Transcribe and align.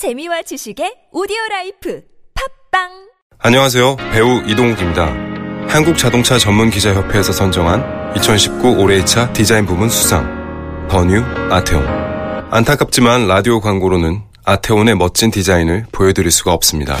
재미와 0.00 0.40
지식의 0.40 1.08
오디오 1.12 1.36
life 1.50 2.00
팟빵 2.70 2.88
안녕하세요. 3.38 3.96
배우 4.10 4.42
이동욱입니다. 4.46 5.04
한국자동차 5.68 6.38
전문기자협회에서 6.38 7.32
선정한 7.32 8.16
2019 8.16 8.80
올해의 8.80 8.98
차 9.02 9.30
디자인 9.34 9.66
부문 9.66 9.90
수상 9.90 10.88
더뉴 10.88 11.22
아테온 11.50 11.86
안타깝지만 12.50 13.28
라디오 13.28 13.60
광고로는 13.60 14.22
아테온의 14.46 14.94
멋진 14.94 15.30
디자인을 15.30 15.84
보여드릴 15.92 16.30
수가 16.30 16.54
없습니다. 16.54 16.96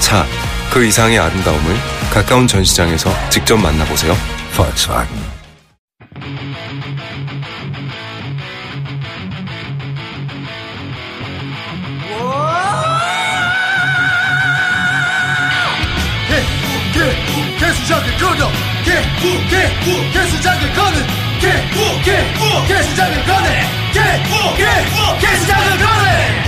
차, 0.00 0.24
그 0.72 0.82
이상의 0.82 1.18
아름다움을 1.18 1.74
가까운 2.10 2.46
전시장에서 2.46 3.10
직접 3.28 3.58
만나보세요. 3.58 4.14
Volkswagen. 4.56 5.40
개수작을 17.80 18.16
꺼내 18.18 18.44
개개 18.84 20.12
개수작을 20.12 20.72
꺼내 20.74 20.96
개개 21.40 22.12
개수작을 22.68 23.24
꺼내 23.24 23.48
개개 23.92 24.60
개수작을 25.18 25.78
꺼내 25.78 26.40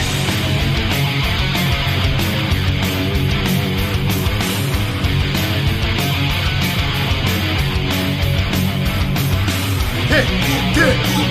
개개 10.08 10.78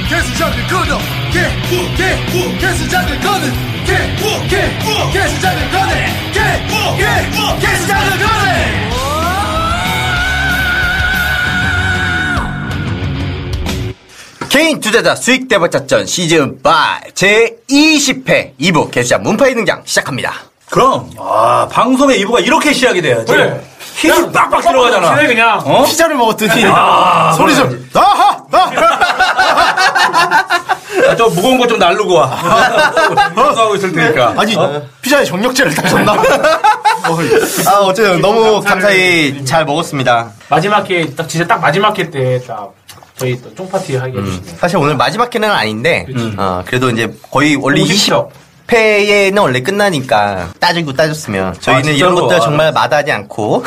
개수작을 0.10 0.68
꺼내 0.68 0.98
개개 1.32 2.58
개수작을 2.58 3.20
꺼내 3.20 3.46
개개 3.86 4.50
개수작을 5.14 5.72
꺼내 5.72 5.94
개개 6.34 7.02
개수작을 7.60 8.20
꺼내 8.20 9.11
개인 14.52 14.80
투자자 14.82 15.16
수익 15.16 15.48
대박 15.48 15.72
작전 15.72 16.06
시즌 16.06 16.60
5 16.64 16.70
제 17.16 17.56
20회 17.70 18.52
2부 18.60 18.92
개수작 18.92 19.22
문파의 19.22 19.56
등장 19.56 19.82
시작합니다. 19.86 20.34
그럼 20.70 21.10
아 21.18 21.66
방송의 21.72 22.20
이부가 22.20 22.42
이렇게 22.42 22.74
시작이 22.74 23.02
돼야지. 23.02 23.32
그래. 23.32 23.62
힘이 23.96 24.30
빡빡 24.32 24.62
들어가잖아. 24.62 25.16
그래 25.16 25.28
그냥 25.28 25.60
어? 25.64 25.86
피자를 25.86 26.16
먹었더니 26.18 26.66
아, 26.66 27.32
소리 27.38 27.56
좀 27.56 27.90
나하 27.94 28.44
나 28.50 28.72
아, 31.10 31.16
좀 31.16 31.34
무거운 31.34 31.58
거 31.58 31.66
좀 31.68 31.80
날르고 31.80 32.14
와. 32.14 32.28
방송하고 33.34 33.76
있을 33.76 33.94
테니까. 33.94 34.34
아니 34.38 34.54
피자에 35.02 35.24
정력제를 35.24 35.74
따셨나? 35.76 36.12
아 36.14 37.72
어쨌든 37.80 38.20
너무 38.22 38.60
감사히 38.62 39.44
잘 39.46 39.64
먹었습니다. 39.66 40.30
마지막 40.50 40.90
회딱 40.90 41.30
진짜 41.30 41.48
딱 41.48 41.62
마지막 41.62 41.98
회때딱 41.98 42.74
저희 43.22 43.40
또 43.42 43.54
쫑파티 43.54 43.96
하게 43.98 44.20
해주시네요. 44.20 44.58
사실 44.58 44.78
오늘 44.78 44.96
마지막 44.98 45.34
회는 45.34 45.50
아닌데 45.50 46.06
어, 46.38 46.64
그래도 46.66 46.90
이제 46.90 47.12
거의 47.32 47.56
원래 47.56 47.82
50회. 47.82 48.28
20회는 48.68 49.40
원래 49.42 49.62
끝나니까 49.62 50.50
따지고 50.60 50.94
따졌으면 50.94 51.54
저희는 51.60 51.90
아, 51.90 51.94
이런 51.94 51.98
진짜로? 52.16 52.16
것들 52.22 52.38
아. 52.38 52.40
정말 52.40 52.72
마다하지 52.72 53.12
않고 53.12 53.64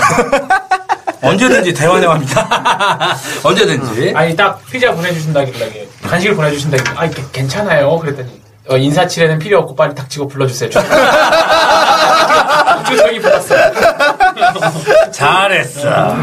언제든지 1.22 1.72
대환영합니다. 1.72 3.16
언제든지. 3.44 4.12
아니 4.14 4.34
딱 4.36 4.60
피자 4.70 4.92
보내주신다길래 4.92 5.86
간식을 6.02 6.34
보내주신다길래 6.36 6.98
아 6.98 7.04
이게 7.06 7.22
괜찮아요 7.32 7.98
그랬더니 7.98 8.42
어, 8.68 8.76
인사치레는 8.76 9.38
필요 9.38 9.58
없고 9.60 9.74
빨리 9.76 9.94
닥치고 9.94 10.26
불러주세요. 10.28 10.70
그 12.88 12.96
저기 12.96 13.20
받았어요. 13.20 13.72
잘했어. 15.12 16.16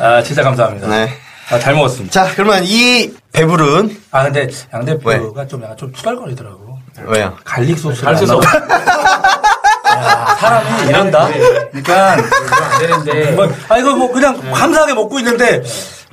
아 0.00 0.22
진짜 0.22 0.42
감사합니다. 0.42 0.86
네. 0.88 1.12
아, 1.50 1.58
잘 1.58 1.74
먹었습니다. 1.74 2.12
자 2.12 2.32
그러면 2.34 2.62
이 2.64 3.10
배부른 3.32 3.96
아 4.10 4.24
근데 4.24 4.48
양 4.74 4.84
대표가 4.84 5.46
좀 5.46 5.62
약간 5.62 5.76
좀 5.76 5.92
투덜거리더라고. 5.92 6.78
왜요? 7.06 7.36
garlic 7.44 7.78
소스. 7.78 8.02
garlic 8.02 8.16
소스 8.16 8.38
야, 8.40 10.36
사람이 10.40 10.88
이런다. 10.88 11.28
그러니까 11.70 12.12
안 12.12 12.78
되는데 12.80 13.30
뭐, 13.32 13.48
아 13.68 13.78
이거 13.78 13.94
뭐 13.94 14.12
그냥 14.12 14.38
감사하게 14.52 14.94
먹고 14.94 15.18
있는데 15.20 15.62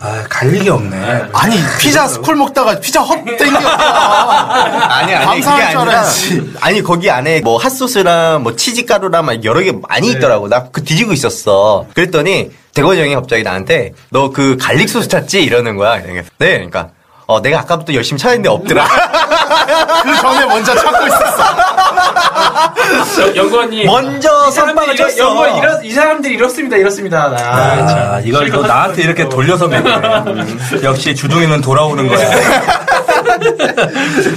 아 0.01 0.23
garlic이 0.29 0.69
없네. 0.69 1.27
아니 1.33 1.55
피자 1.79 2.05
스쿨 2.07 2.35
먹다가 2.35 2.79
피자 2.81 3.01
헛 3.01 3.23
땡겨. 3.23 3.57
아니 3.57 5.13
아니 5.15 5.41
그게 5.41 5.69
줄 5.69 5.79
아니라. 5.79 6.03
아니 6.59 6.81
거기 6.81 7.09
안에 7.09 7.39
뭐 7.41 7.57
핫소스랑 7.57 8.43
뭐 8.43 8.55
치즈가루랑 8.57 9.25
막 9.25 9.43
여러 9.45 9.61
개 9.61 9.71
많이 9.87 10.09
있더라고. 10.11 10.49
나 10.49 10.65
그 10.71 10.83
뒤지고 10.83 11.13
있었어. 11.13 11.85
그랬더니 11.93 12.51
대건이 12.73 12.99
형이 12.99 13.15
갑자기 13.15 13.43
나한테 13.43 13.93
너 14.09 14.29
그 14.31 14.57
garlic 14.59 14.89
소스 14.89 15.07
찾지? 15.07 15.41
이러는 15.43 15.77
거야. 15.77 16.01
네 16.01 16.23
그러니까 16.39 16.89
어 17.27 17.41
내가 17.41 17.59
아까부터 17.61 17.93
열심히 17.93 18.19
찾았는데 18.19 18.49
없더라 18.49 18.85
그 20.03 20.15
전에 20.21 20.45
먼저 20.45 20.75
찾고 20.75 21.07
있었어 21.07 21.35
연구원님 23.35 23.85
먼저 23.87 24.29
이렇- 24.29 24.95
쳤어 24.95 25.17
연구원 25.17 25.57
이렇, 25.57 25.81
이 25.83 25.91
사람들이 25.91 26.35
이렇습니다 26.35 26.77
이렇습니다. 26.77 27.29
나 27.29 27.37
아, 27.37 27.87
참 27.87 28.21
이걸 28.27 28.49
또 28.51 28.61
나한테 28.61 29.01
이렇게 29.03 29.23
있고. 29.23 29.35
돌려서 29.35 29.67
먹네. 29.67 30.83
역시 30.83 31.15
주둥이는 31.15 31.61
돌아오는 31.61 32.07
거야. 32.07 32.29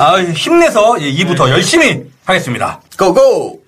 아, 0.01 0.19
힘내서 0.19 0.95
2부 0.95 1.37
더 1.37 1.51
열심히 1.51 2.03
하겠습니다. 2.25 2.81
고고 2.99 3.61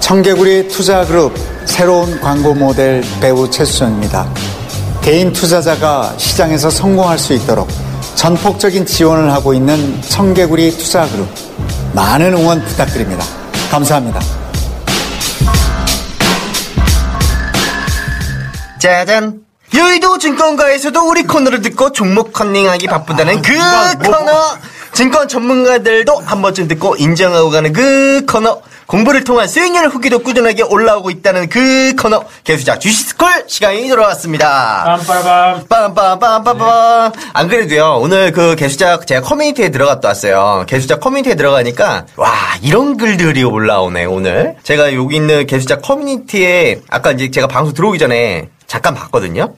청개구리 0.00 0.68
투자그룹 0.68 1.34
새로운 1.66 2.18
광고 2.20 2.54
모델 2.54 3.02
배우 3.20 3.50
최수정입니다. 3.50 4.26
개인 5.02 5.32
투자자가 5.32 6.14
시장에서 6.16 6.70
성공할 6.70 7.18
수 7.18 7.34
있도록 7.34 7.68
전폭적인 8.14 8.86
지원을 8.86 9.30
하고 9.30 9.52
있는 9.52 10.00
청개구리 10.02 10.70
투자그룹 10.78 11.28
많은 11.92 12.32
응원 12.34 12.64
부탁드립니다. 12.64 13.24
감사합니다. 13.70 14.20
짜잔 18.80 19.40
여의도 19.74 20.18
증권가에서도 20.18 21.00
우리 21.08 21.24
코너를 21.24 21.60
듣고 21.60 21.92
종목 21.92 22.32
컨닝하기 22.32 22.86
바쁘다는 22.86 23.42
그 23.42 23.52
코너 23.98 24.56
증권 24.92 25.28
전문가들도 25.28 26.22
한 26.24 26.40
번쯤 26.40 26.68
듣고 26.68 26.96
인정하고 26.96 27.50
가는 27.50 27.72
그 27.72 28.24
코너 28.26 28.62
공부를 28.86 29.24
통한 29.24 29.48
수익률 29.48 29.88
후기도 29.88 30.20
꾸준하게 30.20 30.62
올라오고 30.62 31.10
있다는 31.10 31.48
그 31.48 31.94
코너 32.00 32.24
개수작 32.44 32.80
주식스쿨 32.80 33.28
시간이 33.48 33.88
돌아왔습니다. 33.88 34.98
빰빠밤 35.06 35.66
빰빰빰빰빰. 35.68 37.12
안 37.32 37.48
그래도요 37.48 37.98
오늘 38.00 38.30
그 38.32 38.54
개수작 38.56 39.06
제가 39.06 39.22
커뮤니티에 39.22 39.70
들어갔다 39.70 40.08
왔어요. 40.08 40.64
개수작 40.68 41.00
커뮤니티에 41.00 41.34
들어가니까 41.34 42.06
와 42.16 42.32
이런 42.62 42.96
글들이 42.96 43.42
올라오네 43.42 44.04
오늘. 44.04 44.54
제가 44.62 44.94
여기 44.94 45.16
있는 45.16 45.46
개수작 45.46 45.82
커뮤니티에 45.82 46.80
아까 46.88 47.10
이제 47.12 47.30
제가 47.30 47.48
방송 47.48 47.74
들어오기 47.74 47.98
전에 47.98 48.48
잠깐 48.66 48.94
봤거든요 48.94 49.54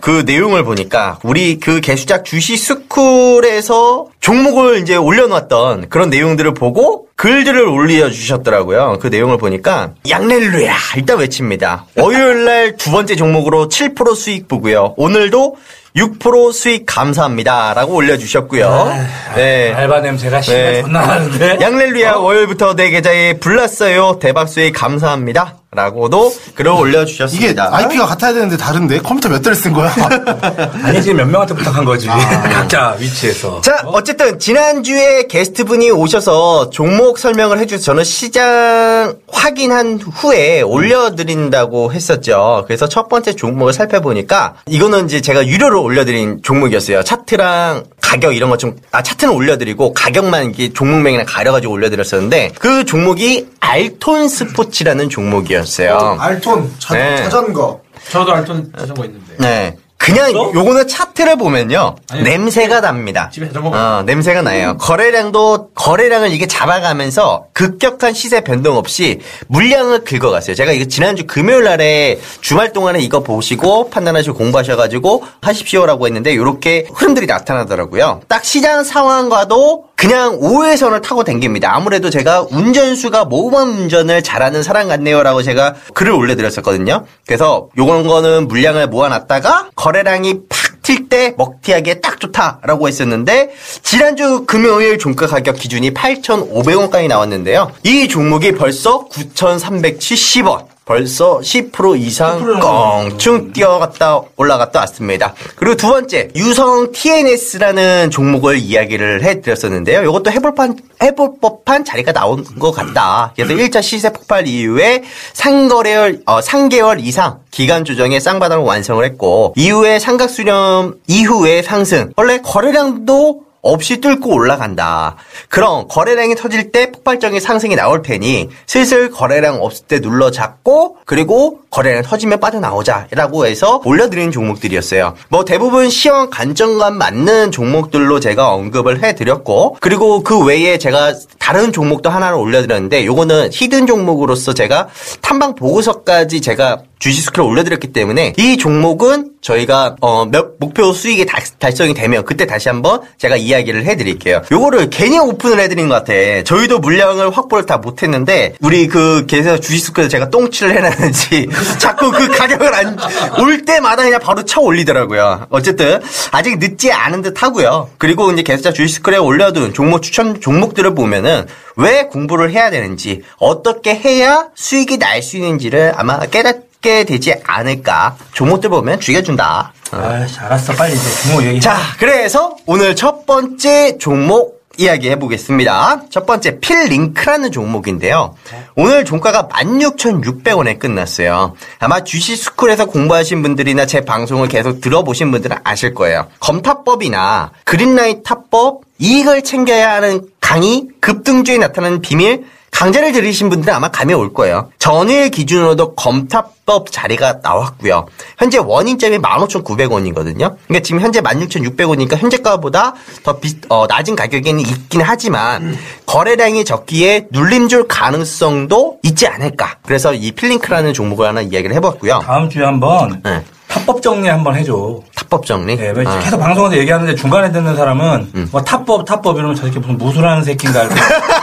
그 0.00 0.22
내용을 0.24 0.64
보니까 0.64 1.18
우리 1.22 1.60
그 1.60 1.80
개수작 1.80 2.24
주식 2.24 2.56
스쿨에서 2.56 4.06
종목을 4.20 4.80
이제 4.80 4.96
올려놨던 4.96 5.88
그런 5.88 6.10
내용들을 6.10 6.54
보고 6.54 7.06
글들을 7.16 7.68
올려주셨더라고요. 7.68 8.98
그 8.98 9.08
내용을 9.08 9.36
보니까 9.36 9.90
양렐루야 10.08 10.74
일단 10.96 11.18
외칩니다. 11.18 11.84
월요일날 11.96 12.76
두 12.78 12.90
번째 12.90 13.14
종목으로 13.14 13.68
7% 13.68 14.16
수익 14.16 14.48
보고요. 14.48 14.94
오늘도 14.96 15.56
6% 15.96 16.52
수익 16.54 16.86
감사합니다 16.86 17.74
라고 17.74 17.94
올려주셨고요. 17.94 18.90
네. 19.36 19.74
알바 19.74 20.00
냄새가 20.00 20.40
심해 20.40 20.58
네. 20.58 20.82
존나 20.82 21.04
나는데. 21.04 21.58
양렐루야 21.60 22.12
월요일부터 22.14 22.74
내 22.74 22.88
계좌에 22.88 23.34
불났어요. 23.34 24.18
대박 24.18 24.48
수익 24.48 24.72
감사합니다. 24.72 25.59
라고도 25.72 26.34
글을 26.56 26.72
이게 26.72 26.80
올려주셨습니다. 26.80 27.68
IP가 27.72 28.04
같아야 28.04 28.32
되는데 28.32 28.56
다른데 28.56 28.98
컴퓨터 29.02 29.28
몇 29.28 29.40
대를 29.40 29.54
쓴 29.54 29.72
거야? 29.72 29.94
아니, 30.82 31.00
지금 31.00 31.18
몇 31.18 31.26
명한테 31.28 31.54
부탁한 31.54 31.84
거지. 31.84 32.08
각자 32.08 32.96
위치에서. 32.98 33.60
자, 33.60 33.80
어쨌든 33.86 34.40
지난주에 34.40 35.28
게스트분이 35.28 35.92
오셔서 35.92 36.70
종목 36.70 37.20
설명을 37.20 37.60
해주셔서 37.60 37.84
저는 37.84 38.02
시장 38.02 39.14
확인한 39.30 40.00
후에 40.00 40.62
올려드린다고 40.62 41.92
했었죠. 41.92 42.64
그래서 42.66 42.88
첫 42.88 43.08
번째 43.08 43.34
종목을 43.36 43.72
살펴보니까 43.72 44.54
이거는 44.66 45.04
이제 45.04 45.20
제가 45.20 45.46
유료로 45.46 45.84
올려드린 45.84 46.40
종목이었어요. 46.42 47.04
차트랑 47.04 47.84
가격 48.10 48.34
이런 48.34 48.50
것 48.50 48.58
좀, 48.58 48.76
아, 48.90 49.04
차트는 49.04 49.32
올려드리고 49.32 49.94
가격만 49.94 50.50
이게 50.50 50.72
종목명이랑 50.72 51.26
가려가지고 51.28 51.72
올려드렸었는데 51.72 52.54
그 52.58 52.84
종목이 52.84 53.46
알톤 53.60 54.28
스포츠라는 54.28 55.08
종목이었어요. 55.08 56.16
알톤 56.18 56.74
자, 56.80 56.94
네. 56.94 57.16
자전거 57.18 57.80
저도 58.10 58.32
알톤 58.32 58.72
자전거 58.76 59.04
있는데. 59.04 59.34
네. 59.38 59.76
그 60.10 60.14
그냥 60.14 60.36
없어? 60.36 60.58
요거는 60.58 60.88
차트를 60.88 61.36
보면요 61.36 61.96
냄새가 62.22 62.80
납니다. 62.80 63.30
집에 63.32 63.48
어, 63.54 64.02
냄새가 64.04 64.42
나요. 64.42 64.76
거래량도 64.78 65.70
거래량을 65.74 66.32
이게 66.32 66.46
잡아가면서 66.46 67.46
급격한 67.52 68.12
시세 68.12 68.40
변동 68.42 68.76
없이 68.76 69.20
물량을 69.48 70.04
긁어갔어요. 70.04 70.54
제가 70.56 70.72
이거 70.72 70.86
지난주 70.86 71.26
금요일 71.26 71.64
날에 71.64 72.18
주말 72.40 72.72
동안에 72.72 73.00
이거 73.00 73.20
보시고 73.22 73.90
판단하시고 73.90 74.36
공부하셔가지고 74.36 75.24
하십시오라고 75.42 76.06
했는데 76.06 76.32
이렇게 76.32 76.86
흐름들이 76.94 77.26
나타나더라고요. 77.26 78.22
딱 78.28 78.44
시장 78.44 78.84
상황과도 78.84 79.90
그냥 80.00 80.38
우회선을 80.40 81.02
타고 81.02 81.24
댕깁니다. 81.24 81.74
아무래도 81.76 82.08
제가 82.08 82.46
운전수가 82.50 83.26
모범 83.26 83.68
운전을 83.82 84.22
잘하는 84.22 84.62
사람 84.62 84.88
같네요라고 84.88 85.42
제가 85.42 85.74
글을 85.92 86.12
올려드렸었거든요. 86.12 87.04
그래서 87.26 87.68
요런 87.76 88.06
거는 88.06 88.48
물량을 88.48 88.86
모아놨다가 88.86 89.68
거래 89.76 89.99
량이 90.02 90.40
팍 90.48 90.70
튈 90.82 91.08
때 91.08 91.34
먹튀하기에 91.36 92.00
딱 92.00 92.18
좋다라고 92.20 92.88
했었는데 92.88 93.50
지난주 93.82 94.44
금요일 94.46 94.98
종가 94.98 95.26
가격 95.26 95.56
기준이 95.56 95.92
8,500원까지 95.92 97.06
나왔는데요. 97.06 97.70
이 97.84 98.08
종목이 98.08 98.52
벌써 98.52 99.06
9,370원. 99.08 100.66
벌써 100.90 101.38
10% 101.38 102.00
이상 102.00 102.58
껑충 102.58 103.52
뛰어갔다 103.52 104.22
올라갔다 104.36 104.80
왔습니다. 104.80 105.34
그리고 105.54 105.76
두 105.76 105.86
번째 105.86 106.30
유성 106.34 106.90
TNS라는 106.90 108.10
종목을 108.10 108.58
이야기를 108.58 109.22
해드렸었는데요. 109.22 110.02
이것도 110.02 110.32
해볼 110.32 110.56
판 110.56 110.76
해볼 111.00 111.34
법한 111.40 111.84
자리가 111.84 112.10
나온 112.10 112.42
것 112.58 112.72
같다. 112.72 113.32
그래서 113.36 113.54
1차 113.54 113.82
시세 113.82 114.12
폭발 114.12 114.48
이후에 114.48 115.04
3개월 115.34 116.22
어, 116.26 116.40
3개월 116.40 116.98
이상 116.98 117.38
기간 117.52 117.84
조정에 117.84 118.18
쌍바닥을 118.18 118.64
완성을 118.64 119.04
했고 119.04 119.54
이후에 119.56 120.00
삼각 120.00 120.28
수렴 120.28 120.96
이후에 121.06 121.62
상승. 121.62 122.12
원래 122.16 122.40
거래량도 122.42 123.49
없이 123.62 124.00
뚫고 124.00 124.34
올라간다. 124.34 125.16
그럼 125.48 125.86
거래량이 125.88 126.34
터질 126.34 126.72
때 126.72 126.90
폭발적인 126.90 127.40
상승이 127.40 127.76
나올 127.76 128.02
테니 128.02 128.48
슬슬 128.66 129.10
거래량 129.10 129.62
없을 129.62 129.86
때 129.86 130.00
눌러 130.00 130.30
잡고 130.30 130.98
그리고 131.04 131.60
거래량 131.70 132.02
터지면 132.02 132.40
빠져나오자라고 132.40 133.46
해서 133.46 133.80
올려드리는 133.84 134.32
종목들이었어요. 134.32 135.14
뭐 135.28 135.44
대부분 135.44 135.88
시황 135.88 136.30
관점감 136.30 136.96
맞는 136.96 137.52
종목들로 137.52 138.18
제가 138.20 138.52
언급을 138.52 139.02
해드렸고 139.02 139.76
그리고 139.80 140.22
그 140.22 140.44
외에 140.44 140.78
제가 140.78 141.14
다른 141.38 141.72
종목도 141.72 142.10
하나를 142.10 142.36
올려드렸는데 142.38 143.06
요거는 143.06 143.50
히든 143.52 143.86
종목으로서 143.86 144.54
제가 144.54 144.88
탐방 145.20 145.54
보고서까지 145.54 146.40
제가 146.40 146.82
주식 146.98 147.22
스크롤 147.22 147.48
올려드렸기 147.48 147.92
때문에 147.92 148.34
이 148.36 148.58
종목은 148.58 149.32
저희가 149.40 149.96
어, 150.02 150.26
몇 150.26 150.58
목표 150.60 150.92
수익이 150.92 151.24
달, 151.24 151.42
달성이 151.58 151.94
되면 151.94 152.24
그때 152.24 152.46
다시 152.46 152.68
한번 152.68 153.00
제가 153.16 153.36
이 153.36 153.49
야기를 153.50 153.84
해드릴게요. 153.84 154.42
요거를 154.50 154.90
괜히 154.90 155.18
오픈을 155.18 155.60
해드린 155.60 155.88
것 155.88 155.94
같아. 155.94 156.12
저희도 156.44 156.78
물량을 156.80 157.30
확보를 157.36 157.66
다 157.66 157.76
못했는데 157.78 158.54
우리 158.60 158.86
그 158.88 159.26
계속 159.26 159.58
주식 159.60 159.86
스크롤 159.86 160.08
제가 160.08 160.30
똥칠을 160.30 160.74
해놨는지 160.76 161.48
자꾸 161.78 162.10
그 162.10 162.28
가격을 162.28 162.74
안 162.74 162.96
올 163.38 163.64
때마다 163.64 164.02
그냥 164.02 164.20
바로 164.20 164.44
쳐 164.44 164.60
올리더라고요. 164.60 165.46
어쨌든 165.50 166.00
아직 166.32 166.58
늦지 166.58 166.92
않은 166.92 167.22
듯 167.22 167.42
하고요. 167.42 167.90
그리고 167.98 168.30
이제 168.32 168.42
계속자 168.42 168.72
주식 168.72 168.96
스크롤에 168.96 169.18
올려둔 169.18 169.72
종목 169.74 170.02
추천 170.02 170.40
종목들을 170.40 170.94
보면은 170.94 171.46
왜 171.76 172.04
공부를 172.04 172.50
해야 172.50 172.70
되는지 172.70 173.22
어떻게 173.38 173.94
해야 173.94 174.46
수익이 174.54 174.98
날 174.98 175.22
수 175.22 175.36
있는지를 175.36 175.92
아마 175.96 176.18
깨닫 176.20 176.70
게 176.80 177.04
되지 177.04 177.34
않을까. 177.44 178.16
종목들 178.32 178.70
보면 178.70 179.00
죽여준다. 179.00 179.74
어. 179.92 179.96
아, 179.96 180.26
알았어. 180.46 180.72
빨리 180.74 180.94
이제 180.94 181.22
종목 181.22 181.44
얘기. 181.44 181.60
자, 181.60 181.76
그래서 181.98 182.56
오늘 182.66 182.94
첫 182.96 183.26
번째 183.26 183.98
종목 183.98 184.60
이야기 184.78 185.10
해 185.10 185.16
보겠습니다. 185.18 186.04
첫 186.10 186.24
번째 186.24 186.58
필링크라는 186.60 187.52
종목인데요. 187.52 188.34
오늘 188.76 189.04
종가가 189.04 189.48
16,600원에 189.48 190.78
끝났어요. 190.78 191.54
아마 191.80 192.02
주식 192.02 192.36
스쿨에서 192.36 192.86
공부하신 192.86 193.42
분들이나 193.42 193.84
제 193.84 194.02
방송을 194.02 194.48
계속 194.48 194.80
들어보신 194.80 195.32
분들은 195.32 195.58
아실 195.64 195.92
거예요. 195.92 196.28
검타법이나 196.38 197.50
green 197.64 197.93
light 197.93 198.22
타법, 198.22 198.82
이익을 198.98 199.42
챙겨야 199.42 199.92
하는 199.94 200.22
강의, 200.40 200.88
급등주에 201.00 201.58
나타나는 201.58 202.00
비밀, 202.00 202.46
강좌를 202.70 203.12
들으신 203.12 203.50
분들은 203.50 203.74
아마 203.74 203.88
감이 203.88 204.14
올 204.14 204.32
거예요. 204.32 204.70
전일 204.78 205.30
기준으로도 205.30 205.94
검타법 205.94 206.90
자리가 206.90 207.40
나왔고요. 207.42 208.06
현재 208.38 208.58
원인점이 208.58 209.18
15,900원이거든요. 209.18 210.56
그러니까 210.66 210.80
지금 210.82 211.00
현재 211.00 211.20
16,600원이니까 211.20 212.16
현재가보다 212.16 212.94
더 213.22 213.38
비, 213.38 213.54
어, 213.68 213.86
낮은 213.86 214.16
가격에는 214.16 214.60
있긴 214.60 215.02
하지만 215.02 215.76
거래량이 216.06 216.64
적기에 216.64 217.26
눌림 217.30 217.67
줄 217.67 217.86
가능성도 217.88 218.98
있지 219.02 219.26
않을까. 219.26 219.76
그래서 219.84 220.14
이 220.14 220.32
필링크라는 220.32 220.94
종목을 220.94 221.26
하나 221.28 221.40
이야기를 221.42 221.74
해봤고요. 221.76 222.20
다음 222.24 222.48
주에 222.48 222.64
한번 222.64 223.20
네. 223.22 223.42
탑법 223.68 224.02
정리 224.02 224.28
한번 224.28 224.56
해줘. 224.56 225.00
탑법 225.14 225.46
정리. 225.46 225.76
네, 225.76 225.92
왜 225.94 226.04
아. 226.04 226.18
계속 226.18 226.38
방송에서 226.40 226.76
얘기하는데 226.76 227.14
중간에 227.14 227.52
듣는 227.52 227.76
사람은 227.76 228.48
뭐 228.50 228.62
탑법 228.62 229.04
탑법 229.04 229.36
이러면 229.38 229.54
저 229.54 229.64
새끼 229.66 229.78
무슨 229.78 229.96
무술하는 229.96 230.42
새끼인가 230.42 230.80
알고 230.80 230.94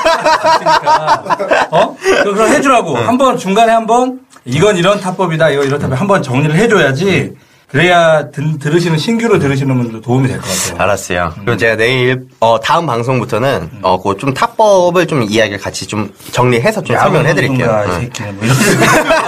어? 1.72 1.96
그걸 2.24 2.50
해주라고. 2.50 2.96
한번 2.98 3.38
중간에 3.38 3.72
한번 3.72 4.20
이건 4.46 4.78
이런 4.78 5.00
탑법이다 5.00 5.50
이거 5.50 5.64
이런 5.64 5.80
탑법 5.80 6.00
한번 6.00 6.24
정리를 6.24 6.56
해줘야지 6.56 7.34
그래야 7.68 8.30
들, 8.32 8.58
들으시는 8.60 8.98
신규로 8.98 9.40
들으시는 9.40 9.78
분들 9.78 10.02
도움이 10.02 10.30
될 10.30 10.40
것 10.40 10.48
같아요. 10.48 10.82
알았어요. 10.82 11.34
그리고 11.36 11.58
제가 11.58 11.76
내일 11.76 12.26
어, 12.40 12.58
다음 12.62 12.86
방송부터는 12.86 13.70
어, 13.82 14.02
그좀 14.02 14.34
탑법을 14.34 15.06
좀 15.08 15.24
이야기를 15.24 15.60
같이 15.60 15.86
좀 15.86 16.10
정리해서 16.32 16.82
좀 16.82 16.96
설명을 16.98 17.28
해드릴게요. 17.28 17.84
응. 17.88 18.00
새끼는 18.00 18.36
뭐 18.38 18.48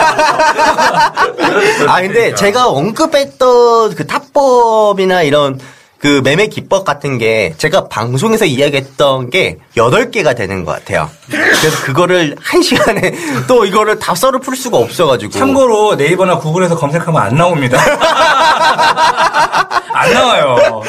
아 1.87 2.01
근데 2.01 2.33
제가 2.35 2.67
언급했던 2.69 3.95
그 3.95 4.07
탑법이나 4.07 5.23
이런 5.23 5.59
그 5.99 6.21
매매 6.23 6.47
기법 6.47 6.85
같은 6.85 7.17
게 7.17 7.53
제가 7.57 7.89
방송에서 7.89 8.45
이야기했던 8.45 9.29
게 9.29 9.57
8개가 9.75 10.35
되는 10.35 10.63
것 10.63 10.71
같아요. 10.71 11.09
그래서 11.27 11.83
그거를 11.83 12.35
한 12.41 12.61
시간에 12.61 13.13
또 13.47 13.65
이거를 13.65 13.99
다 13.99 14.15
썰을 14.15 14.39
풀 14.39 14.55
수가 14.55 14.77
없어가지고. 14.77 15.33
참고로 15.33 15.95
네이버나 15.95 16.37
구글에서 16.39 16.77
검색하면 16.77 17.21
안 17.21 17.35
나옵니다. 17.35 17.77
안 19.91 20.13
나와요. 20.13 20.55
어? 20.71 20.81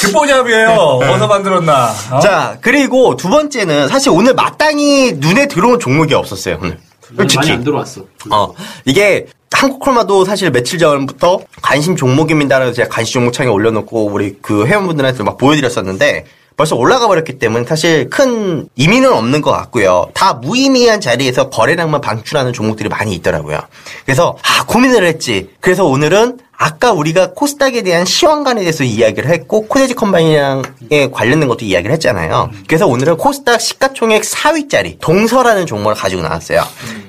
뒷보잡이에요. 0.00 0.70
어디서 0.70 1.26
만들었나. 1.28 1.92
어? 2.10 2.18
자, 2.18 2.56
그리고 2.60 3.14
두 3.14 3.28
번째는 3.28 3.86
사실 3.88 4.10
오늘 4.10 4.34
마땅히 4.34 5.12
눈에 5.18 5.46
들어온 5.46 5.78
종목이 5.78 6.12
없었어요, 6.14 6.58
오늘. 6.60 6.78
많이 7.12 7.30
솔직히. 7.30 7.52
안 7.52 7.62
들어왔어. 7.62 8.00
어, 8.30 8.52
이게 8.84 9.26
한국콜마도 9.54 10.24
사실 10.24 10.50
며칠 10.50 10.78
전부터 10.78 11.40
관심 11.62 11.96
종목입니다라고 11.96 12.72
제가 12.72 12.88
관심 12.88 13.14
종목 13.14 13.32
창에 13.32 13.48
올려놓고 13.48 14.06
우리 14.06 14.36
그 14.42 14.66
회원분들한테 14.66 15.22
막 15.22 15.38
보여드렸었는데 15.38 16.26
벌써 16.56 16.76
올라가 16.76 17.08
버렸기 17.08 17.38
때문에 17.38 17.64
사실 17.64 18.08
큰 18.08 18.68
의미는 18.78 19.12
없는 19.12 19.42
것 19.42 19.50
같고요. 19.50 20.10
다 20.14 20.34
무의미한 20.34 21.00
자리에서 21.00 21.50
거래량만 21.50 22.00
방출하는 22.00 22.52
종목들이 22.52 22.88
많이 22.88 23.12
있더라고요. 23.14 23.58
그래서 24.04 24.36
아 24.42 24.64
고민을 24.64 25.04
했지. 25.04 25.50
그래서 25.60 25.84
오늘은 25.84 26.38
아까 26.56 26.92
우리가 26.92 27.32
코스닥에 27.32 27.82
대한 27.82 28.04
시황관에 28.04 28.60
대해서 28.60 28.84
이야기를 28.84 29.28
했고 29.28 29.66
코데지 29.66 29.94
컴바인이랑에 29.94 31.10
관련된 31.12 31.48
것도 31.48 31.64
이야기를 31.64 31.92
했잖아요. 31.94 32.50
그래서 32.68 32.86
오늘은 32.86 33.16
코스닥 33.16 33.60
시가총액 33.60 34.22
4위짜리 34.22 35.00
동서라는 35.00 35.66
종목을 35.66 35.94
가지고 35.94 36.22
나왔어요. 36.22 36.62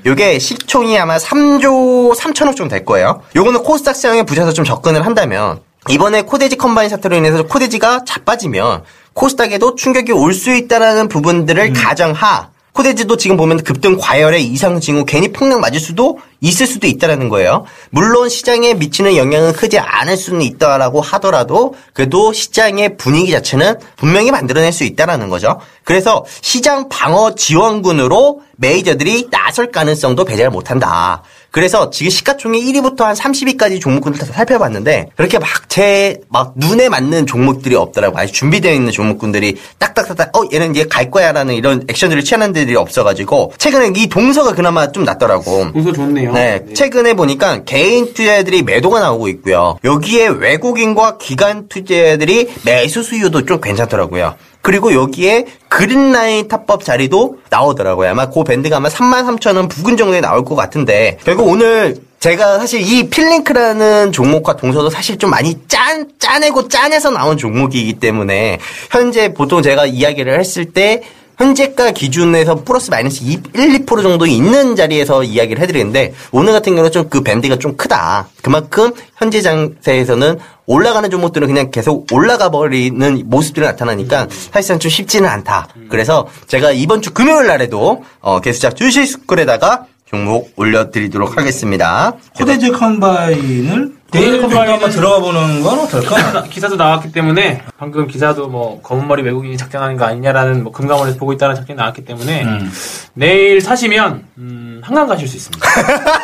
요게 0.07 0.39
시총이 0.39 0.97
아마 0.97 1.17
3조 1.17 2.15
3천억 2.15 2.55
정도 2.55 2.69
될 2.69 2.83
거예요. 2.83 3.21
요거는 3.35 3.61
코스닥 3.61 3.95
시장에 3.95 4.23
부셔서 4.23 4.53
좀 4.53 4.65
접근을 4.65 5.05
한다면 5.05 5.59
이번에 5.89 6.23
코데지 6.23 6.57
컴바인 6.57 6.89
사태로 6.89 7.15
인해서 7.15 7.43
코데지가 7.43 8.05
자빠지면 8.05 8.83
코스닥에도 9.15 9.75
충격이 9.75 10.12
올 10.12 10.34
수 10.34 10.53
있다라는 10.53 11.07
부분들을 11.07 11.74
가정하 11.74 12.50
코데지도 12.74 13.15
지금 13.15 13.38
보면 13.38 13.63
급등 13.63 13.95
과열의 13.98 14.43
이상 14.48 14.81
징후 14.81 15.05
괜히 15.05 15.31
폭락 15.31 15.62
맞을 15.62 15.79
수도 15.79 16.19
있을 16.41 16.67
수도 16.67 16.88
있다라는 16.88 17.29
거예요. 17.29 17.63
물론 17.89 18.27
시장에 18.27 18.74
미치는 18.74 19.15
영향은 19.15 19.53
크지 19.53 19.79
않을 19.79 20.17
수는 20.17 20.41
있다라고 20.41 21.00
하더라도 21.00 21.74
그래도 21.93 22.34
시장의 22.34 22.98
분위기 22.98 23.31
자체는 23.31 23.79
분명히 23.95 24.29
만들어낼 24.29 24.74
수 24.74 24.84
있다라는 24.84 25.29
거죠. 25.29 25.62
그래서 25.86 26.25
시장 26.41 26.89
방어 26.89 27.36
지원군으로 27.36 28.41
메이저들이 28.57 29.29
나설 29.31 29.72
가능성도 29.72 30.25
배제를 30.25 30.51
못한다. 30.51 31.24
그래서 31.55 31.89
지금 31.89 32.09
시가총액 32.09 32.62
1위부터 32.63 33.03
한 33.03 33.15
30위까지 33.15 33.79
종목군들 33.79 34.19
다 34.19 34.25
살펴봤는데 34.25 35.12
그렇게 35.15 35.39
막제막 35.39 36.55
눈에 36.57 36.89
맞는 36.89 37.25
종목들이 37.27 37.75
없더라고요. 37.75 38.21
아직 38.21 38.33
준비되어 38.33 38.74
있는 38.74 38.91
종목군들이 38.91 39.55
딱딱딱딱 39.79 40.35
어 40.35 40.50
얘는 40.51 40.71
이제 40.71 40.83
갈 40.83 41.09
거야라는 41.09 41.55
이런 41.55 41.85
액션들을 41.88 42.25
취하는 42.25 42.51
데들이 42.51 42.75
없어가지고 42.75 43.53
최근에 43.57 43.93
이 43.95 44.07
동서가 44.07 44.53
그나마 44.53 44.91
좀 44.91 45.05
낫더라고. 45.05 45.71
동서 45.71 45.93
좋네요. 45.93 46.33
네, 46.33 46.62
최근에 46.74 47.13
보니까 47.13 47.63
개인 47.63 48.13
투자자들이 48.13 48.63
매도가 48.63 49.00
나오고 49.00 49.29
있고요. 49.29 49.79
여기에 49.85 50.27
외국인과 50.27 51.19
기관 51.19 51.69
투자자들이 51.69 52.53
매수 52.65 53.01
수요도 53.01 53.45
좀 53.45 53.62
괜찮더라고요. 53.62 54.35
그리고 54.65 54.95
여기에 54.95 55.45
green 55.69 56.13
line 56.13 56.47
탑법 56.48 56.84
자리도 56.84 57.38
나오더라고요. 57.51 58.10
아마 58.10 58.31
그 58.31 58.43
밴드가 58.43 58.77
아마 58.77 58.89
3만 58.89 59.27
3천 59.27 59.57
원 59.57 59.67
부근 59.67 59.95
정도에 59.95 60.22
나올 60.22 60.43
것 60.43 60.55
같은데 60.55 61.19
결국 61.24 61.48
오늘 61.48 61.98
제가 62.19 62.57
사실 62.57 62.81
이 62.81 63.07
필링크라는 63.07 64.12
종목과 64.12 64.55
동서도 64.55 64.89
사실 64.89 65.19
좀 65.19 65.29
많이 65.29 65.55
짠, 65.67 66.10
짜내고 66.17 66.67
짜내서 66.67 67.12
나온 67.12 67.38
종목이기 67.38 68.00
때문에 68.00 68.57
현재 68.89 69.31
보통 69.36 69.62
제가 69.62 69.86
이야기를 69.86 70.39
했을 70.39 70.65
때 70.65 71.03
현재가 71.37 71.91
기준에서 71.91 72.63
플러스 72.63 72.89
마이너스 72.91 73.23
2, 73.23 73.31
1, 73.53 73.85
2% 73.85 74.01
정도 74.03 74.25
있는 74.25 74.75
자리에서 74.75 75.23
이야기를 75.23 75.61
해드리는데 75.61 76.13
오늘 76.31 76.53
같은 76.53 76.73
경우는 76.73 76.91
좀 76.91 77.05
그 77.09 77.21
밴드가 77.21 77.57
좀 77.57 77.77
크다. 77.77 78.27
그만큼 78.41 78.91
현재 79.17 79.41
장세에서는 79.41 80.39
올라가는 80.65 81.09
종목들은 81.09 81.47
그냥 81.47 81.69
계속 81.71 82.07
올라가 82.11 82.49
버리는 82.49 83.21
모습들이 83.25 83.65
나타나니까 83.65 84.27
사실상 84.51 84.79
좀 84.79 84.89
쉽지는 84.89 85.29
않다. 85.29 85.67
그래서 85.89 86.27
제가 86.47 86.71
이번 86.71 87.01
주 87.01 87.13
금요일 87.13 87.47
날에도 87.47 88.03
어, 88.21 88.41
개수작 88.41 88.75
주식 88.75 89.05
스쿨에다가 89.05 89.85
종목 90.05 90.51
올려드리도록 90.55 91.37
하겠습니다. 91.37 92.13
코데즈 92.35 92.71
컴바인을 92.71 93.89
코 93.89 93.94
데즈 94.12 94.25
내일 94.29 94.41
컴바인 94.41 94.71
한번 94.71 94.89
들어가 94.91 95.19
보는 95.19 95.62
건 95.62 95.79
어떨까? 95.79 96.43
기사도 96.50 96.75
나왔기 96.75 97.12
때문에 97.12 97.62
방금 97.77 98.07
기사도 98.07 98.47
뭐 98.47 98.81
검은 98.81 99.07
머리 99.07 99.24
외국인이 99.24 99.57
작전하는 99.57 99.97
거 99.97 100.05
아니냐라는 100.05 100.63
뭐 100.63 100.71
금감원에서 100.71 101.17
보고 101.17 101.33
있다는 101.33 101.55
작전이 101.55 101.77
나왔기 101.77 102.05
때문에 102.05 102.43
음. 102.43 102.71
내일 103.13 103.62
사시면 103.62 104.25
음, 104.38 104.81
한강 104.83 105.07
가실 105.07 105.27
수 105.27 105.38
있습니다. 105.38 105.67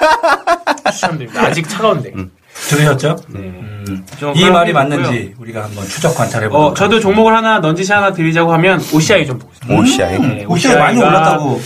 추천드립니다. 0.92 1.42
아직 1.44 1.68
차가운데. 1.68 2.14
들으셨죠? 2.70 3.16
네. 3.30 3.40
음. 3.40 4.06
좀이 4.20 4.50
말이 4.50 4.68
게 4.68 4.74
맞는지 4.74 5.34
우리가 5.40 5.64
한번 5.64 5.86
추적 5.88 6.16
관찰해 6.16 6.50
보도록 6.50 6.72
어, 6.72 6.74
저도 6.74 7.00
종목을 7.00 7.36
하나 7.36 7.60
넌지시 7.60 7.92
하나 7.92 8.14
드리자고 8.14 8.54
하면 8.54 8.80
OCI 8.94 9.26
좀 9.26 9.40
보고 9.40 9.52
있습니다. 9.54 9.82
OCI. 9.82 10.20
네, 10.20 10.46
오시아 10.46 10.78
많이 10.78 10.98
OCI 10.98 11.02
가 11.02 11.08
올랐다고. 11.08 11.62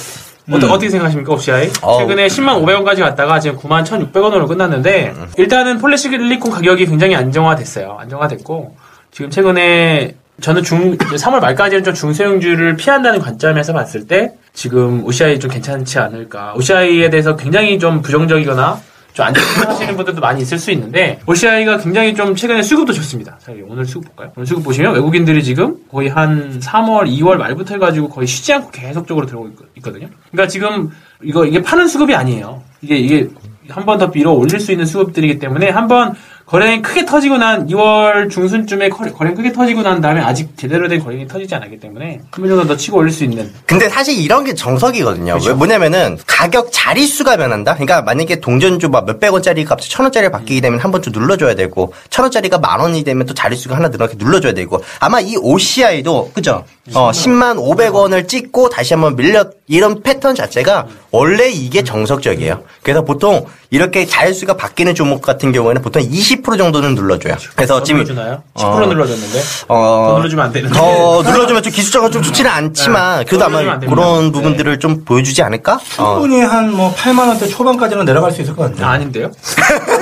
어떠, 0.51 0.67
어떻게 0.67 0.89
생각하십니까, 0.89 1.33
OCI? 1.33 1.71
어우. 1.81 1.99
최근에 1.99 2.27
10만 2.27 2.63
500원까지 2.63 2.99
갔다가 2.99 3.39
지금 3.39 3.57
9만 3.57 3.83
1,600원으로 3.83 4.47
끝났는데, 4.47 5.13
일단은 5.37 5.79
폴리시리콘 5.79 6.51
가격이 6.51 6.85
굉장히 6.85 7.15
안정화됐어요. 7.15 7.97
안정화됐고, 7.99 8.75
지금 9.11 9.31
최근에 9.31 10.15
저는 10.41 10.63
중, 10.63 10.97
3월 10.97 11.39
말까지는 11.39 11.83
좀 11.83 11.93
중소형주를 11.93 12.75
피한다는 12.75 13.19
관점에서 13.19 13.73
봤을 13.73 14.05
때, 14.05 14.33
지금 14.53 15.03
OCI 15.05 15.39
좀 15.39 15.49
괜찮지 15.49 15.97
않을까. 15.99 16.53
OCI에 16.55 17.09
대해서 17.09 17.35
굉장히 17.35 17.79
좀 17.79 18.01
부정적이거나, 18.01 18.79
좀안 19.15 19.33
좋게 19.33 19.45
생각하시는 19.47 19.95
분들도 19.95 20.19
많이 20.21 20.41
있을 20.41 20.59
수 20.59 20.71
있는데, 20.71 21.19
OCI가 21.25 21.77
굉장히 21.77 22.13
좀 22.13 22.35
최근에 22.35 22.61
수급도 22.61 22.91
좋습니다. 22.93 23.37
자, 23.39 23.53
오늘 23.67 23.85
수급 23.85 24.09
볼까요? 24.09 24.31
오늘 24.35 24.45
수급 24.45 24.63
보시면 24.65 24.93
외국인들이 24.93 25.41
지금 25.43 25.77
거의 25.89 26.09
한 26.09 26.59
3월, 26.59 27.07
2월 27.19 27.37
말부터 27.37 27.75
해가지고 27.75 28.09
거의 28.09 28.27
쉬지 28.27 28.51
않고 28.53 28.71
계속적으로 28.71 29.25
들어오고 29.25 29.47
있- 29.49 29.77
있거든요. 29.77 30.07
그러니까 30.31 30.47
지금 30.49 30.89
이거, 31.23 31.45
이게 31.45 31.61
파는 31.61 31.87
수급이 31.87 32.13
아니에요. 32.13 32.61
이게, 32.81 32.97
이게 32.97 33.27
한 33.69 33.83
번 33.85 33.97
더 33.97 34.07
밀어 34.11 34.31
올릴 34.31 34.59
수 34.59 34.71
있는 34.73 34.85
수급들이기 34.85 35.39
때문에 35.39 35.69
한번 35.69 36.13
거래량이 36.45 36.83
크게 36.83 37.05
터지고 37.05 37.37
난 37.37 37.65
2월 37.67 38.29
중순쯤에 38.29 38.89
거래, 38.89 39.11
거래량이 39.11 39.35
크게 39.37 39.51
터지고 39.51 39.81
난 39.81 39.99
다음에 39.99 40.21
아직 40.21 40.55
제대로 40.55 40.87
된 40.87 40.99
거래량이 41.03 41.27
터지지 41.27 41.55
않았기 41.55 41.79
때문에 41.79 42.19
한번 42.29 42.49
정도 42.49 42.67
더 42.67 42.77
치고 42.77 42.97
올릴 42.97 43.11
수 43.11 43.23
있는 43.23 43.51
근데 43.65 43.89
사실 43.89 44.15
이런 44.19 44.43
게 44.43 44.53
정석이거든요. 44.53 45.39
왜 45.47 45.53
뭐냐면은 45.53 46.19
가격 46.27 46.69
자릿수가 46.71 47.37
변한다. 47.37 47.73
그러니까 47.73 48.03
만약에 48.03 48.39
동전주 48.41 48.89
막 48.89 49.05
몇백 49.05 49.33
원짜리 49.33 49.65
값이 49.67 49.89
천 49.89 50.03
원짜리 50.05 50.29
바뀌게 50.29 50.61
되면 50.61 50.79
한 50.79 50.91
번 50.91 51.01
좀 51.01 51.11
눌러줘야 51.13 51.55
되고 51.55 51.93
천 52.11 52.23
원짜리가 52.23 52.59
만 52.59 52.79
원이 52.79 53.03
되면 53.03 53.25
또 53.25 53.33
자릿수가 53.33 53.75
하나 53.75 53.87
늘어나게 53.89 54.15
눌러줘야 54.17 54.53
되고 54.53 54.81
아마 54.99 55.19
이 55.19 55.35
OCI도 55.37 56.31
그죠? 56.33 56.63
어 56.93 57.09
10만 57.11 57.57
500원을 57.57 58.27
찍고 58.27 58.69
다시 58.69 58.93
한번 58.93 59.15
밀려 59.15 59.49
이런 59.67 60.03
패턴 60.03 60.35
자체가 60.35 60.85
원래 61.11 61.49
이게 61.49 61.83
정석적이에요. 61.83 62.63
그래서 62.83 63.03
보통 63.03 63.45
이렇게 63.71 64.05
자릿수가 64.05 64.57
바뀌는 64.57 64.93
종목 64.93 65.21
같은 65.23 65.51
경우에는 65.51 65.81
보통 65.81 66.03
20% 66.03 66.57
정도는 66.57 66.93
눌러줘요. 66.93 67.35
그래서 67.55 67.79
더 67.79 67.83
지금 67.83 68.01
눌러주나요? 68.03 68.43
10% 68.55 68.63
어. 68.63 68.79
눌러줬는데 68.85 69.39
어, 69.69 70.07
더 70.11 70.17
눌러주면 70.17 70.45
안 70.45 70.51
되는데 70.53 70.77
더 70.77 71.23
눌러주면 71.23 71.63
좀 71.63 71.73
기술적으로 71.73 72.11
좀 72.11 72.21
좋지는 72.21 72.49
않지만 72.51 73.19
네. 73.19 73.25
그래도 73.25 73.49
더 73.49 73.57
아마. 73.57 73.79
그런 73.79 74.31
부분들을 74.31 74.77
좀 74.79 75.03
보여주지 75.03 75.41
않을까? 75.41 75.79
어. 75.97 76.19
충분히 76.19 76.41
한 76.41 76.65
뭐 76.75 76.93
8만 76.93 77.27
원대 77.27 77.47
초반까지는 77.47 78.05
내려갈 78.05 78.31
수 78.31 78.41
있을 78.41 78.55
것 78.55 78.63
같아요. 78.69 78.85
아, 78.85 78.91
아닌데요? 78.91 79.31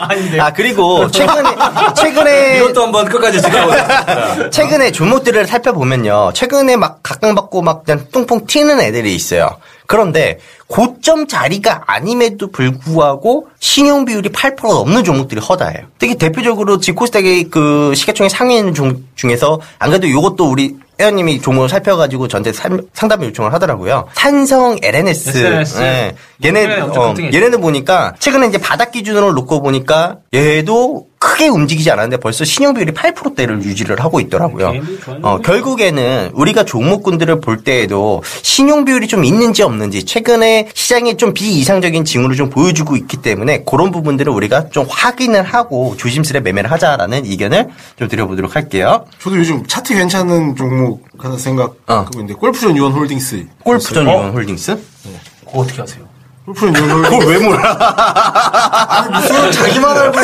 아닌데요? 0.00 0.42
아 0.42 0.52
그리고 0.52 1.10
최근에 1.10 1.50
최근에 1.96 2.58
이것도 2.60 2.82
한번 2.82 3.08
끝까지 3.08 3.40
지켜보자. 3.42 4.50
최근에 4.50 4.92
종목들을 4.92 5.46
살펴보면요. 5.46 6.32
최근에 6.34 6.76
막 6.76 7.00
각광받고 7.02 7.62
막 7.62 7.84
그냥 7.84 8.06
똥뽕 8.12 8.46
튀는 8.46 8.80
애들이 8.80 9.14
있어요. 9.14 9.48
그런데 9.86 10.38
고점 10.68 11.26
자리가 11.26 11.82
아님에도 11.86 12.52
불구하고 12.52 13.48
신용 13.58 14.04
비율이 14.04 14.28
8% 14.30 14.68
넘는 14.68 15.02
종목들이 15.02 15.40
허다해요. 15.40 15.86
특히 15.98 16.14
대표적으로 16.14 16.78
지코스닥의 16.78 17.44
그 17.50 17.92
시가총액 17.96 18.30
상위인 18.30 18.72
중, 18.72 19.04
중에서 19.16 19.60
안 19.80 19.90
그래도 19.90 20.06
이것도 20.06 20.48
우리 20.48 20.76
회원님이 21.00 21.40
종목을 21.40 21.68
살펴가지고 21.68 22.28
상- 22.52 22.80
상담 22.92 23.24
요청을 23.24 23.52
하더라고요. 23.54 24.06
산성 24.14 24.78
LNS. 24.82 25.30
SNS. 25.30 25.80
예. 25.82 26.14
얘네, 26.44 26.62
최근에 26.62 26.80
엄청 26.82 27.02
어. 27.02 27.14
얘네는 27.32 27.60
보니까 27.60 28.14
최근에 28.18 28.46
이제 28.48 28.58
바닥 28.58 28.92
기준으로 28.92 29.32
놓고 29.32 29.62
보니까 29.62 30.16
얘도 30.34 31.06
크게 31.18 31.48
움직이지 31.48 31.90
않았는데 31.90 32.16
벌써 32.16 32.46
신용 32.46 32.72
비율이 32.72 32.92
8%대를 32.92 33.62
유지를 33.62 34.00
하고 34.00 34.20
있더라고요. 34.20 34.72
좋아하는 35.04 35.24
어. 35.24 35.38
결국에는 35.44 36.30
우리가 36.32 36.64
종목군들을 36.64 37.40
볼 37.40 37.62
때에도 37.62 38.22
신용 38.40 38.86
비율이 38.86 39.06
좀 39.06 39.22
있는지 39.26 39.62
없는지 39.62 40.04
최근에 40.04 40.68
시장에 40.72 41.18
좀 41.18 41.34
비이상적인 41.34 42.06
징후를 42.06 42.36
좀 42.36 42.48
보여주고 42.48 42.96
있기 42.96 43.18
때문에 43.18 43.64
그런 43.64 43.90
부분들을 43.90 44.32
우리가 44.32 44.70
좀 44.70 44.86
확인을 44.88 45.42
하고 45.42 45.94
조심스레 45.98 46.40
매매를 46.40 46.70
하자라는 46.72 47.26
의견을 47.26 47.68
좀 47.98 48.08
드려보도록 48.08 48.56
할게요. 48.56 49.04
저도 49.22 49.36
요즘 49.36 49.66
차트 49.66 49.92
괜찮은 49.92 50.56
종목 50.56 50.89
하나 51.18 51.36
생각하고 51.36 51.76
어. 51.88 52.06
있는데 52.14 52.34
골프존 52.34 52.76
유원 52.76 52.92
홀딩스. 52.92 53.46
골프존 53.62 54.08
유원 54.08 54.30
홀딩스? 54.32 54.78
그거 55.46 55.60
어떻게 55.60 55.80
하세요? 55.80 56.04
골프존 56.46 56.76
유원 56.76 57.04
홀딩스. 57.04 57.26
왜 57.26 57.38
몰라? 57.38 59.08
무슨 59.12 59.50
자기만 59.52 59.96
알고 59.98 60.18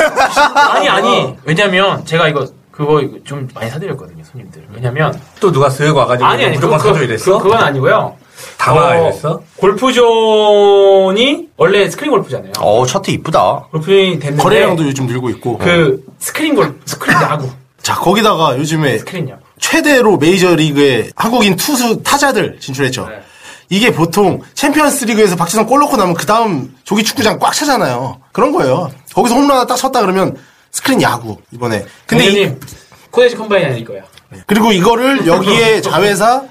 아니 0.55 0.89
아니 0.89 1.35
왜냐면 1.45 2.05
제가 2.05 2.29
이거 2.29 2.47
그거 2.71 3.01
좀 3.25 3.49
많이 3.55 3.71
사드렸거든요 3.71 4.23
손님들 4.25 4.67
왜냐면 4.75 5.19
또 5.41 5.51
누가 5.51 5.69
쓱 5.69 5.95
와가지고 5.95 6.27
아니 6.29 6.45
아니 6.45 6.55
무조건 6.57 6.79
그거- 6.79 6.93
사줘 6.93 7.05
이랬어? 7.05 7.39
그, 7.39 7.45
그건 7.45 7.59
아니고요 7.63 8.17
다 8.59 8.75
막아야 8.75 9.05
됐어? 9.11 9.41
골프존이 9.57 11.49
원래 11.57 11.89
스크린 11.89 12.11
골프잖아요 12.11 12.53
어, 12.61 12.85
차트 12.85 13.11
이쁘다. 13.13 13.67
골프존이 13.71 14.19
됐는데 14.19 14.43
거래량도 14.43 14.85
요즘 14.85 15.07
늘고 15.07 15.31
있고. 15.31 15.57
그 15.59 16.05
스크린 16.19 16.55
골 16.55 16.79
스크린 16.85 17.17
야구 17.23 17.49
자 17.81 17.95
거기다가 17.95 18.59
요즘에 18.59 18.99
스크린 18.99 19.29
야구 19.31 19.41
최대로 19.59 20.17
메이저리그에 20.19 21.11
한국인 21.17 21.57
투수 21.57 22.03
타자들 22.03 22.59
진출했죠. 22.61 23.07
네. 23.09 23.21
이게 23.69 23.91
보통 23.93 24.41
챔피언스 24.55 25.07
리그에서 25.07 25.35
박지성 25.37 25.67
골 25.67 25.81
넣고 25.81 25.97
나면 25.97 26.15
그 26.15 26.25
다음 26.27 26.75
조기 26.85 27.03
축구장 27.03 27.39
꽉 27.39 27.53
차잖아요. 27.53 28.21
그런 28.33 28.53
거예요. 28.53 28.91
거기서 29.15 29.35
홈런 29.35 29.51
하나 29.53 29.67
딱 29.67 29.77
쳤다 29.77 30.01
그러면 30.03 30.37
스크린 30.71 31.03
야구 31.03 31.39
이번에. 31.53 31.85
근데 32.07 32.27
이- 32.43 32.53
코데즈 33.11 33.35
컴바인 33.37 33.67
아닐 33.67 33.85
거야 33.85 34.03
그리고 34.47 34.71
이거를 34.73 35.27
여기에 35.27 35.81
자회사 35.81 36.43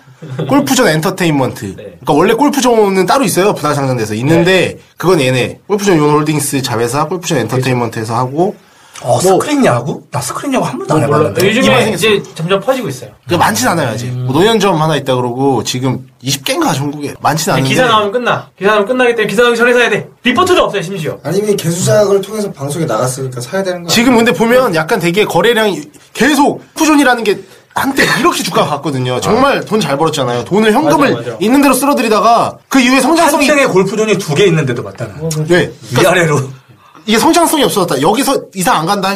골프존 0.50 0.88
엔터테인먼트. 0.88 1.76
그러니까 1.76 2.14
원래 2.14 2.34
골프존은 2.34 3.06
따로 3.06 3.24
있어요. 3.24 3.54
분할 3.54 3.76
상장돼서 3.76 4.14
있는데 4.16 4.80
그건 4.98 5.22
얘네 5.22 5.60
골프존 5.68 5.98
유원 5.98 6.16
홀딩스 6.16 6.64
자회사 6.64 7.06
골프존 7.08 7.38
엔터테인먼트에서 7.40 8.16
하고 8.16 8.56
어, 9.02 9.20
스크린 9.20 9.64
야구? 9.66 10.02
나 10.10 10.22
스크린 10.22 10.54
야구 10.54 10.66
한 10.66 10.78
번도 10.78 10.94
안 10.94 11.02
몰라 11.02 11.18
해봤는데. 11.18 11.56
요즘에 11.58 11.92
이제 11.92 12.24
점점 12.34 12.60
퍼지고 12.62 12.88
있어요 12.88 13.10
그 13.28 13.36
많진 13.36 13.68
않아요 13.68 13.90
아직. 13.90 14.08
뭐 14.12 14.34
논현점 14.34 14.82
하나 14.82 14.96
있다 14.96 15.16
그러고 15.16 15.64
지금 15.64 16.08
20개인가 16.24 16.74
전국에 16.74 17.14
많진 17.20 17.52
않은데. 17.52 17.68
기사 17.70 17.86
나오면 17.86 18.12
끝나 18.14 18.50
기사 18.58 18.72
나오면 18.72 18.88
끝나기 18.88 19.10
때문에 19.16 19.28
기사 19.30 19.44
나오기 19.44 19.58
전에 19.58 19.74
사야 19.74 19.90
돼 19.90 20.08
리포트도 20.24 20.62
없어요 20.64 20.82
심지어 20.82 21.18
아니면 21.24 21.56
개수작을 21.58 22.22
통해서 22.22 22.52
방송에 22.52 22.86
나갔으니까 22.86 23.42
사야 23.42 23.64
되는 23.64 23.84
거 23.84 23.90
지금 23.90 24.16
근데 24.16 24.32
보면 24.32 24.74
약간 24.75 25.00
되게 25.00 25.25
거래량이 25.25 25.82
계속 26.14 26.62
푸존이라는 26.75 27.24
게 27.24 27.40
한때 27.75 28.06
이렇게 28.22 28.42
주가가 28.42 28.70
갔거든요. 28.78 29.20
정말 29.20 29.60
돈 29.66 29.82
잘 29.82 29.98
벌었잖아요. 29.98 30.46
돈을 30.46 30.72
현금을 30.72 31.14
맞아, 31.14 31.30
맞아. 31.32 31.38
있는 31.42 31.62
대로 31.62 31.74
쓸어들이다가 31.74 32.58
그 32.70 32.80
이후에 32.80 33.02
성장성이 33.02 33.46
한층에 33.50 33.68
골프존이 33.68 34.18
두 34.18 34.34
개 34.34 34.46
있는데도 34.46 34.82
맞다는. 34.82 35.30
네. 35.50 35.70
위아래로. 36.00 36.40
이게 37.06 37.20
성장성이 37.20 37.64
없어졌다. 37.64 38.02
여기서 38.02 38.46
이상 38.56 38.78
안 38.78 38.86
간다. 38.86 39.16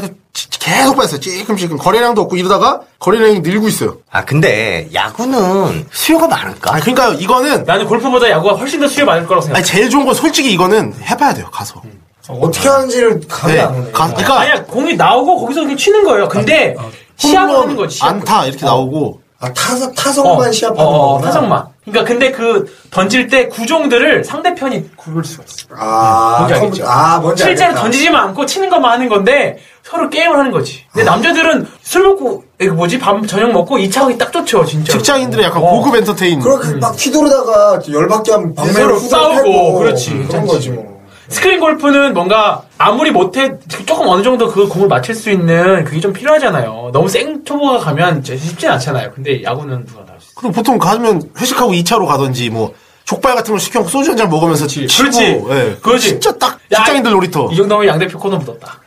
계속 0.60 0.96
빠졌어요. 0.96 1.20
찔끔찔끔 1.20 1.78
거래량도 1.78 2.22
없고 2.22 2.36
이러다가 2.36 2.82
거래량이 3.00 3.40
늘고 3.40 3.68
있어요. 3.68 3.98
아 4.12 4.24
근데 4.24 4.88
야구는 4.94 5.88
수요가 5.92 6.28
많을까? 6.28 6.76
아 6.76 6.80
그러니까요. 6.80 7.14
이거는 7.14 7.64
나는 7.64 7.88
골프보다 7.88 8.30
야구가 8.30 8.56
훨씬 8.56 8.80
더 8.80 8.88
수요 8.88 9.06
많을 9.06 9.26
거라고 9.26 9.42
생각해. 9.42 9.58
아니 9.60 9.66
제일 9.66 9.90
좋은 9.90 10.06
건 10.06 10.14
솔직히 10.14 10.52
이거는 10.54 10.94
해봐야 11.02 11.34
돼요. 11.34 11.48
가서. 11.52 11.82
어떻게 12.28 12.70
하는지를 12.70 13.22
감이 13.28 13.54
네. 13.54 13.60
안 13.62 13.74
오네. 13.74 13.92
가, 13.92 14.08
그러니까 14.10 14.40
아니야 14.42 14.64
공이 14.66 14.96
나오고 14.96 15.40
거기서 15.42 15.62
그냥 15.62 15.76
치는 15.76 16.04
거예요. 16.04 16.28
근데 16.28 16.76
시합을 17.18 17.50
홈런, 17.50 17.64
하는 17.64 17.76
거지. 17.76 17.98
시합을. 17.98 18.20
안타 18.20 18.46
이렇게 18.46 18.66
나오고 18.66 19.20
아, 19.42 19.54
타석, 19.54 19.96
타석만 19.96 20.52
시합하는 20.52 20.86
어, 20.86 21.00
거구나. 21.14 21.26
타석만. 21.28 21.66
그러니까 21.86 22.04
근데 22.12 22.32
그 22.32 22.66
던질 22.92 23.30
때 23.30 23.48
구종들을 23.48 24.24
상대편이 24.26 24.96
구를 24.98 25.24
수가 25.24 25.44
있어. 25.48 25.68
아, 25.78 26.36
뭔지 26.40 26.54
컴- 26.56 26.64
알겠죠? 26.66 26.86
아, 26.88 27.20
뭔지 27.20 27.44
실제로 27.44 27.68
알겠다. 27.70 27.82
던지지만 27.84 28.28
않고 28.28 28.46
치는 28.46 28.70
것만 28.70 28.92
하는 28.92 29.08
건데 29.08 29.60
서로 29.82 30.10
게임을 30.10 30.38
하는 30.38 30.52
거지. 30.52 30.86
근데 30.92 31.06
남자들은 31.06 31.66
술 31.82 32.04
먹고 32.04 32.44
이거 32.60 32.74
뭐지 32.76 33.00
밤 33.00 33.26
저녁 33.26 33.52
먹고 33.54 33.80
이차 33.80 34.04
하기 34.04 34.18
딱 34.18 34.32
좋죠 34.32 34.66
진짜. 34.66 34.92
직장인들의 34.94 35.46
약간 35.46 35.64
어. 35.64 35.70
고급 35.72 35.96
엔터테인. 35.96 36.42
그렇게 36.42 36.74
막 36.76 36.94
휘두르다가 37.00 37.80
열받게 37.90 38.32
하면 38.34 38.54
방매로 38.54 38.96
후들 38.98 39.10
싸우고, 39.10 39.36
패고 39.44 39.74
그렇지. 39.80 40.28
그런. 40.30 40.46
거지 40.46 40.70
뭐. 40.72 40.99
스크린 41.30 41.60
골프는 41.60 42.14
뭔가 42.14 42.64
아무리 42.78 43.12
못해 43.12 43.52
조금 43.86 44.08
어느 44.08 44.24
정도 44.24 44.48
그 44.50 44.68
공을 44.68 44.88
맞출 44.88 45.14
수 45.16 45.30
있는 45.30 45.84
그게 45.84 46.00
좀 46.00 46.12
필요하잖아요. 46.12 46.90
너무 46.92 47.08
생 47.08 47.44
초보가 47.46 47.78
가면 47.80 48.24
쉽진 48.24 48.70
않잖아요. 48.70 49.12
근데 49.14 49.44
야구는 49.44 49.86
누가 49.86 50.06
다할수 50.06 50.26
있어. 50.32 50.40
그럼 50.40 50.52
보통 50.52 50.78
가면 50.78 51.22
회식하고 51.40 51.72
2차로 51.74 52.08
가든지 52.08 52.50
뭐 52.50 52.74
족발 53.06 53.36
같은 53.36 53.54
거 53.54 53.60
시켜놓고 53.60 53.90
소주 53.90 54.12
한 54.12 54.18
잔 54.18 54.30
먹으면서 54.30 54.68
치, 54.68 54.86
치고 54.88 55.04
그렇지. 55.04 55.24
예. 55.50 55.78
그렇지. 55.82 56.08
진짜 56.10 56.32
딱 56.38 56.60
야, 56.72 56.78
직장인들 56.78 57.12
놀이터. 57.12 57.48
이 57.52 57.56
정도면 57.56 57.88
양대표 57.88 58.18
코너 58.20 58.38
묻었다. 58.38 58.80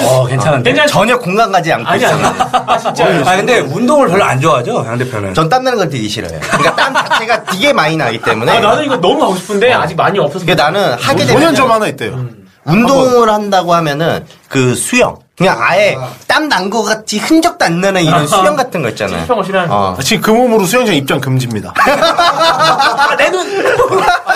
어, 0.00 0.26
괜찮은데. 0.26 0.70
괜찮지? 0.70 0.92
전혀 0.92 1.18
공감 1.18 1.52
가지 1.52 1.72
않고 1.72 1.88
아니 1.88 2.04
아니. 2.04 2.20
있어요. 2.20 2.34
아 2.66 2.78
진짜. 2.78 3.04
아, 3.26 3.36
근데 3.36 3.58
운동을 3.60 4.08
별로 4.08 4.24
안 4.24 4.40
좋아하죠, 4.40 4.84
양 4.86 4.98
대표는. 4.98 5.34
전 5.34 5.48
땀나는 5.48 5.78
걸 5.78 5.88
되게 5.88 6.08
싫어요. 6.08 6.38
그러니까 6.40 6.74
땀 6.76 6.94
자체가 6.94 7.44
되게 7.44 7.72
많이 7.72 7.96
나기 7.96 8.18
때문에. 8.20 8.52
아 8.52 8.60
나는 8.60 8.84
이거 8.84 8.96
너무 8.96 9.18
가고 9.20 9.36
싶은데 9.36 9.72
아직 9.72 9.94
많이 9.96 10.18
없어서. 10.18 10.44
그러니까 10.44 10.70
나는 10.70 10.94
하게 10.94 11.24
되면 11.26 11.42
5년 11.52 11.56
전 11.56 11.70
하나 11.70 11.86
있대요. 11.88 12.26
운동을 12.64 13.28
한다고 13.28 13.74
하면은 13.74 14.24
그 14.48 14.74
수영. 14.74 15.16
그냥 15.42 15.56
아예 15.60 15.96
땀 16.28 16.48
난 16.48 16.70
거 16.70 16.82
같이 16.82 17.18
흔적도 17.18 17.64
안 17.64 17.80
나는 17.80 18.02
이런 18.04 18.26
수영 18.26 18.54
같은 18.56 18.82
거 18.82 18.88
있잖아요. 18.90 19.24
수영을 19.26 19.44
싫어하는 19.44 19.70
거. 19.70 19.88
어. 19.90 19.98
지금 20.02 20.22
그 20.22 20.30
몸으로 20.30 20.64
수영장 20.66 20.94
입장 20.94 21.20
금지입니다. 21.20 21.72
아 21.78 23.16
내 23.16 23.30
눈. 23.30 23.46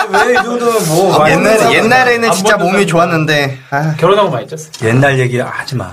왜이 0.09 0.33
정도는 0.35 0.87
뭐. 0.87 1.29
옛날, 1.29 1.73
옛날에는 1.73 2.29
안 2.29 2.35
진짜 2.35 2.57
몸이. 2.57 2.85
좋았는데. 2.87 3.57
아. 3.69 3.93
결혼하고 3.97 4.29
많이 4.29 4.47
쪘어. 4.47 4.85
옛날 4.85 5.19
얘기 5.19 5.39
하지 5.39 5.75
마. 5.75 5.91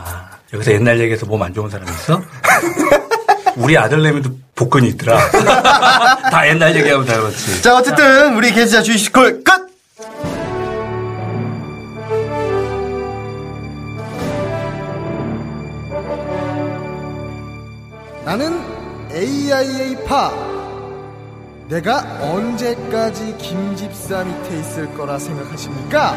여기서 0.52 0.72
옛날 0.72 0.98
얘기해서 1.00 1.26
몸 1.26 1.42
안 1.42 1.52
좋은 1.54 1.68
사람 1.70 1.86
있어? 1.88 2.20
우리 3.56 3.76
아들내미도 3.78 4.30
복근이 4.54 4.88
있더라. 4.90 5.18
다 6.30 6.48
옛날 6.48 6.74
얘기하면 6.76 7.06
다 7.06 7.16
그렇지. 7.20 7.62
자, 7.62 7.76
어쨌든 7.76 8.34
우리 8.36 8.52
게스트 8.52 8.82
주식콜 8.82 9.42
끝! 9.44 9.52
나는 18.24 18.58
AIA파. 19.12 20.32
내가 21.68 22.00
언제까지 22.22 23.36
김집사 23.36 24.24
밑에 24.24 24.58
있을 24.60 24.94
거라 24.94 25.18
생각하십니까? 25.18 26.14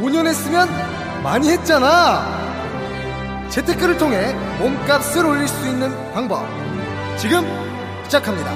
5년 0.00 0.26
했으면 0.26 0.68
많이 1.22 1.50
했잖아. 1.50 2.42
재테크를 3.50 3.98
통해 3.98 4.32
몸값을 4.60 5.26
올릴 5.26 5.46
수 5.46 5.68
있는 5.68 5.92
방법. 6.14 6.46
지금 7.18 7.44
시작합니다. 8.04 8.50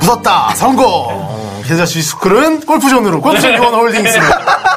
묻었다 0.00 0.54
성공. 0.54 1.35
계좌 1.66 1.84
주식스쿨은 1.84 2.60
골프존으로 2.60 3.20
골프존 3.20 3.54
유원 3.56 3.74
홀딩스. 3.74 4.18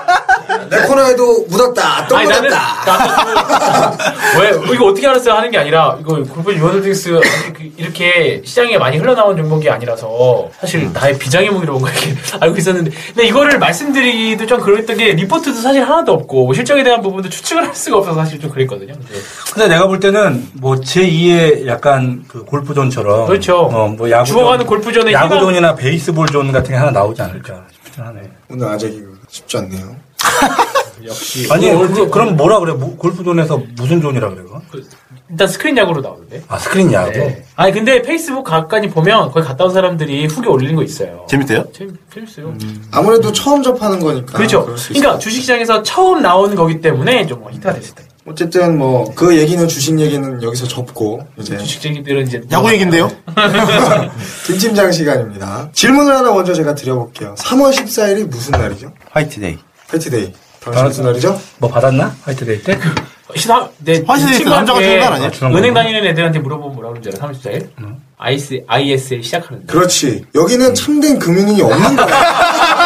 내 0.70 0.82
코너에도 0.88 1.46
묻었다, 1.50 2.08
또 2.08 2.18
아니 2.18 2.28
나는 2.30 2.50
묻었다. 2.50 3.92
그- 4.34 4.40
왜 4.42 4.74
이거 4.76 4.86
어떻게 4.88 5.08
알았어요 5.08 5.34
하는 5.36 5.52
게 5.52 5.58
아니라 5.58 5.98
이거 6.00 6.22
골프 6.24 6.54
유언홀딩스 6.54 7.20
이렇게 7.78 8.42
시장에 8.46 8.78
많이 8.78 8.98
흘러나온 8.98 9.36
종목이 9.38 9.70
아니라서 9.70 10.50
사실 10.60 10.92
나의 10.94 11.18
비장의 11.18 11.50
무기로 11.52 11.74
뭔가 11.80 11.92
이렇게 11.92 12.16
알고 12.40 12.58
있었는데 12.58 12.92
근데 13.08 13.28
이거를 13.28 13.60
말씀드리기도 13.60 14.46
좀 14.48 14.60
그랬던 14.60 14.98
게 14.98 15.14
리포트도 15.14 15.60
사실 15.62 15.84
하나도 15.84 16.14
없고 16.14 16.46
뭐 16.46 16.54
실적에 16.54 16.84
대한 16.84 17.02
부분도 17.02 17.30
추측을 17.30 17.66
할 17.68 17.76
수가 17.76 17.98
없어서 17.98 18.20
사실 18.20 18.40
좀 18.40 18.50
그랬거든요. 18.52 18.94
근데 18.94 19.20
근데 19.54 19.68
내가 19.70 19.88
볼 19.88 20.00
때는 20.00 20.48
뭐 20.54 20.76
제2의 20.76 21.68
약간 21.68 22.24
그 22.28 22.44
골프존처럼. 22.46 23.28
그렇죠. 23.28 23.60
어, 23.62 23.88
뭐 23.88 24.10
야구존. 24.10 24.26
죽어가는 24.38 24.66
골프존의 24.66 25.14
야구존이나 25.14 25.76
베이스볼존 25.76 26.52
같은 26.52 26.72
게 26.72 26.76
하나 26.78 26.92
나오지 26.92 27.22
않을까 27.22 27.64
싶긴 27.86 28.04
하네. 28.04 28.20
오늘 28.50 28.68
아재기 28.68 29.04
쉽지 29.30 29.58
않네요. 29.58 29.96
아니, 31.52 31.70
그, 31.72 32.10
그럼 32.10 32.36
뭐라 32.36 32.60
그래? 32.60 32.74
뭐, 32.74 32.96
골프존에서 32.98 33.62
무슨 33.76 34.02
존이라 34.02 34.30
그래? 34.30 34.44
그거? 34.44 34.62
일단 35.30 35.48
스크린 35.48 35.78
야구로 35.78 36.02
나오는데. 36.02 36.44
아, 36.48 36.58
스크린 36.58 36.92
야구? 36.92 37.12
네. 37.12 37.46
아니 37.56 37.72
근데 37.72 38.02
페이스북 38.02 38.44
가까이 38.44 38.88
보면 38.90 39.32
거기 39.32 39.46
갔다 39.46 39.64
온 39.66 39.74
사람들이 39.74 40.26
후기 40.28 40.48
올리는 40.50 40.76
거 40.76 40.84
있어요. 40.84 41.26
재밌대요? 41.30 41.66
재밌, 41.72 41.94
재밌어요. 42.14 42.54
아무래도 42.92 43.32
처음 43.32 43.62
접하는 43.62 44.00
거니까. 44.00 44.34
그렇죠. 44.38 44.66
그러니까. 44.66 45.20
주식시장에서 45.20 45.84
처음 45.84 46.22
나온 46.22 46.56
거기 46.56 46.82
때문에 46.82 47.26
좀 47.28 47.44
히트가 47.52 47.74
됐을 47.74 47.96
때. 47.96 48.04
어쨌든 48.26 48.78
뭐 48.78 49.06
그 49.16 49.36
얘기는 49.38 49.66
주식 49.68 50.00
얘기는 50.00 50.44
여기서 50.44 50.68
접고 50.68 51.22
이제 51.38 51.58
주식쟁이들은 51.58 52.28
이제 52.28 52.42
야구 52.52 52.72
얘긴데요? 52.72 53.10
김 54.46 54.58
팀장 54.58 54.92
시간입니다. 54.92 55.70
질문을 55.74 56.16
하나 56.16 56.32
먼저 56.32 56.54
제가 56.54 56.76
드려볼게요. 56.76 57.36
3월 57.38 57.72
14일이 57.72 58.28
무슨 58.28 58.52
날이죠? 58.52 58.92
화이트데이. 59.12 59.58
화이트데이. 59.90 60.34
무슨 60.66 61.04
날이죠? 61.06 61.40
뭐 61.58 61.70
받았나? 61.70 62.16
화이트데이 62.24 62.64
때? 62.64 62.80
시사 63.36 63.70
내 63.80 64.04
화이트데이 64.06 64.40
때 64.40 64.44
남자가 64.46 64.80
주는 64.82 65.00
날 65.00 65.14
아니야? 65.14 65.32
주는 65.32 65.52
은행 65.52 65.74
거구나. 65.74 65.82
다니는 65.84 66.06
애들한테 66.12 66.40
물어보면 66.40 66.76
뭐라 66.76 66.90
그러는지 66.90 67.18
알아? 67.18 67.32
34일? 67.32 67.70
ISA, 68.18 68.64
ISA 68.68 69.24
시작하는데. 69.24 69.72
그렇지. 69.72 70.26
여기는 70.36 70.76
참된 70.76 71.18
금융인이 71.20 71.62
없는 71.62 71.96
거야. 71.96 72.08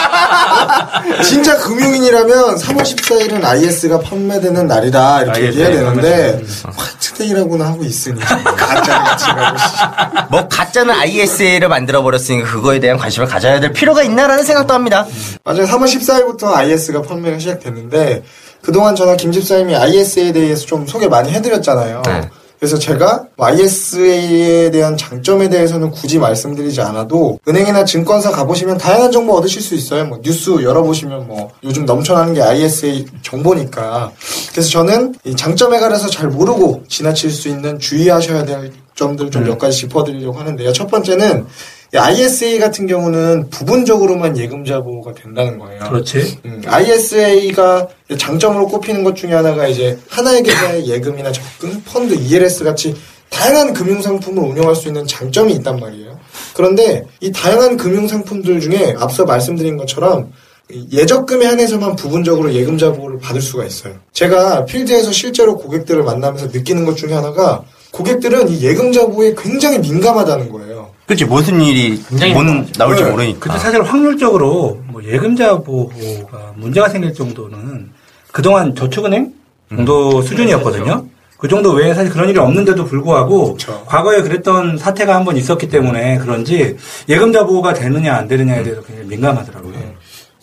진짜 1.24 1.58
금융인이라면 1.58 2.56
3월 2.56 2.82
14일은 2.82 3.44
ISA가 3.44 4.00
판매되는 4.00 4.68
날이다 4.68 5.24
이렇게 5.24 5.42
ISA, 5.42 5.48
얘기해야 5.48 5.70
네, 5.70 5.76
되는데 5.76 6.44
화이트데이라고는 6.64 7.66
하고 7.66 7.84
있으니 7.84 8.20
가짜같이 8.22 9.26
가고 9.26 9.58
씨. 9.58 9.66
뭐, 10.30 10.48
가짜는 10.48 10.94
ISA를 10.94 11.68
만들어 11.68 12.02
버렸으니까 12.02 12.50
그거에 12.52 12.80
대한 12.80 12.98
관심을 12.98 13.28
가져야 13.28 13.60
될 13.60 13.74
필요가 13.74 14.04
있나라는 14.04 14.44
생각도 14.44 14.74
합니다. 14.74 15.06
맞아요. 15.44 15.66
3월 15.66 15.86
14일부터 15.86 16.54
IS가 16.54 17.02
판매가 17.02 17.40
시작됐는데 17.40 18.24
그동안 18.62 18.96
저는 18.96 19.18
김 19.18 19.32
집사님이 19.32 19.76
IS에 19.76 20.32
대해서 20.32 20.66
좀 20.66 20.88
소개 20.88 21.08
많이 21.08 21.32
해드렸잖아요. 21.32 22.02
네. 22.06 22.30
그래서 22.64 22.80
제가 22.80 23.26
ISA에 23.36 24.72
대한 24.72 24.96
장점에 24.96 25.50
대해서는 25.50 25.92
굳이 25.92 26.18
말씀드리지 26.18 26.80
않아도 26.80 27.38
은행이나 27.46 27.84
증권사 27.84 28.32
가보시면 28.32 28.78
다양한 28.78 29.12
정보 29.12 29.34
얻으실 29.34 29.62
수 29.62 29.76
있어요. 29.76 30.06
뭐 30.06 30.22
뉴스 30.24 30.50
열어보시면 30.50 31.28
뭐 31.28 31.52
요즘 31.66 31.84
넘쳐나는 31.84 32.34
게 32.34 32.42
ISA 32.42 33.06
정보니까. 33.22 34.14
그래서 34.54 34.70
저는 34.70 35.14
이 35.26 35.36
장점에 35.36 35.78
관해서 35.78 36.08
잘 36.08 36.30
모르고 36.30 36.84
지나칠 36.88 37.32
수 37.32 37.50
있는 37.50 37.80
주의하셔야 37.80 38.46
될 38.46 38.72
점들 38.96 39.30
좀 39.30 39.44
몇 39.44 39.58
가지 39.58 39.80
짚어드리려고 39.80 40.40
하는데요. 40.40 40.72
첫 40.72 40.88
번째는 40.90 41.46
이 41.46 41.83
ISA 41.96 42.60
같은 42.60 42.88
경우는 42.88 43.50
부분적으로만 43.50 44.38
예금자 44.38 44.82
보호가 44.82 45.14
된다는 45.14 45.60
거예요. 45.60 45.80
그렇지. 45.84 46.40
음, 46.46 46.62
ISA가 46.66 47.88
장점으로 48.18 48.68
꼽히는 48.68 49.04
것 49.04 49.16
중에 49.16 49.34
하나가 49.34 49.68
이제 49.68 50.00
하나의 50.10 50.44
계좌의 50.44 50.88
예금이나 50.88 51.32
적금, 51.32 51.84
펀드, 51.86 52.14
ELS 52.16 52.64
같이 52.64 52.96
다양한 53.30 53.74
금융 53.74 54.02
상품을 54.02 54.44
운영할 54.44 54.76
수 54.76 54.88
있는 54.88 55.06
장점이 55.08 55.54
있단 55.54 55.80
말이에요. 55.80 56.20
그런데 56.56 57.06
이 57.20 57.32
다양한 57.32 57.78
금융 57.78 58.08
상품들 58.08 58.60
중에 58.60 58.96
앞서 59.00 59.26
말씀드린 59.26 59.78
것처럼 59.78 60.32
이 60.72 60.88
예적금에 60.92 61.46
한해서만 61.46 61.96
부분적으로 61.96 62.54
예금자 62.54 62.94
보호를 62.94 63.20
받을 63.20 63.42
수가 63.42 63.66
있어요. 63.66 63.96
제가 64.14 64.66
필드에서 64.66 65.12
실제로 65.12 65.58
고객들을 65.58 66.04
만나면서 66.04 66.48
느끼는 66.48 66.86
것 66.86 66.96
중에 66.96 67.14
하나가 67.14 67.64
고객들은 67.92 68.50
이 68.50 68.62
예금자 68.62 69.08
보호에 69.08 69.36
굉장히 69.38 69.80
민감하다는 69.80 70.50
거예요. 70.50 70.93
그렇지 71.06 71.26
무슨 71.26 71.60
일이 71.62 72.02
굉장히 72.10 72.34
뭔. 72.34 72.66
나올지 72.78 73.04
네. 73.04 73.10
모르니까. 73.12 73.40
근데 73.40 73.60
사실 73.60 73.82
확률적으로 73.84 74.80
뭐 74.88 75.04
예금자 75.04 75.58
보호가 75.60 76.54
문제가 76.56 76.88
생길 76.90 77.14
정도는 77.14 77.90
그동안 78.32 78.74
저축은행 78.74 79.34
정도 79.70 80.22
수준이었거든요. 80.22 81.06
그 81.38 81.50
정도 81.50 81.72
외에 81.74 81.94
사실 81.94 82.10
그런 82.10 82.30
일이 82.30 82.40
없는데도 82.40 82.86
불구하고 82.86 83.58
과거에 83.86 84.22
그랬던 84.22 84.78
사태가 84.78 85.14
한 85.14 85.26
번 85.26 85.36
있었기 85.36 85.68
때문에 85.68 86.18
그런지 86.20 86.78
예금자 87.10 87.46
보호가 87.46 87.74
되느냐 87.74 88.16
안 88.16 88.28
되느냐에 88.30 88.64
대해서 88.64 88.82
굉장히 88.82 89.10
민감하더라고요. 89.10 89.74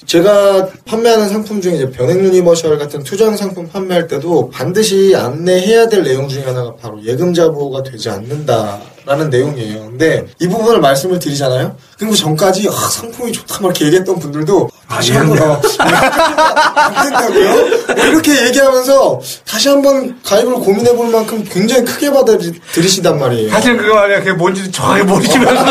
제가 0.05 0.69
판매하는 0.87 1.29
상품 1.29 1.61
중에 1.61 1.75
이제 1.77 1.91
변액 1.91 2.19
universal 2.23 2.79
같은 2.79 3.03
투자형 3.03 3.37
상품 3.37 3.69
판매할 3.69 4.09
때도 4.09 4.51
반드시 4.51 5.15
안내해야 5.17 5.89
될 5.89 6.03
내용 6.03 6.27
중에 6.29 6.43
하나가 6.45 6.75
바로 6.75 7.03
예금자 7.03 7.51
보호가 7.51 7.83
되지 7.83 8.11
않는다 8.11 8.79
라는 9.11 9.29
내용이에요. 9.29 9.87
근데 9.87 10.25
이 10.39 10.47
부분을 10.47 10.79
말씀을 10.81 11.19
드리잖아요. 11.19 11.75
그리고 11.99 12.15
전까지 12.15 12.69
아, 12.69 12.73
상품이 12.73 13.33
좋다 13.33 13.55
막 13.61 13.65
이렇게 13.71 13.87
얘기했던 13.87 14.21
분들도 14.21 14.71
다시 14.89 15.13
한번 15.13 15.37
어, 15.43 15.61
안 16.77 16.93
된다고요? 17.11 17.51
뭐 17.97 18.05
이렇게 18.07 18.47
얘기하면서 18.47 19.21
다시 19.49 19.69
한번 19.69 20.17
가입을 20.25 20.55
고민해 20.55 20.95
볼 20.95 21.09
만큼 21.09 21.45
굉장히 21.51 21.85
크게 21.85 22.13
받아들이시단 22.13 23.19
말이에요. 23.19 23.51
사실 23.51 23.77
그거 23.77 23.97
말이야. 23.97 24.21
그게 24.21 24.33
뭔지 24.33 24.71
정확히 24.71 25.03
모르시면서. 25.03 25.65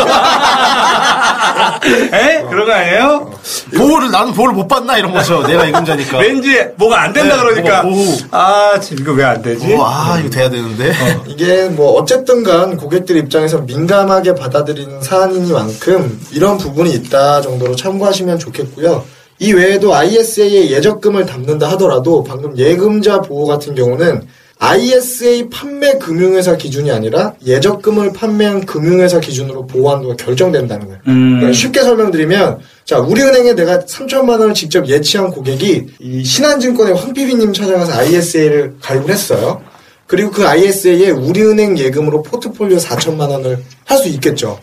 에? 2.12 2.42
그런 2.48 2.66
거 2.66 2.72
아니에요? 2.72 3.30
보호를 3.76 4.10
나는 4.10 4.34
보호를 4.34 4.54
못 4.54 4.68
받나 4.68 4.98
이런 4.98 5.12
거죠. 5.12 5.42
내가 5.46 5.66
예금자니까. 5.66 6.18
왠지 6.20 6.58
뭐가 6.76 7.02
안 7.04 7.12
된다 7.14 7.36
네, 7.36 7.42
그러니까. 7.42 7.82
뭐가 7.82 7.96
보호. 8.04 8.16
아, 8.32 8.78
지금 8.80 8.98
이거 9.02 9.12
왜 9.12 9.24
안 9.24 9.40
되지? 9.42 9.74
어, 9.74 9.84
아 9.86 10.18
이거 10.18 10.28
돼야 10.28 10.50
되는데. 10.50 10.92
이게 11.26 11.68
뭐 11.70 11.92
어쨌든 11.92 12.42
간 12.42 12.76
고객들 12.76 13.16
입장에서 13.30 13.60
민감하게 13.60 14.34
받아들이는 14.34 15.00
사안이니만큼 15.00 16.20
이런 16.32 16.58
부분이 16.58 16.92
있다 16.92 17.40
정도로 17.40 17.76
참고하시면 17.76 18.38
좋겠고요. 18.38 19.04
이 19.38 19.52
외에도 19.52 19.94
ISA에 19.94 20.70
예적금을 20.70 21.24
담는다 21.24 21.70
하더라도 21.70 22.22
방금 22.24 22.58
예금자 22.58 23.22
보호 23.22 23.46
같은 23.46 23.74
경우는 23.74 24.26
ISA 24.58 25.48
판매 25.48 25.96
금융회사 25.96 26.54
기준이 26.56 26.90
아니라 26.90 27.32
예적금을 27.46 28.12
판매한 28.12 28.66
금융회사 28.66 29.18
기준으로 29.18 29.66
보호 29.66 29.90
한도가 29.90 30.16
결정된다는 30.16 30.86
거예요. 30.86 31.00
음. 31.08 31.36
그러니까 31.36 31.52
쉽게 31.54 31.80
설명드리면 31.80 32.58
자 32.84 32.98
우리은행에 32.98 33.54
내가 33.54 33.78
3천만 33.78 34.40
원을 34.40 34.52
직접 34.52 34.86
예치한 34.86 35.30
고객이 35.30 35.86
이 35.98 36.24
신한증권의 36.24 36.94
황PB님 36.94 37.54
찾아가서 37.54 37.94
ISA를 37.94 38.74
가입을 38.82 39.08
했어요. 39.08 39.62
그리고 40.10 40.32
그 40.32 40.44
ISA에 40.44 41.10
우리은행 41.10 41.78
예금으로 41.78 42.22
포트폴리오 42.24 42.78
4천만 42.78 43.30
원을 43.30 43.62
할 43.84 43.98
수 43.98 44.08
있겠죠. 44.08 44.58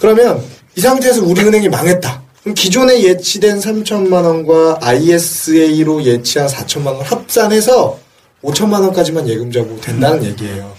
그러면 0.00 0.42
이 0.74 0.80
상태에서 0.80 1.22
우리은행이 1.24 1.68
망했다. 1.68 2.22
그럼 2.42 2.54
기존에 2.54 3.00
예치된 3.00 3.60
3천만 3.60 4.24
원과 4.24 4.78
ISA로 4.82 6.02
예치한 6.02 6.48
4천만 6.48 6.86
원 6.86 7.02
합산해서 7.02 7.98
5천만 8.42 8.80
원까지만 8.80 9.28
예금자 9.28 9.62
보호 9.62 9.80
된다는 9.80 10.24
얘기예요. 10.24 10.72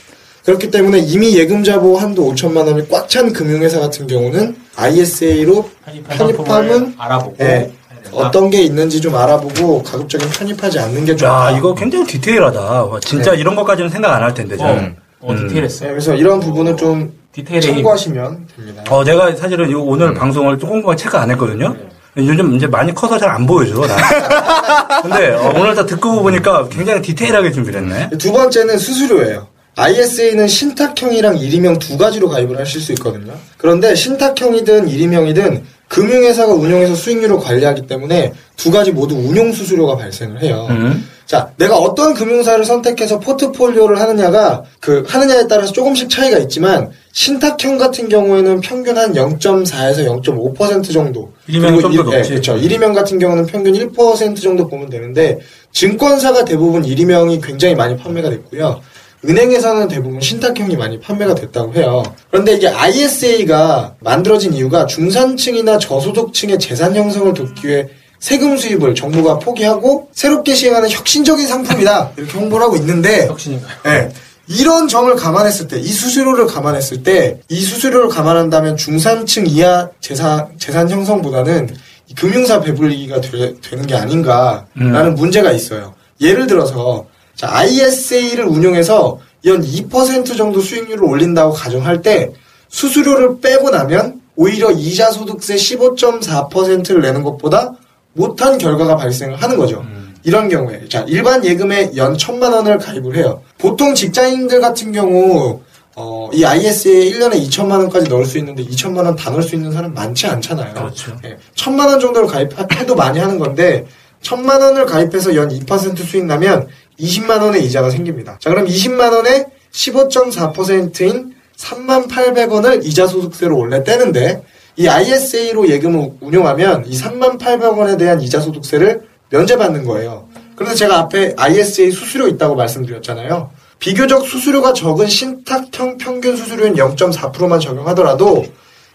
그렇기 0.43 0.71
때문에 0.71 0.99
이미 0.99 1.37
예금자 1.37 1.79
보호 1.79 1.97
한도 1.97 2.33
5천만 2.33 2.65
원이 2.67 2.89
꽉 2.89 3.07
찬 3.07 3.31
금융회사 3.31 3.79
같은 3.79 4.07
경우는 4.07 4.57
ISA로 4.75 5.69
편입하면 6.09 6.95
알아보고 6.97 7.37
예. 7.39 7.71
어떤 8.13 8.49
게 8.49 8.61
있는지 8.61 8.99
좀 9.01 9.15
알아보고 9.15 9.83
가급적이면 9.83 10.31
편입하지 10.33 10.79
않는 10.79 11.05
게 11.05 11.15
좋다. 11.15 11.51
야, 11.53 11.57
이거 11.57 11.73
굉장히 11.73 12.05
디테일하다. 12.05 12.59
와, 12.85 12.99
진짜 12.99 13.33
이런 13.33 13.55
것까지는 13.55 13.89
생각 13.89 14.13
안 14.13 14.21
할 14.23 14.33
텐데, 14.33 14.55
어, 14.55 14.57
저는. 14.57 14.95
어, 15.21 15.33
네, 15.33 15.41
디테일했어요. 15.47 15.89
그래서 15.91 16.13
이런 16.15 16.39
부분은 16.39 16.77
좀 16.77 17.13
디테일의 17.33 17.61
힘. 17.61 17.75
참고하시면 17.75 18.47
됩니다. 18.55 18.83
어, 18.89 19.03
제가 19.03 19.35
사실은 19.35 19.69
이 19.69 19.73
오늘 19.73 20.13
방송을 20.13 20.57
조금만 20.59 20.97
체크 20.97 21.17
안 21.17 21.29
했거든요. 21.31 21.75
요즘 22.17 22.53
이제 22.55 22.67
많이 22.67 22.93
커서 22.93 23.17
잘 23.17 23.29
안 23.29 23.45
보여줘, 23.45 23.85
나. 23.87 23.95
근데 25.01 25.29
어, 25.31 25.53
오늘 25.55 25.73
다 25.75 25.85
듣고 25.85 26.21
보니까 26.21 26.67
굉장히 26.69 27.01
디테일하게 27.01 27.51
준비를 27.51 27.81
했네. 27.81 28.09
두 28.17 28.31
번째는 28.33 28.77
수수료예요. 28.77 29.47
ISA는 29.77 30.47
신탁형이랑 30.49 31.37
일임형 31.37 31.79
두 31.79 31.97
가지로 31.97 32.27
가입을 32.27 32.59
하실 32.59 32.81
수 32.81 32.91
있거든요. 32.93 33.31
그런데 33.57 33.95
신탁형이든 33.95 34.89
일임형이든 34.89 35.63
금융회사가 35.91 36.53
운영해서 36.53 36.95
수익률을 36.95 37.37
관리하기 37.39 37.85
때문에 37.85 38.31
두 38.55 38.71
가지 38.71 38.91
모두 38.93 39.13
운용 39.15 39.51
수수료가 39.51 39.97
발생을 39.97 40.41
해요. 40.41 40.67
음. 40.69 41.05
자, 41.25 41.51
내가 41.57 41.77
어떤 41.77 42.13
금융사를 42.13 42.63
선택해서 42.63 43.19
포트폴리오를 43.19 43.99
하느냐가 43.99 44.63
그 44.79 45.03
하느냐에 45.05 45.47
따라서 45.47 45.73
조금씩 45.73 46.09
차이가 46.09 46.37
있지만 46.39 46.91
신탁형 47.11 47.77
같은 47.77 48.07
경우에는 48.07 48.61
평균 48.61 48.97
한 48.97 49.11
0.4에서 49.13 50.05
0.5% 50.23 50.93
정도. 50.93 51.33
일임형은 51.47 51.75
그리고 51.81 51.93
좀더 51.93 52.11
일- 52.11 52.17
높지. 52.17 52.29
예, 52.31 52.33
그렇죠. 52.35 52.55
일임형 52.57 52.93
같은 52.93 53.19
경우는 53.19 53.45
평균 53.47 53.73
1% 53.73 54.41
정도 54.41 54.67
보면 54.69 54.89
되는데 54.89 55.39
증권사가 55.73 56.45
대부분 56.45 56.85
일임형이 56.85 57.41
굉장히 57.41 57.75
많이 57.75 57.97
판매가 57.97 58.29
됐고요. 58.29 58.81
은행에서는 59.27 59.87
대부분 59.87 60.19
신탁형이 60.19 60.75
많이 60.77 60.99
판매가 60.99 61.35
됐다고 61.35 61.73
해요. 61.75 62.03
그런데 62.31 62.53
이게 62.53 62.67
ISA가 62.67 63.95
만들어진 63.99 64.53
이유가 64.53 64.85
중산층이나 64.85 65.77
저소득층의 65.77 66.59
재산 66.59 66.95
형성을 66.95 67.33
돕기 67.33 67.67
위해 67.67 67.87
세금 68.19 68.57
수입을 68.57 68.95
정부가 68.95 69.39
포기하고 69.39 70.09
새롭게 70.13 70.53
시행하는 70.53 70.89
혁신적인 70.89 71.47
상품이다 71.47 72.11
이렇게 72.17 72.37
홍보를 72.37 72.65
하고 72.65 72.75
있는데 72.77 73.27
혁신인가요? 73.27 73.77
예. 73.87 74.09
이런 74.47 74.87
점을 74.87 75.13
감안했을 75.15 75.67
때, 75.67 75.79
이 75.79 75.87
수수료를 75.87 76.45
감안했을 76.45 77.03
때, 77.03 77.39
이 77.47 77.61
수수료를 77.61 78.09
감안한다면 78.09 78.75
중산층 78.75 79.47
이하 79.47 79.89
재산, 80.01 80.47
재산 80.57 80.89
형성보다는 80.89 81.69
이 82.07 82.15
금융사 82.15 82.59
배불리기가 82.59 83.21
되, 83.21 83.55
는게 83.71 83.95
아닌가라는 83.95 85.15
문제가 85.15 85.51
있어요. 85.51 85.93
예를 86.19 86.47
들어서, 86.47 87.05
자, 87.41 87.47
ISA를 87.51 88.45
운용해서 88.45 89.19
연 89.45 89.63
2% 89.63 90.37
정도 90.37 90.61
수익률을 90.61 91.03
올린다고 91.03 91.53
가정할 91.53 92.03
때, 92.03 92.31
수수료를 92.69 93.39
빼고 93.39 93.71
나면 93.71 94.21
오히려 94.35 94.69
이자 94.69 95.09
소득세 95.09 95.55
15.4%를 95.55 97.01
내는 97.01 97.23
것보다 97.23 97.73
못한 98.13 98.59
결과가 98.59 98.95
발생을 98.95 99.41
하는 99.41 99.57
거죠. 99.57 99.83
이런 100.23 100.49
경우에 100.49 100.87
자 100.87 101.03
일반 101.07 101.43
예금에 101.43 101.93
연 101.95 102.15
천만 102.15 102.53
원을 102.53 102.77
가입을 102.77 103.15
해요. 103.17 103.41
보통 103.57 103.95
직장인들 103.95 104.61
같은 104.61 104.91
경우 104.91 105.61
어, 105.95 106.29
이 106.31 106.45
IS에 106.45 106.91
1년에 107.09 107.43
2천만 107.47 107.79
원까지 107.79 108.07
넣을 108.07 108.23
수 108.25 108.37
있는데 108.37 108.63
2천만 108.63 108.97
원 109.05 109.15
다 109.15 109.31
넣을 109.31 109.41
수 109.41 109.55
있는 109.55 109.71
사람 109.71 109.95
많지 109.95 110.27
않잖아요. 110.27 110.75
그렇죠. 110.75 111.17
예, 111.25 111.37
천만 111.55 111.87
원 111.89 111.99
정도를 111.99 112.27
가입해도 112.27 112.93
많이 112.95 113.17
하는 113.17 113.39
건데 113.39 113.87
천만 114.21 114.61
원을 114.61 114.85
가입해서 114.85 115.35
연 115.35 115.49
2% 115.49 115.97
수익 116.05 116.25
나면 116.25 116.67
20만 117.01 117.41
원의 117.41 117.65
이자가 117.65 117.89
생깁니다. 117.89 118.37
자 118.39 118.49
그럼 118.49 118.65
20만 118.67 119.11
원에 119.13 119.47
15.4%인 119.71 121.33
3만 121.57 122.07
800원을 122.07 122.85
이자 122.85 123.07
소득세로 123.07 123.57
원래 123.57 123.83
떼는데 123.83 124.43
이 124.77 124.87
ISA로 124.87 125.67
예금을 125.69 126.11
운용하면 126.21 126.85
이 126.87 126.97
3만 126.97 127.39
800원에 127.39 127.97
대한 127.97 128.21
이자 128.21 128.39
소득세를 128.39 129.01
면제받는 129.29 129.85
거예요. 129.85 130.27
그런데 130.55 130.75
제가 130.75 130.99
앞에 130.99 131.33
ISA 131.37 131.91
수수료 131.91 132.27
있다고 132.27 132.55
말씀드렸잖아요. 132.55 133.51
비교적 133.79 134.25
수수료가 134.25 134.73
적은 134.73 135.07
신탁형 135.07 135.97
평균 135.97 136.37
수수료인 136.37 136.75
0.4%만 136.75 137.59
적용하더라도 137.59 138.45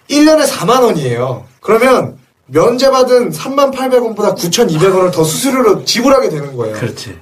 1년에 0.08 0.46
4만 0.46 0.82
원이에요. 0.82 1.44
그러면 1.60 2.18
면제받은 2.46 3.30
3만 3.32 3.74
800원보다 3.74 4.36
9,200원을 4.36 5.12
더 5.12 5.24
수수료로 5.24 5.84
지불하게 5.84 6.28
되는 6.28 6.56
거예요. 6.56 6.76
그렇지. 6.76 7.16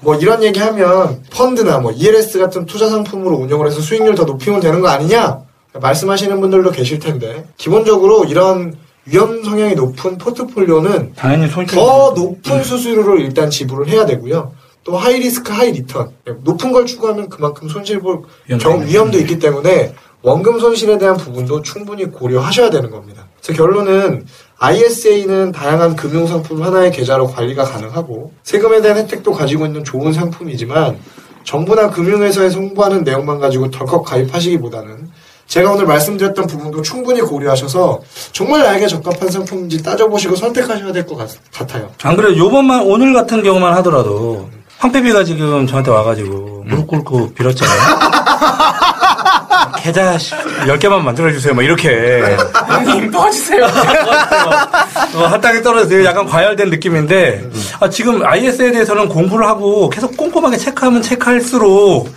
뭐 0.00 0.14
이런 0.16 0.42
얘기 0.42 0.58
하면 0.60 1.22
펀드나 1.32 1.78
뭐 1.78 1.92
ELS 1.92 2.38
같은 2.38 2.66
투자 2.66 2.88
상품으로 2.88 3.36
운영을 3.36 3.66
해서 3.66 3.80
수익률 3.80 4.14
더 4.14 4.24
높이면 4.24 4.60
되는 4.60 4.80
거 4.80 4.88
아니냐? 4.88 5.40
말씀하시는 5.74 6.40
분들도 6.40 6.70
계실 6.72 6.98
텐데 6.98 7.44
기본적으로 7.56 8.24
이런 8.24 8.74
위험 9.04 9.42
성향이 9.42 9.74
높은 9.74 10.18
포트폴리오는 10.18 11.12
당연히. 11.16 11.48
더 11.76 12.12
높은 12.16 12.62
수수료를 12.64 13.20
일단 13.20 13.50
지불을 13.50 13.88
해야 13.88 14.04
되고요. 14.06 14.52
또 14.82 14.96
high 14.96 15.18
risk 15.18 15.52
high 15.52 15.72
return 15.72 16.10
높은 16.42 16.72
걸 16.72 16.86
추구하면 16.86 17.28
그만큼 17.28 17.68
손실 17.68 18.00
볼. 18.00 18.22
위험도 18.86 19.18
있기 19.18 19.38
때문에 19.38 19.94
원금 20.22 20.60
손실에 20.60 20.98
대한 20.98 21.16
부분도 21.16 21.62
충분히 21.62 22.04
고려하셔야 22.06 22.70
되는 22.70 22.90
겁니다. 22.90 23.26
그래서 23.42 23.62
결론은 23.62 24.26
ISA는 24.58 25.52
다양한 25.52 25.96
금융상품 25.96 26.62
하나의 26.62 26.90
계좌로 26.92 27.26
관리가 27.26 27.64
가능하고 27.64 28.32
세금에 28.42 28.82
대한 28.82 28.98
혜택도 28.98 29.32
가지고 29.32 29.64
있는 29.66 29.82
좋은 29.82 30.12
상품이지만 30.12 30.98
정부나 31.44 31.88
금융회사에서 31.90 32.58
홍보하는 32.58 33.02
내용만 33.02 33.38
가지고 33.40 33.70
덜컥 33.70 34.04
가입하시기보다는 34.04 35.08
제가 35.46 35.72
오늘 35.72 35.86
말씀드렸던 35.86 36.46
부분도 36.46 36.82
충분히 36.82 37.20
고려하셔서 37.22 38.00
정말 38.32 38.60
나에게 38.62 38.86
적합한 38.86 39.30
상품인지 39.30 39.82
따져보시고 39.82 40.36
선택하셔야 40.36 40.92
될 40.92 41.06
것 41.06 41.16
같아요. 41.52 41.90
안 42.02 42.14
그래도 42.16 42.36
요번만, 42.36 42.82
오늘 42.86 43.12
같은 43.14 43.42
경우만 43.42 43.74
하더라도 43.78 44.48
황폐비가 44.78 45.24
지금 45.24 45.66
저한테 45.66 45.90
와가지고 45.90 46.64
무릎 46.66 46.86
꿇고 46.86 47.32
빌었잖아요. 47.32 47.80
계좌 49.78 50.16
10개만 50.16 51.00
만들어주세요. 51.00 51.54
뭐 51.54 51.62
이렇게. 51.62 52.22
형님 52.68 53.10
도와주세요. 53.10 53.64
어, 55.14 55.26
한 55.26 55.40
땅에 55.40 55.60
떨어져서 55.62 56.04
약간 56.04 56.26
과열된 56.26 56.70
느낌인데, 56.70 57.48
아, 57.80 57.88
지금 57.90 58.24
IS에 58.24 58.70
대해서는 58.72 59.08
공부를 59.08 59.46
하고 59.46 59.88
계속 59.90 60.16
꼼꼼하게 60.16 60.56
체크하면 60.56 61.02
체크할수록, 61.02 62.08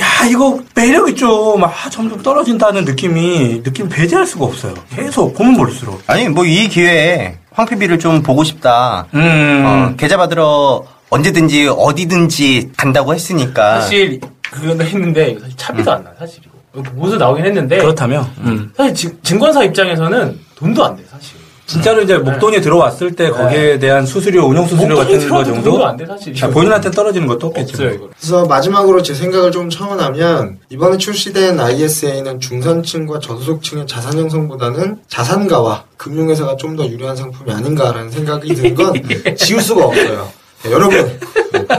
야, 0.00 0.26
이거 0.28 0.58
매력이 0.74 1.14
좀, 1.14 1.62
아, 1.64 1.70
점점 1.90 2.20
떨어진다는 2.22 2.84
느낌이, 2.84 3.62
느낌 3.62 3.88
배제할 3.88 4.26
수가 4.26 4.44
없어요. 4.46 4.74
계속 4.94 5.32
보면 5.34 5.56
볼수록. 5.56 6.02
아니 6.06 6.28
뭐 6.28 6.44
이 6.44 6.68
기회에 6.68 7.36
황피비를 7.52 7.98
좀 8.00 8.22
보고 8.22 8.42
싶다. 8.42 9.06
음. 9.14 9.62
어, 9.64 9.94
계좌 9.96 10.16
받으러 10.16 10.84
언제든지 11.10 11.68
어디든지 11.68 12.72
간다고 12.76 13.14
했으니까 13.14 13.80
사실 13.82 14.20
그건 14.50 14.80
했는데 14.80 15.36
사실 15.40 15.56
차비도 15.56 15.92
안 15.92 16.02
나. 16.02 16.10
사실 16.18 16.40
이 16.44 16.48
거 16.74 16.82
보고서 16.82 17.16
나오긴 17.16 17.44
했는데 17.46 17.78
그렇다면, 17.78 18.26
음. 18.38 18.70
사실 18.76 18.94
지- 18.94 19.16
증권사 19.22 19.62
입장에서는 19.64 20.38
돈도 20.56 20.84
안 20.84 20.96
돼 20.96 21.04
사실. 21.10 21.36
진짜로 21.66 22.02
이제 22.02 22.18
목돈이 22.18 22.60
들어왔을 22.60 23.16
때 23.16 23.30
거기에 23.30 23.78
대한 23.78 24.04
수수료, 24.04 24.44
운영 24.46 24.66
수수료 24.66 24.96
같은 24.96 25.26
거 25.30 25.42
정도? 25.42 25.70
돈도 25.70 25.86
안 25.86 25.96
돼, 25.96 26.04
사실. 26.04 26.34
자, 26.34 26.50
본인한테 26.50 26.90
떨어지는 26.90 27.26
것도 27.26 27.46
없겠죠. 27.46 27.70
없어요. 27.82 28.08
그래서 28.20 28.44
마지막으로 28.44 29.00
제 29.02 29.14
생각을 29.14 29.50
좀 29.50 29.70
첨언하면 29.70 30.58
이번에 30.68 30.98
출시된 30.98 31.58
ISA는 31.58 32.38
중산층과 32.38 33.18
저소득층의 33.20 33.86
자산 33.86 34.18
형성보다는 34.18 34.98
자산가와 35.08 35.84
금융회사가 35.96 36.56
좀 36.56 36.76
더 36.76 36.86
유리한 36.86 37.16
상품이 37.16 37.50
아닌가라는 37.50 38.10
생각이 38.10 38.54
드는 38.54 38.74
건 38.74 38.92
지울 39.38 39.62
수가 39.62 39.86
없어요. 39.86 40.28
네, 40.64 40.70
여러분 40.70 41.18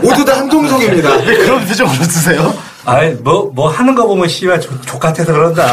모두 0.02 0.26
다 0.26 0.38
한통속입니다. 0.38 1.10
왜 1.18 1.38
그런 1.38 1.66
표정으로 1.66 2.04
쓰세요? 2.04 2.54
아이, 2.86 3.12
뭐, 3.16 3.52
뭐 3.54 3.70
하는 3.70 3.96
거 3.96 4.06
보면 4.06 4.28
씨발 4.28 4.62
족, 4.62 4.86
족 4.86 5.00
같아서 5.00 5.34
그런다. 5.34 5.64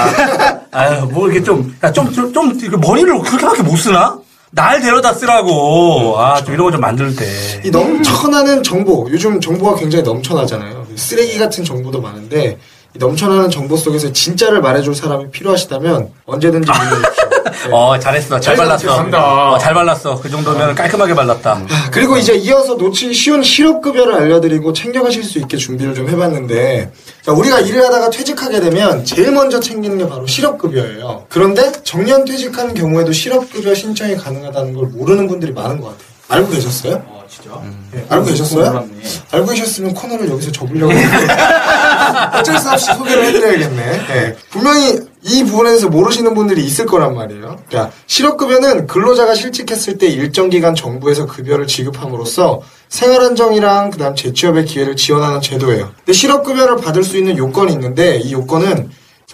아유, 0.72 1.07
뭐 1.11 1.29
이게 1.29 1.42
좀, 1.42 1.75
야, 1.85 1.92
좀, 1.92 2.11
좀, 2.12 2.33
좀, 2.33 2.59
머리를 2.81 3.18
그렇게밖에 3.20 3.62
못 3.62 3.77
쓰나? 3.77 4.16
날 4.55 4.81
데려다 4.81 5.12
쓰라고. 5.14 6.18
아, 6.18 6.42
좀 6.42 6.55
이런 6.55 6.66
거 6.66 6.72
좀 6.72 6.81
만들 6.81 7.14
때. 7.16 7.27
이 7.64 7.70
넘쳐나는 7.70 8.62
정보, 8.62 9.07
요즘 9.11 9.40
정보가 9.40 9.79
굉장히 9.79 10.05
넘쳐나잖아요. 10.05 10.87
쓰레기 10.96 11.38
같은 11.38 11.64
정보도 11.64 12.01
많은데 12.01 12.59
이 12.82 12.82
넘쳐나는 12.94 13.50
정보 13.50 13.76
속에서 13.76 14.12
진짜를 14.12 14.61
말해줄 14.61 14.94
사람이 14.94 15.31
필요하시다면 15.31 16.11
언제든지 16.26 16.70
문의주십시오. 16.70 17.22
네. 17.28 17.70
어, 17.70 17.98
잘했어. 17.98 18.40
잘 18.40 18.57
발랐어. 18.57 19.05
어, 19.52 19.59
잘 19.59 19.74
발랐어. 19.74 20.20
그 20.20 20.28
정도면 20.28 20.74
깔끔하게 20.74 21.14
발랐다. 21.14 21.62
그리고 21.92 22.16
이제 22.16 22.35
이어서 22.35 22.74
놓치기 22.74 23.14
쉬운 23.14 23.42
실업급여를 23.42 24.14
알려드리고 24.14 24.72
챙겨가실 24.72 25.22
수 25.22 25.38
있게 25.38 25.57
준비를 25.57 25.94
좀 25.94 26.09
해봤는데 26.09 26.90
자, 27.22 27.33
우리가 27.33 27.61
일을 27.61 27.85
하다가 27.85 28.11
퇴직하게 28.11 28.61
되면 28.61 29.05
제일 29.05 29.31
먼저 29.33 29.61
챙기는 29.61 29.96
게 29.98 30.09
바로 30.09 30.26
실업급여예요. 30.26 31.26
그런데 31.28 31.70
정년 31.85 32.24
퇴직하는 32.24 32.74
경우에도 32.74 33.12
실업급여 33.12 33.74
신청이 33.74 34.16
가능하다는 34.16 34.74
걸 34.74 34.87
모르는 34.87 35.28
분들이 35.28 35.52
많은 35.52 35.81
것 35.81 35.88
같아요. 35.88 36.12
알고 36.33 36.51
계셨어요? 36.51 36.95
아 36.95 37.23
진짜? 37.29 37.61
네, 37.92 38.05
알고 38.09 38.27
계셨어요? 38.27 38.88
알고 39.31 39.47
계셨으면 39.47 39.95
코너를 39.95 40.29
여기서 40.31 40.51
접으려고 40.53 40.92
어쩔 42.35 42.59
수 42.59 42.71
없이 42.71 42.87
소개를 42.95 43.25
해드려야겠네. 43.27 44.07
네. 44.07 44.37
분명히 44.51 44.99
이 45.23 45.45
부분에 45.45 45.71
대해서 45.71 45.88
모르시는 45.88 46.35
분들이 46.35 46.64
있을 46.64 46.87
거란 46.87 47.14
말이에요. 47.14 47.59
자, 47.71 47.90
실업급여는 48.07 48.87
근로자가 48.87 49.35
실직했을 49.35 49.99
때 49.99 50.07
일정 50.09 50.49
기간 50.51 50.75
정부에서 50.75 51.27
급여를 51.27 51.66
지급함으로써 51.66 52.62
생활안정이랑 52.88 53.90
그다음 53.90 54.14
재취업의 54.14 54.64
기회를 54.64 54.97
지원하는 54.97 55.40
제도예요. 55.40 55.92
근데 55.99 56.12
실업급여를 56.12 56.77
받을 56.77 57.05
수 57.05 57.16
있는 57.16 57.37
요건이 57.37 57.73
있는데 57.73 58.16
이 58.18 58.33
요건은 58.33 58.90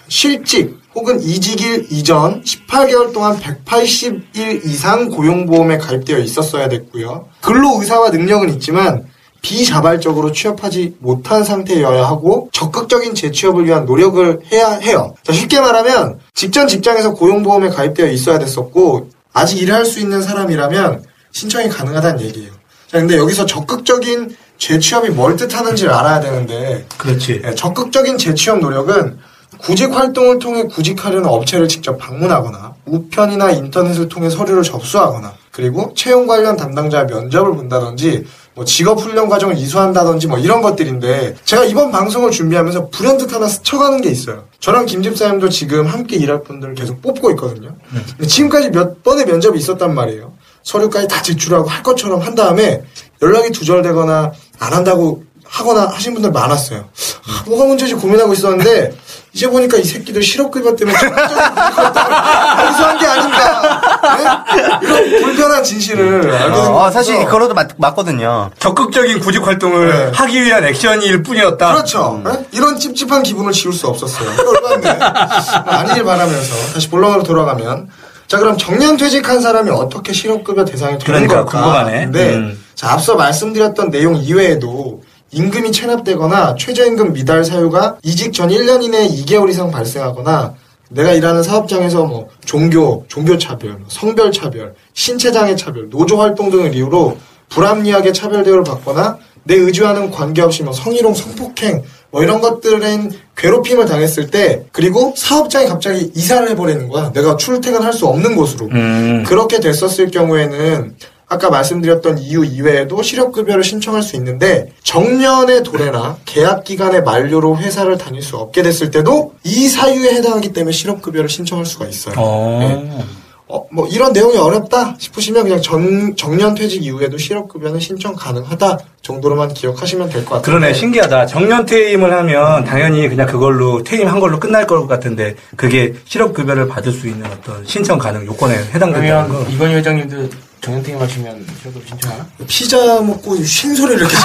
실직 0.07 0.77
혹은 0.99 1.21
이직일 1.21 1.87
이전 1.89 2.43
18개월 2.43 3.13
동안 3.13 3.39
180일 3.39 4.65
이상 4.65 5.07
고용보험에 5.07 5.77
가입되어 5.77 6.17
있었어야 6.19 6.67
됐고요. 6.67 7.29
근로 7.39 7.79
의사와 7.79 8.09
능력은 8.09 8.49
있지만 8.55 9.05
비자발적으로 9.41 10.33
취업하지 10.33 10.97
못한 10.99 11.45
상태여야 11.45 12.05
하고 12.05 12.49
적극적인 12.51 13.15
재취업을 13.15 13.65
위한 13.65 13.85
노력을 13.85 14.41
해야 14.51 14.71
해요. 14.71 15.15
자, 15.23 15.31
쉽게 15.31 15.61
말하면 15.61 16.19
직전 16.33 16.67
직장에서 16.67 17.13
고용보험에 17.13 17.69
가입되어 17.69 18.07
있어야 18.07 18.37
됐었고 18.37 19.09
아직 19.31 19.61
일을 19.61 19.73
할수 19.73 20.01
있는 20.01 20.21
사람이라면 20.21 21.05
신청이 21.31 21.69
가능하다는 21.69 22.21
얘기예요. 22.25 22.51
자, 22.87 22.99
근데 22.99 23.15
여기서 23.15 23.45
적극적인 23.45 24.35
재취업이 24.57 25.11
뭘 25.11 25.37
뜻하는지를 25.37 25.93
알아야 25.93 26.19
되는데 26.19 26.85
그렇지. 26.97 27.41
예, 27.45 27.55
적극적인 27.55 28.17
재취업 28.17 28.59
노력은 28.59 29.17
구직 29.61 29.93
활동을 29.93 30.39
통해 30.39 30.63
구직하려는 30.63 31.27
업체를 31.27 31.67
직접 31.67 31.97
방문하거나 31.97 32.75
우편이나 32.85 33.51
인터넷을 33.51 34.09
통해 34.09 34.29
서류를 34.29 34.63
접수하거나 34.63 35.33
그리고 35.51 35.93
채용 35.95 36.27
관련 36.27 36.55
담당자 36.55 37.03
면접을 37.03 37.55
본다든지 37.55 38.25
뭐 38.55 38.65
직업 38.65 38.99
훈련 38.99 39.29
과정을 39.29 39.57
이수한다든지 39.57 40.27
뭐 40.27 40.37
이런 40.37 40.61
것들인데 40.61 41.35
제가 41.45 41.65
이번 41.65 41.91
방송을 41.91 42.31
준비하면서 42.31 42.89
불현듯 42.89 43.33
하나 43.33 43.47
스쳐가는 43.47 44.01
게 44.01 44.09
있어요. 44.09 44.45
저랑 44.59 44.85
김 44.85 45.03
집사님도 45.03 45.49
지금 45.49 45.85
함께 45.85 46.17
일할 46.17 46.43
분들을 46.43 46.75
계속 46.75 47.01
뽑고 47.01 47.31
있거든요. 47.31 47.75
근데 48.17 48.27
지금까지 48.27 48.71
몇 48.71 49.03
번의 49.03 49.25
면접이 49.25 49.57
있었단 49.59 49.93
말이에요. 49.93 50.33
서류까지 50.63 51.07
다 51.07 51.21
제출하고 51.21 51.69
할 51.69 51.83
것처럼 51.83 52.21
한 52.21 52.35
다음에 52.35 52.83
연락이 53.21 53.51
두절되거나 53.51 54.33
안 54.59 54.73
한다고 54.73 55.23
하거나 55.45 55.87
하신 55.87 56.13
분들 56.13 56.31
많았어요. 56.31 56.79
아, 56.79 57.43
뭐가 57.47 57.65
문제지 57.65 57.95
고민하고 57.95 58.33
있었는데 58.33 58.93
이제 59.39 59.47
보니까 59.47 59.77
이 59.77 59.83
새끼들 59.85 60.21
실업급여 60.21 60.75
때문에 60.75 60.93
여기서 60.97 62.83
한게 62.83 63.05
아닌가. 63.05 63.81
네? 64.17 64.85
이런 64.85 65.21
불편한 65.21 65.63
진실을 65.63 66.29
알게 66.29 66.55
된 66.55 66.65
어, 66.65 66.73
거죠. 66.73 66.91
사실 66.91 67.23
그거도 67.23 67.53
맞, 67.53 67.69
맞거든요. 67.77 68.49
적극적인 68.59 69.21
구직 69.21 69.47
활동을 69.47 69.87
네. 69.87 70.11
하기 70.13 70.43
위한 70.43 70.65
액션일 70.65 71.23
뿐이었다. 71.23 71.71
그렇죠. 71.71 72.21
네? 72.25 72.31
이런 72.51 72.77
찝찝한 72.77 73.23
기분을 73.23 73.53
지울 73.53 73.73
수 73.73 73.87
없었어요. 73.87 74.29
얼마인데 74.45 74.89
아니길 74.89 76.03
바라면서 76.03 76.73
다시 76.73 76.89
본론으로 76.89 77.23
돌아가면 77.23 77.87
자 78.27 78.39
그럼 78.39 78.57
정년 78.57 78.97
퇴직한 78.97 79.39
사람이 79.39 79.69
어떻게 79.71 80.11
실업급여 80.11 80.65
대상이 80.65 80.97
되는 80.97 81.05
그러니까 81.05 81.45
걸까? 81.45 81.61
궁금하네. 81.61 82.05
네. 82.07 82.33
음. 82.35 82.61
자 82.75 82.91
앞서 82.91 83.15
말씀드렸던 83.15 83.89
내용 83.89 84.17
이외에도 84.17 85.01
임금이 85.31 85.71
체납되거나 85.71 86.55
최저임금 86.55 87.13
미달 87.13 87.45
사유가 87.45 87.97
이직 88.03 88.33
전 88.33 88.49
1년 88.49 88.83
이내에 88.83 89.07
2개월 89.07 89.49
이상 89.49 89.71
발생하거나 89.71 90.55
내가 90.89 91.13
일하는 91.13 91.43
사업장에서 91.43 92.05
뭐 92.05 92.29
종교, 92.43 93.05
종교 93.07 93.37
차별, 93.37 93.77
성별 93.87 94.31
차별, 94.31 94.73
신체 94.93 95.31
장애 95.31 95.55
차별, 95.55 95.89
노조 95.89 96.17
활동 96.19 96.49
등을 96.49 96.73
이유로 96.73 97.17
불합리하게 97.49 98.11
차별 98.11 98.43
대우를 98.43 98.63
받거나 98.63 99.17
내 99.43 99.55
의지와는 99.55 100.11
관계없이 100.11 100.63
뭐 100.63 100.73
성희롱, 100.73 101.13
성폭행 101.13 101.83
뭐 102.11 102.23
이런 102.23 102.41
것들은 102.41 103.11
괴롭힘을 103.37 103.85
당했을 103.85 104.27
때 104.27 104.65
그리고 104.71 105.13
사업장이 105.15 105.67
갑자기 105.67 106.11
이사를 106.15 106.49
해버리는 106.49 106.87
거야. 106.89 107.11
내가 107.13 107.37
출퇴근할 107.37 107.93
수 107.93 108.07
없는 108.07 108.35
곳으로. 108.35 108.67
음. 108.71 109.23
그렇게 109.27 109.59
됐었을 109.59 110.09
경우에는 110.09 110.95
아까 111.31 111.49
말씀드렸던 111.51 112.17
이유 112.17 112.43
이외에도 112.43 113.03
실업급여를 113.03 113.63
신청할 113.63 114.01
수 114.01 114.15
있는데 114.15 114.71
정년의 114.83 115.61
도래나 115.63 116.17
계약 116.25 116.63
기간의 116.63 117.03
만료로 117.03 117.57
회사를 117.57 117.99
다닐 117.99 118.21
수 118.23 118.35
없게 118.37 118.63
됐을 118.63 118.89
때도 118.89 119.33
이 119.43 119.67
사유에 119.69 120.15
해당하기 120.15 120.53
때문에 120.53 120.71
실업급여를 120.71 121.29
신청할 121.29 121.65
수가 121.67 121.85
있어요. 121.85 122.15
어. 122.17 122.57
네. 122.59 123.05
어, 123.51 123.65
뭐 123.71 123.87
이런 123.87 124.13
내용이 124.13 124.37
어렵다 124.37 124.95
싶으시면 124.99 125.43
그냥 125.43 125.59
전, 125.61 126.15
정년 126.15 126.53
퇴직 126.53 126.83
이후에도 126.83 127.17
실업급여는 127.17 127.79
신청 127.79 128.13
가능하다 128.15 128.77
정도로만 129.01 129.53
기억하시면 129.55 130.09
될 130.09 130.23
것 130.23 130.35
같아요. 130.35 130.41
그러네 130.59 130.73
신기하다 130.73 131.25
정년 131.27 131.65
퇴임을 131.65 132.11
하면 132.13 132.63
당연히 132.63 133.07
그냥 133.09 133.25
그걸로 133.25 133.83
퇴임한 133.83 134.19
걸로 134.19 134.39
끝날 134.39 134.67
것 134.67 134.85
같은데 134.87 135.35
그게 135.55 135.93
실업급여를 136.05 136.67
받을 136.67 136.91
수 136.91 137.07
있는 137.07 137.25
어떤 137.25 137.65
신청 137.65 137.97
가능 137.97 138.23
요건에 138.25 138.53
해당된다는 138.73 139.29
거 139.29 139.33
그러면 139.39 139.51
이건희 139.51 139.73
회장님도 139.75 140.29
정년퇴임 140.61 140.99
하시면 141.01 141.45
실업급여 141.61 141.85
신청하나? 141.87 142.25
피자 142.47 142.77
먹고 143.01 143.35
쉰소리를 143.43 143.99
이렇게 144.01 144.15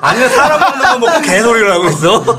아니면 0.00 0.28
사람 0.30 0.58
먹는 0.60 0.80
거 0.80 0.98
먹고 0.98 1.20
개소리를 1.22 1.72
하고 1.72 1.88
있어 1.88 2.22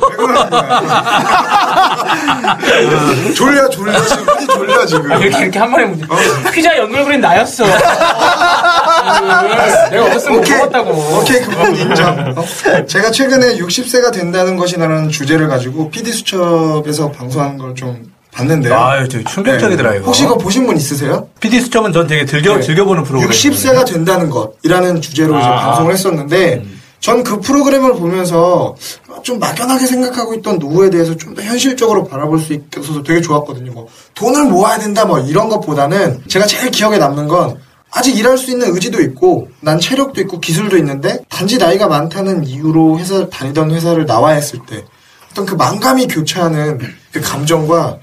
졸려 3.36 3.70
졸려 3.70 4.02
지금 4.06 4.24
흔히 4.26 4.48
졸려 4.48 4.86
지금 4.86 5.12
아, 5.12 5.16
이렇게 5.18 5.40
이렇게 5.40 5.60
한 5.60 5.72
번에 5.72 5.86
문제. 5.86 6.06
피자 6.54 6.78
연글 6.78 7.04
그린 7.06 7.22
나였어. 7.22 7.64
내가 9.90 10.06
없었으면 10.06 10.38
못 10.38 10.42
오케이. 10.42 10.58
먹었다고. 10.58 10.92
오케이, 11.20 11.42
그건 11.42 11.76
인정. 11.76 12.34
어? 12.38 12.46
제가 12.86 13.10
최근에 13.12 13.58
60세가 13.58 14.12
된다는 14.14 14.58
것이라는 14.58 15.10
주제를 15.10 15.48
가지고 15.48 15.90
PD수첩에서 15.90 17.12
방송한 17.12 17.58
걸좀 17.58 18.13
봤는데요. 18.34 18.76
아유 18.76 19.08
되게 19.08 19.24
충격적이더라 19.24 19.92
네. 19.92 19.98
이거 19.98 20.06
혹시 20.08 20.24
그거 20.24 20.38
보신 20.38 20.66
분 20.66 20.76
있으세요? 20.78 21.28
PD 21.40 21.62
수첩은 21.62 21.94
전 21.94 22.08
되게 22.08 22.26
즐겨, 22.26 22.56
네. 22.56 22.62
즐겨보는 22.62 23.04
프로그램 23.04 23.30
60세가 23.32 23.86
된다는 23.86 24.30
것이라는 24.30 25.02
주제로 25.02 25.38
이제 25.38 25.48
아. 25.48 25.68
방송을 25.68 25.94
했었는데 25.94 26.64
전그 27.00 27.42
프로그램을 27.42 27.94
보면서 27.96 28.76
좀 29.24 29.38
막연하게 29.40 29.86
생각하고 29.88 30.34
있던 30.36 30.58
노후에 30.58 30.90
대해서 30.90 31.16
좀 31.18 31.34
더 31.36 31.42
현실적으로 31.42 32.06
바라볼 32.08 32.40
수 32.40 32.54
있어서 32.54 33.04
되게 33.04 33.20
좋았거든요. 33.22 33.72
뭐 33.74 33.88
돈을 34.16 34.46
모아야 34.46 34.78
된다 34.80 35.04
뭐 35.06 35.20
이런 35.20 35.50
것보다는 35.50 36.22
제가 36.28 36.46
제일 36.46 36.72
기억에 36.72 36.98
남는 36.98 37.28
건 37.28 37.58
아직 37.92 38.18
일할 38.18 38.38
수 38.38 38.50
있는 38.52 38.74
의지도 38.74 39.02
있고 39.02 39.50
난 39.60 39.80
체력도 39.80 40.20
있고 40.22 40.40
기술도 40.40 40.78
있는데 40.78 41.20
단지 41.30 41.58
나이가 41.58 41.88
많다는 41.88 42.46
이유로 42.46 42.98
회사 43.00 43.28
다니던 43.30 43.72
회사를 43.72 44.06
나와야 44.06 44.36
했을 44.36 44.60
때 44.68 44.84
어떤 45.32 45.46
그 45.46 45.56
만감이 45.56 46.08
교차하는 46.08 46.80
그 47.12 47.22
감정과 47.22 47.98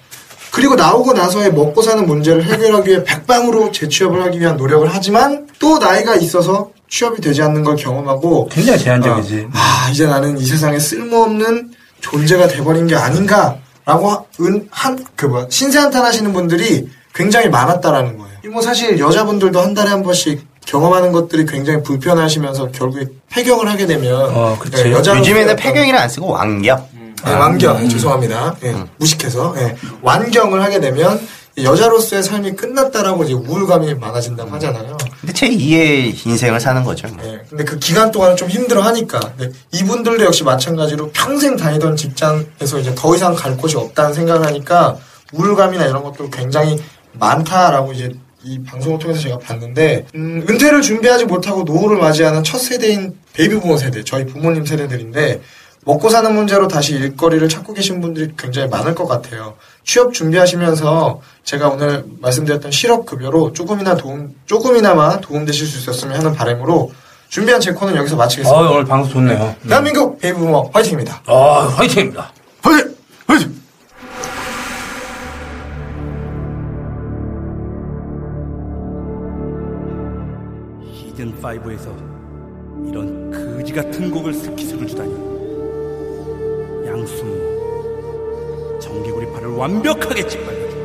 그리고 0.52 0.74
나오고 0.74 1.12
나서의 1.12 1.52
먹고 1.52 1.82
사는 1.82 2.04
문제를 2.06 2.44
해결하기 2.44 2.90
위해 2.90 3.04
백방으로 3.04 3.72
재취업을 3.72 4.22
하기 4.24 4.40
위한 4.40 4.56
노력을 4.56 4.88
하지만 4.90 5.46
또 5.58 5.78
나이가 5.78 6.14
있어서 6.16 6.70
취업이 6.88 7.20
되지 7.20 7.42
않는 7.42 7.62
걸 7.62 7.76
경험하고 7.76 8.48
굉장히 8.48 8.78
제한적이지. 8.80 9.48
아 9.52 9.88
이제 9.92 10.06
나는 10.06 10.36
이 10.38 10.44
세상에 10.44 10.78
쓸모없는 10.78 11.70
존재가 12.00 12.48
돼버린 12.48 12.86
게 12.86 12.96
아닌가라고 12.96 14.26
한그 14.70 15.26
뭐 15.26 15.46
신세한탄 15.48 16.04
하시는 16.04 16.32
분들이 16.32 16.88
굉장히 17.14 17.48
많았다라는 17.48 18.18
거예요. 18.18 18.30
뭐 18.52 18.62
사실 18.62 18.98
여자분들도 18.98 19.60
한 19.60 19.74
달에 19.74 19.90
한 19.90 20.02
번씩 20.02 20.44
경험하는 20.66 21.12
것들이 21.12 21.46
굉장히 21.46 21.82
불편하시면서 21.82 22.70
결국에 22.70 23.06
폐경을 23.30 23.68
하게 23.68 23.86
되면 23.86 24.12
어, 24.34 24.56
그치. 24.58 24.84
네, 24.84 24.92
여자로서의 24.92 25.18
요즘에는 25.18 25.56
폐경이라 25.56 26.00
안 26.00 26.08
쓰고 26.08 26.28
왕경. 26.28 26.86
네, 27.24 27.32
완경 27.34 27.88
죄송합니다. 27.88 28.56
예, 28.64 28.74
무식해서 28.98 29.54
예, 29.58 29.76
완경을 30.02 30.62
하게 30.62 30.80
되면 30.80 31.20
여자로서의 31.58 32.22
삶이 32.22 32.52
끝났다라고 32.52 33.24
이제 33.24 33.34
우울감이 33.34 33.94
많아진다고 33.94 34.50
하잖아요. 34.52 34.96
근데 35.20 35.32
제 35.32 35.48
2의 35.48 36.26
인생을 36.26 36.60
사는 36.60 36.82
거죠. 36.84 37.08
뭐. 37.08 37.24
예, 37.26 37.40
근데 37.48 37.64
그 37.64 37.78
기간 37.78 38.10
동안은 38.10 38.36
좀 38.36 38.48
힘들어 38.48 38.82
하니까 38.82 39.18
근데 39.36 39.52
이분들도 39.72 40.24
역시 40.24 40.44
마찬가지로 40.44 41.10
평생 41.12 41.56
다니던 41.56 41.96
직장에서 41.96 42.78
이제 42.78 42.94
더 42.94 43.14
이상 43.14 43.34
갈 43.34 43.56
곳이 43.56 43.76
없다는 43.76 44.14
생각을 44.14 44.46
하니까 44.46 44.96
우울감이나 45.32 45.86
이런 45.86 46.02
것도 46.02 46.30
굉장히 46.30 46.78
많다라고 47.12 47.92
이제 47.92 48.10
이 48.42 48.62
방송을 48.62 48.98
통해서 48.98 49.20
제가 49.20 49.38
봤는데 49.38 50.06
음, 50.14 50.46
은퇴를 50.48 50.80
준비하지 50.80 51.26
못하고 51.26 51.62
노후를 51.64 51.98
맞이하는 51.98 52.42
첫 52.42 52.58
세대인 52.58 53.14
베이비 53.34 53.60
부머 53.60 53.76
세대 53.76 54.02
저희 54.02 54.24
부모님 54.24 54.64
세대들인데 54.64 55.42
먹고 55.86 56.10
사는 56.10 56.34
문제로 56.34 56.68
다시 56.68 56.94
일거리를 56.94 57.48
찾고 57.48 57.72
계신 57.72 58.00
분들이 58.00 58.32
굉장히 58.36 58.68
많을 58.68 58.94
것 58.94 59.06
같아요. 59.06 59.54
취업 59.84 60.12
준비하시면서 60.12 61.20
제가 61.44 61.70
오늘 61.70 62.04
말씀드렸던 62.20 62.70
실업급여로 62.70 63.52
조금이나 63.54 63.96
도움, 63.96 64.34
조금이나마 64.46 65.20
도움되실 65.20 65.66
수 65.66 65.78
있었으면 65.78 66.16
하는 66.18 66.34
바람으로 66.34 66.92
준비한 67.28 67.60
제 67.60 67.72
코너는 67.72 67.96
여기서 67.96 68.16
아, 68.16 68.18
마치겠습니다. 68.18 68.70
오늘 68.70 68.84
방송 68.84 69.12
좋네요. 69.12 69.54
대한민국 69.66 70.18
베이비부머 70.18 70.70
화이팅입니다. 70.74 71.22
아, 71.26 71.72
화이팅입니다. 71.76 72.30
화이팅! 72.62 72.94
화이팅! 73.26 73.60
시즌 80.92 81.40
5에서 81.40 82.88
이런 82.88 83.30
거지 83.56 83.72
같은 83.72 84.10
곡을 84.10 84.34
스키스를 84.34 84.86
주다니 84.86 85.29
양순 86.90 88.80
정개구리 88.80 89.30
팔을 89.32 89.48
완벽하게 89.54 90.26
짓밟아줘 90.26 90.80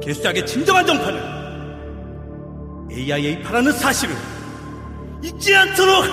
개수작의 0.00 0.46
진정한 0.46 0.86
정파는 0.86 2.88
AIA 2.90 3.42
파라는 3.42 3.72
사실을 3.72 4.16
잊지 5.22 5.54
않도록 5.54 6.04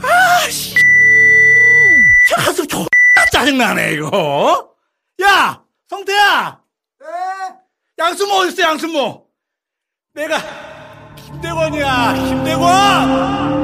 아씨! 0.00 0.76
가슴 2.36 2.64
존나 2.66 2.86
짜증나네 3.32 3.94
이거. 3.94 4.70
야 5.22 5.60
성태야! 5.88 6.60
양순모 7.98 8.34
어딨어 8.34 8.62
양순모 8.64 9.24
내가 10.14 10.38
김대권이야, 11.16 12.14
김대권! 12.14 13.61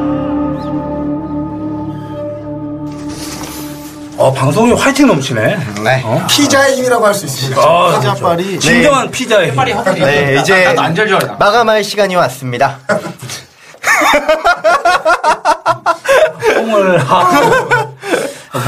어, 4.19 4.33
방송이 4.33 4.73
화이팅 4.73 5.07
넘치네. 5.07 5.59
네. 5.85 6.03
어? 6.05 6.27
피자의 6.29 6.77
힘이라고 6.77 7.07
할 7.07 7.15
수 7.15 7.25
있습니다. 7.27 7.61
아, 7.63 7.99
피자빨이 8.01 8.59
진정한 8.59 9.09
피자의 9.13 9.49
힘. 9.51 9.57
빨리 9.57 9.71
헛다리. 9.73 10.01
네, 10.01 10.39
이제 10.41 10.65
나도 10.65 10.81
안 10.83 10.95
절절하다. 10.95 11.37
마감할 11.39 11.85
시간이 11.85 12.17
왔습니다. 12.17 12.79
똥을 16.55 16.99
하고. 16.99 17.69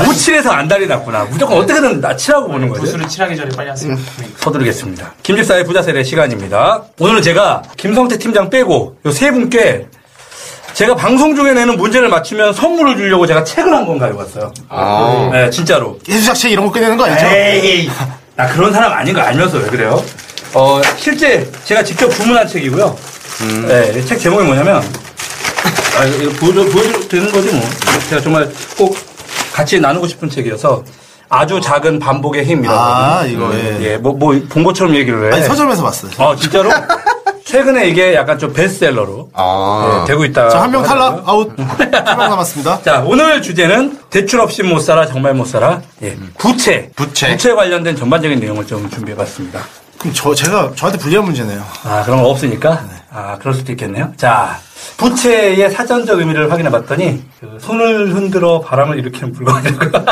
무칠해서 0.05 0.51
안달이 0.51 0.87
났구나. 0.87 1.25
무조건 1.25 1.59
어떻게든 1.59 2.01
나 2.01 2.15
치라고 2.15 2.47
보는 2.49 2.69
거지. 2.69 2.81
부수를 2.83 3.09
칠하기 3.09 3.37
전에 3.37 3.51
빨리 3.57 3.71
하세요. 3.71 3.97
서두르겠습니다. 4.37 5.15
김집사의 5.25 5.65
부자세례 5.65 6.05
시간입니다. 6.05 6.83
오늘은 7.01 7.23
제가 7.23 7.63
김성태 7.77 8.19
팀장 8.19 8.51
빼고 8.51 8.97
요 9.05 9.11
세 9.11 9.33
분께 9.33 9.89
제가 10.75 10.95
방송 10.95 11.35
중에 11.35 11.53
내는 11.53 11.77
문제를 11.77 12.09
맞추면 12.09 12.55
선물을 12.55 12.97
주려고 12.97 13.27
제가 13.27 13.45
책을 13.45 13.73
한 13.75 13.87
권 13.87 13.99
가져왔어요. 13.99 14.53
아. 14.69 15.31
네, 15.33 15.51
진짜로. 15.51 15.99
예수작책 16.09 16.53
이런 16.53 16.67
거 16.67 16.73
끝내는 16.73 16.97
거 16.97 17.05
아니죠? 17.07 17.27
에이, 17.27 17.91
나 18.37 18.47
그런 18.47 18.73
사람 18.73 18.93
아닌 18.93 19.15
거 19.15 19.21
알면서 19.21 19.59
왜 19.59 19.65
그래요? 19.67 20.03
어, 20.55 20.81
실제 20.97 21.51
제가 21.65 21.83
직접 21.83 22.09
주문한 22.11 22.47
책이고요. 22.47 22.97
네, 23.67 23.95
이책 23.99 24.21
제목이 24.21 24.45
뭐냐면, 24.45 24.77
아, 25.99 26.05
이거 26.05 26.31
보여줘, 26.39 26.65
보여줘도 26.71 27.09
되는 27.09 27.33
거지 27.33 27.51
뭐. 27.53 27.63
제가 28.11 28.21
정말 28.21 28.51
꼭 28.77 28.97
같이 29.53 29.81
나누고 29.81 30.07
싶은 30.07 30.29
책이어서 30.31 30.85
아주 31.29 31.61
작은 31.61 31.99
반복의 31.99 32.45
힘이라고. 32.45 32.79
아, 32.79 33.25
이거, 33.27 33.51
예. 33.55 33.79
예, 33.93 33.97
뭐, 33.97 34.13
뭐, 34.13 34.39
본 34.49 34.63
것처럼 34.63 34.95
얘기를 34.95 35.33
해. 35.33 35.37
아니, 35.37 35.47
서점에서 35.47 35.83
봤어요. 35.83 36.11
어, 36.19 36.37
진짜로? 36.37 36.71
최근에 37.51 37.89
이게 37.89 38.15
약간 38.15 38.39
좀 38.39 38.53
베스트셀러로 38.53 39.31
아. 39.35 40.03
예, 40.03 40.07
되고 40.07 40.25
있다. 40.25 40.49
자, 40.51 40.63
한 40.63 40.71
명 40.71 40.85
탈락, 40.85 41.29
아웃. 41.29 41.53
한 41.59 42.17
명 42.17 42.31
남았습니다. 42.31 42.83
자, 42.83 43.03
오늘 43.05 43.43
주제는 43.43 43.99
대출 44.09 44.41
없이 44.41 44.63
못 44.63 44.79
살아, 44.79 45.05
정말 45.07 45.35
못 45.35 45.47
살아. 45.47 45.81
예, 46.03 46.17
부채. 46.39 46.91
부채. 46.95 47.37
관련된 47.53 47.97
전반적인 47.97 48.39
내용을 48.39 48.67
좀 48.67 48.89
준비해 48.89 49.17
봤습니다. 49.17 49.61
그럼 49.99 50.15
저, 50.15 50.33
제가, 50.33 50.71
저한테 50.77 50.99
불리한 50.99 51.25
문제네요. 51.25 51.61
아, 51.85 52.03
그런 52.05 52.23
거 52.23 52.29
없으니까? 52.29 52.85
아, 53.13 53.37
그럴 53.41 53.55
수도 53.55 53.73
있겠네요. 53.73 54.13
자, 54.17 54.57
부채의 54.97 55.69
사전적 55.71 56.19
의미를 56.21 56.51
확인해 56.51 56.71
봤더니, 56.71 57.23
그 57.41 57.59
손을 57.61 58.15
흔들어 58.15 58.61
바람을 58.61 58.99
일으키는 59.01 59.33
물건이라고. 59.33 59.99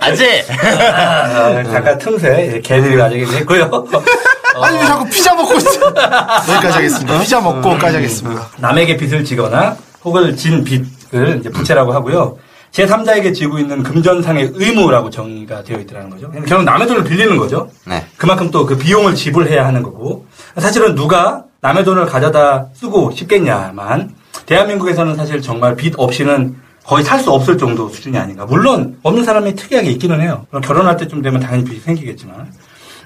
아재! 0.00 0.44
아, 0.92 1.62
잠깐 1.64 1.98
틈새, 1.98 2.52
예, 2.56 2.60
개들이 2.60 2.96
가지게 2.96 3.24
됐고요. 3.26 3.70
아니, 4.62 4.78
왜 4.78 4.84
자꾸 4.86 5.04
피자 5.08 5.34
먹고 5.34 5.54
있어? 5.54 5.80
여기까지 5.86 6.68
하겠습니다. 6.72 7.18
피자 7.20 7.40
먹고까지 7.40 7.96
하겠습니다. 7.96 8.48
남에게 8.58 8.96
빚을 8.98 9.24
지거나 9.24 9.76
혹은 10.04 10.36
진 10.36 10.62
빚을 10.62 11.38
이제 11.40 11.48
부채라고 11.50 11.92
하고요. 11.92 12.36
제3자에게 12.76 13.32
지고 13.34 13.58
있는 13.58 13.82
금전상의 13.82 14.50
의무라고 14.54 15.08
정의가 15.08 15.62
되어 15.62 15.78
있더라는 15.78 16.10
거죠. 16.10 16.30
결국 16.46 16.64
남의 16.64 16.86
돈을 16.86 17.04
빌리는 17.04 17.36
거죠. 17.38 17.70
네. 17.86 18.04
그만큼 18.18 18.50
또 18.50 18.66
그 18.66 18.76
비용을 18.76 19.14
지불해야 19.14 19.64
하는 19.66 19.82
거고. 19.82 20.26
사실은 20.58 20.94
누가 20.94 21.44
남의 21.62 21.84
돈을 21.84 22.04
가져다 22.06 22.66
쓰고 22.74 23.12
싶겠냐만 23.12 24.14
대한민국에서는 24.44 25.14
사실 25.16 25.40
정말 25.40 25.74
빚 25.76 25.94
없이는 25.96 26.56
거의 26.84 27.02
살 27.04 27.18
수 27.20 27.30
없을 27.32 27.56
정도 27.56 27.88
수준이 27.88 28.16
아닌가. 28.18 28.44
물론 28.44 28.98
없는 29.02 29.24
사람이 29.24 29.54
특이하게 29.56 29.90
있기는 29.92 30.20
해요. 30.20 30.46
결혼할 30.62 30.96
때쯤 30.98 31.22
되면 31.22 31.40
당연히 31.40 31.64
빚이 31.64 31.80
생기겠지만. 31.80 32.52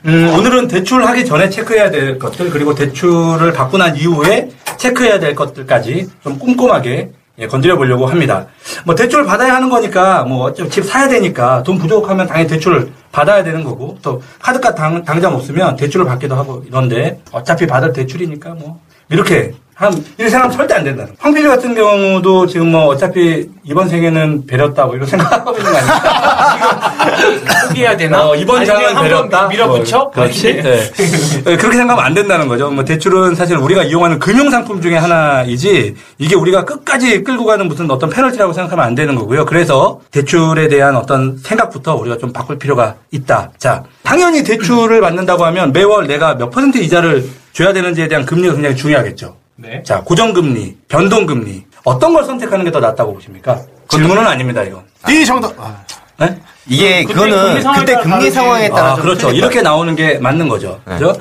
음, 0.07 0.35
오늘은 0.37 0.67
대출하기 0.69 1.27
전에 1.27 1.49
체크해야 1.51 1.91
될 1.91 2.19
것들 2.19 2.51
그리고 2.51 2.75
대출을 2.75 3.53
받고 3.53 3.77
난 3.79 3.95
이후에 3.97 4.51
체크해야 4.79 5.19
될 5.21 5.35
것들까지 5.35 6.09
좀 6.23 6.39
꼼꼼하게 6.39 7.11
예, 7.40 7.46
건드려 7.46 7.76
보려고 7.76 8.07
합니다. 8.07 8.46
뭐 8.85 8.94
대출을 8.94 9.24
받아야 9.24 9.55
하는 9.55 9.68
거니까 9.70 10.24
뭐 10.24 10.53
집 10.53 10.85
사야 10.85 11.09
되니까 11.09 11.62
돈 11.62 11.79
부족하면 11.79 12.26
당연히 12.26 12.48
대출을 12.48 12.90
받아야 13.12 13.42
되는 13.42 13.64
거고 13.64 13.96
또 14.03 14.22
카드값 14.40 14.74
당, 14.76 15.03
당장 15.05 15.35
없으면 15.35 15.76
대출을 15.76 16.07
받기도 16.07 16.35
하고 16.37 16.62
이런데 16.66 17.20
어차피 17.33 17.66
받을 17.66 17.92
대출이니까 17.92 18.50
뭐 18.50 18.81
이렇게 19.09 19.53
한 19.81 19.90
이렇게 20.19 20.29
생각하면 20.29 20.55
절대 20.55 20.75
안 20.75 20.85
된다는. 20.85 21.14
황필리 21.19 21.49
같은 21.49 21.75
경우도 21.75 22.47
지금 22.47 22.71
뭐 22.71 22.85
어차피 22.88 23.49
이번 23.64 23.88
생에는 23.88 24.45
배렸다고 24.47 24.95
이런 24.95 25.07
생각하고 25.09 25.57
있는 25.57 25.73
거 25.73 25.79
아닙니까? 25.79 26.93
포기해야 27.66 27.97
되나? 27.97 28.29
어, 28.29 28.37
이번 28.37 28.66
장은 28.66 29.03
배렸다. 29.03 29.49
밀어붙여? 29.49 29.99
뭐, 29.99 30.11
그렇지. 30.11 30.61
네. 30.62 30.93
네, 30.93 31.57
그렇게 31.57 31.79
생각하면 31.79 32.05
안 32.05 32.12
된다는 32.12 32.47
거죠. 32.47 32.69
뭐 32.71 32.85
대출은 32.85 33.35
사실 33.35 33.57
우리가 33.57 33.85
이용하는 33.85 34.19
금융 34.19 34.51
상품 34.51 34.83
중에 34.83 34.99
하나이지 34.99 35.95
이게 36.19 36.35
우리가 36.35 36.66
끝까지 36.66 37.25
끌고 37.25 37.47
가는 37.47 37.66
무슨 37.66 37.90
어떤 37.90 38.11
페널티라고 38.11 38.53
생각하면 38.53 38.85
안 38.85 38.95
되는 38.95 39.14
거고요. 39.14 39.47
그래서 39.47 40.03
대출에 40.11 40.69
대한 40.69 40.95
어떤 40.95 41.38
생각부터 41.38 41.97
우리가 41.97 42.19
좀 42.19 42.35
바꿀 42.35 42.59
필요가 42.59 42.97
있다. 43.12 43.53
자, 43.57 43.83
당연히 44.03 44.45
대출을 44.45 45.01
받는다고 45.01 45.43
하면 45.47 45.72
매월 45.72 46.07
내가 46.07 46.35
몇 46.35 46.51
퍼센트 46.51 46.76
이자를 46.76 47.24
줘야 47.55 47.72
되는지에 47.72 48.09
대한 48.09 48.26
금리가 48.26 48.53
굉장히 48.53 48.76
중요하겠죠. 48.76 49.39
네. 49.63 49.83
자, 49.85 50.01
고정금리, 50.03 50.77
변동금리. 50.89 51.65
어떤 51.85 52.13
걸 52.15 52.25
선택하는 52.25 52.65
게 52.65 52.71
더 52.71 52.81
낫다고 52.81 53.15
보십니까? 53.15 53.61
질문은 53.89 54.27
아닙니다, 54.27 54.63
이건. 54.63 54.83
이 55.09 55.25
정답. 55.25 55.53
아, 55.59 55.77
네? 56.19 56.39
이게 56.67 57.03
그때 57.05 57.15
그거는 57.15 57.73
그때 57.75 57.97
금리. 57.97 58.31
상황에 58.31 58.69
따라 58.71 58.93
아, 58.93 58.95
좀 58.95 59.05
그렇죠. 59.05 59.31
이렇게. 59.31 59.61
나오는 59.63 59.95
게 59.97 60.19
맞는 60.19 60.49
거죠. 60.49 60.81
네. 60.87 60.95
그죠? 60.95 61.15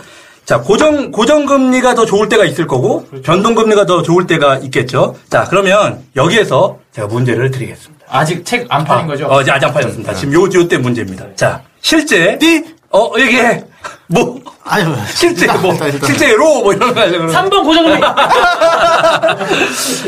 자, 0.46 0.60
고정, 0.62 1.12
고정 1.12 1.46
금리가 1.46 1.94
더 1.96 2.06
좋을 2.06 2.28
때가 2.30 2.44
있을 2.46 2.66
거고, 2.66 3.06
변동 3.24 3.56
금리가 3.56 3.86
더 3.86 4.02
좋을 4.02 4.26
때가 4.26 4.58
있겠죠. 4.60 5.16
자, 5.30 5.46
그러면 5.50 6.04
여기에서 6.16 6.80
제가 6.92 7.08
문제를 7.08 7.52
드리겠습니다. 7.52 8.06
아직 8.10 8.44
책 8.46 8.66
안 8.70 8.84
팔린 8.84 9.06
거죠? 9.08 9.28
어, 9.28 9.42
이제 9.42 9.52
아직 9.52 9.66
안 9.68 9.74
팔렸습니다. 9.74 10.14
지금 10.16 10.34
요, 10.34 10.50
요때 10.54 10.78
문제입니다. 10.78 11.26
자, 11.36 11.62
실제. 11.82 12.38
띠. 12.40 12.64
어, 12.92 13.16
이게, 13.20 13.64
뭐, 14.08 14.40
실제, 15.08 15.46
일단, 15.46 15.62
뭐, 15.62 15.74
일단, 15.74 15.92
일단. 15.92 16.08
실제로, 16.08 16.62
뭐 16.62 16.74
이런 16.74 16.94
거 16.94 17.02
하려고 17.02 17.28
그러는 17.28 17.50
3번 17.50 17.64
고정금리. 17.64 18.02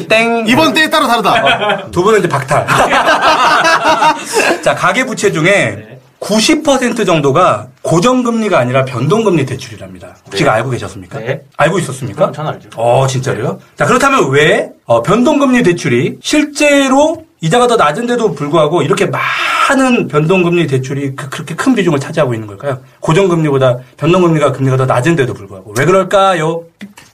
땡. 0.07 0.45
이번 0.47 0.73
때에 0.73 0.89
따라 0.89 1.07
다르다. 1.07 1.89
두 1.91 2.03
분은 2.03 2.19
이제 2.19 2.27
박탈. 2.29 2.67
자, 4.63 4.75
가계 4.75 5.05
부채 5.05 5.31
중에 5.31 5.99
90% 6.21 7.05
정도가 7.05 7.67
고정금리가 7.81 8.59
아니라 8.59 8.85
변동금리 8.85 9.45
대출이랍니다. 9.45 10.15
혹시 10.27 10.47
알고 10.47 10.69
계셨습니까? 10.69 11.19
네. 11.19 11.41
알고 11.57 11.79
있었습니까? 11.79 12.31
전 12.31 12.47
알죠. 12.47 12.69
어, 12.75 13.07
진짜로요? 13.07 13.59
자, 13.75 13.85
그렇다면 13.85 14.29
왜 14.29 14.69
어, 14.85 15.01
변동금리 15.01 15.63
대출이 15.63 16.17
실제로 16.21 17.23
이자가 17.41 17.65
더 17.67 17.75
낮은데도 17.75 18.33
불구하고 18.35 18.83
이렇게 18.83 19.07
많은 19.07 20.07
변동금리 20.07 20.67
대출이 20.67 21.15
그, 21.15 21.39
렇게큰 21.39 21.73
비중을 21.75 21.99
차지하고 21.99 22.35
있는 22.35 22.47
걸까요? 22.47 22.79
고정금리보다 22.99 23.77
변동금리가 23.97 24.51
금리가 24.51 24.77
더 24.77 24.85
낮은데도 24.85 25.33
불구하고 25.33 25.73
왜 25.77 25.85
그럴까요? 25.85 26.63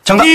정답. 0.03 0.25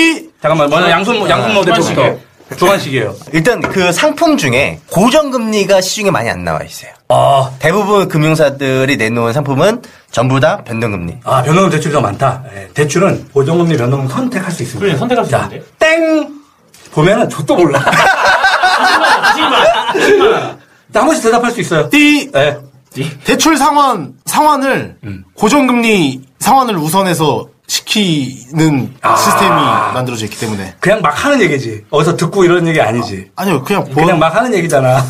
잠깐만, 0.40 0.68
먼저 0.70 0.90
양손 0.90 1.28
양손 1.28 1.54
모델부터 1.54 1.82
주관식이에요. 1.84 2.18
주관식이에요. 2.56 3.14
일단 3.32 3.60
그 3.60 3.92
상품 3.92 4.36
중에 4.38 4.80
고정금리가 4.90 5.80
시중에 5.82 6.10
많이 6.10 6.28
안 6.30 6.42
나와 6.44 6.62
있어요. 6.62 6.90
아, 7.08 7.50
대부분 7.58 8.08
금융사들이 8.08 8.96
내놓은 8.96 9.32
상품은 9.34 9.82
전부 10.10 10.40
다 10.40 10.62
변동금리. 10.64 11.18
아, 11.24 11.42
변동금 11.42 11.70
대출이 11.70 11.92
더 11.92 12.00
많다. 12.00 12.42
예, 12.54 12.68
대출은 12.74 13.28
고정금리, 13.32 13.76
변동금 13.76 14.08
선택할 14.08 14.50
수 14.50 14.62
있습니다. 14.62 14.86
그래, 14.86 14.98
선택할 14.98 15.24
수 15.26 15.30
자, 15.30 15.42
있는데. 15.44 15.64
땡! 15.78 16.28
보면은 16.92 17.28
저도 17.28 17.56
몰라. 17.56 17.82
자, 20.92 21.00
한 21.00 21.06
번씩 21.06 21.24
대답할 21.24 21.50
수 21.50 21.60
있어요. 21.60 21.88
띠. 21.90 22.30
예. 22.34 22.58
대출 23.24 23.56
상환 23.56 24.12
상환을 24.26 24.96
음. 25.04 25.24
고정금리 25.34 26.20
상환을 26.38 26.76
우선해서 26.76 27.48
시키는 27.66 28.94
아. 29.00 29.16
시스템이 29.16 29.48
만들어져 29.94 30.26
있기 30.26 30.38
때문에 30.38 30.74
그냥 30.78 31.00
막 31.00 31.24
하는 31.24 31.40
얘기지. 31.40 31.86
어디서 31.88 32.16
듣고 32.18 32.44
이런 32.44 32.66
얘기 32.66 32.80
아니지. 32.82 33.30
아 33.34 33.46
니요 33.46 33.62
그냥 33.62 33.84
본 33.84 33.94
그냥 33.94 34.18
막 34.18 34.34
하는 34.34 34.52
얘기잖아. 34.52 35.02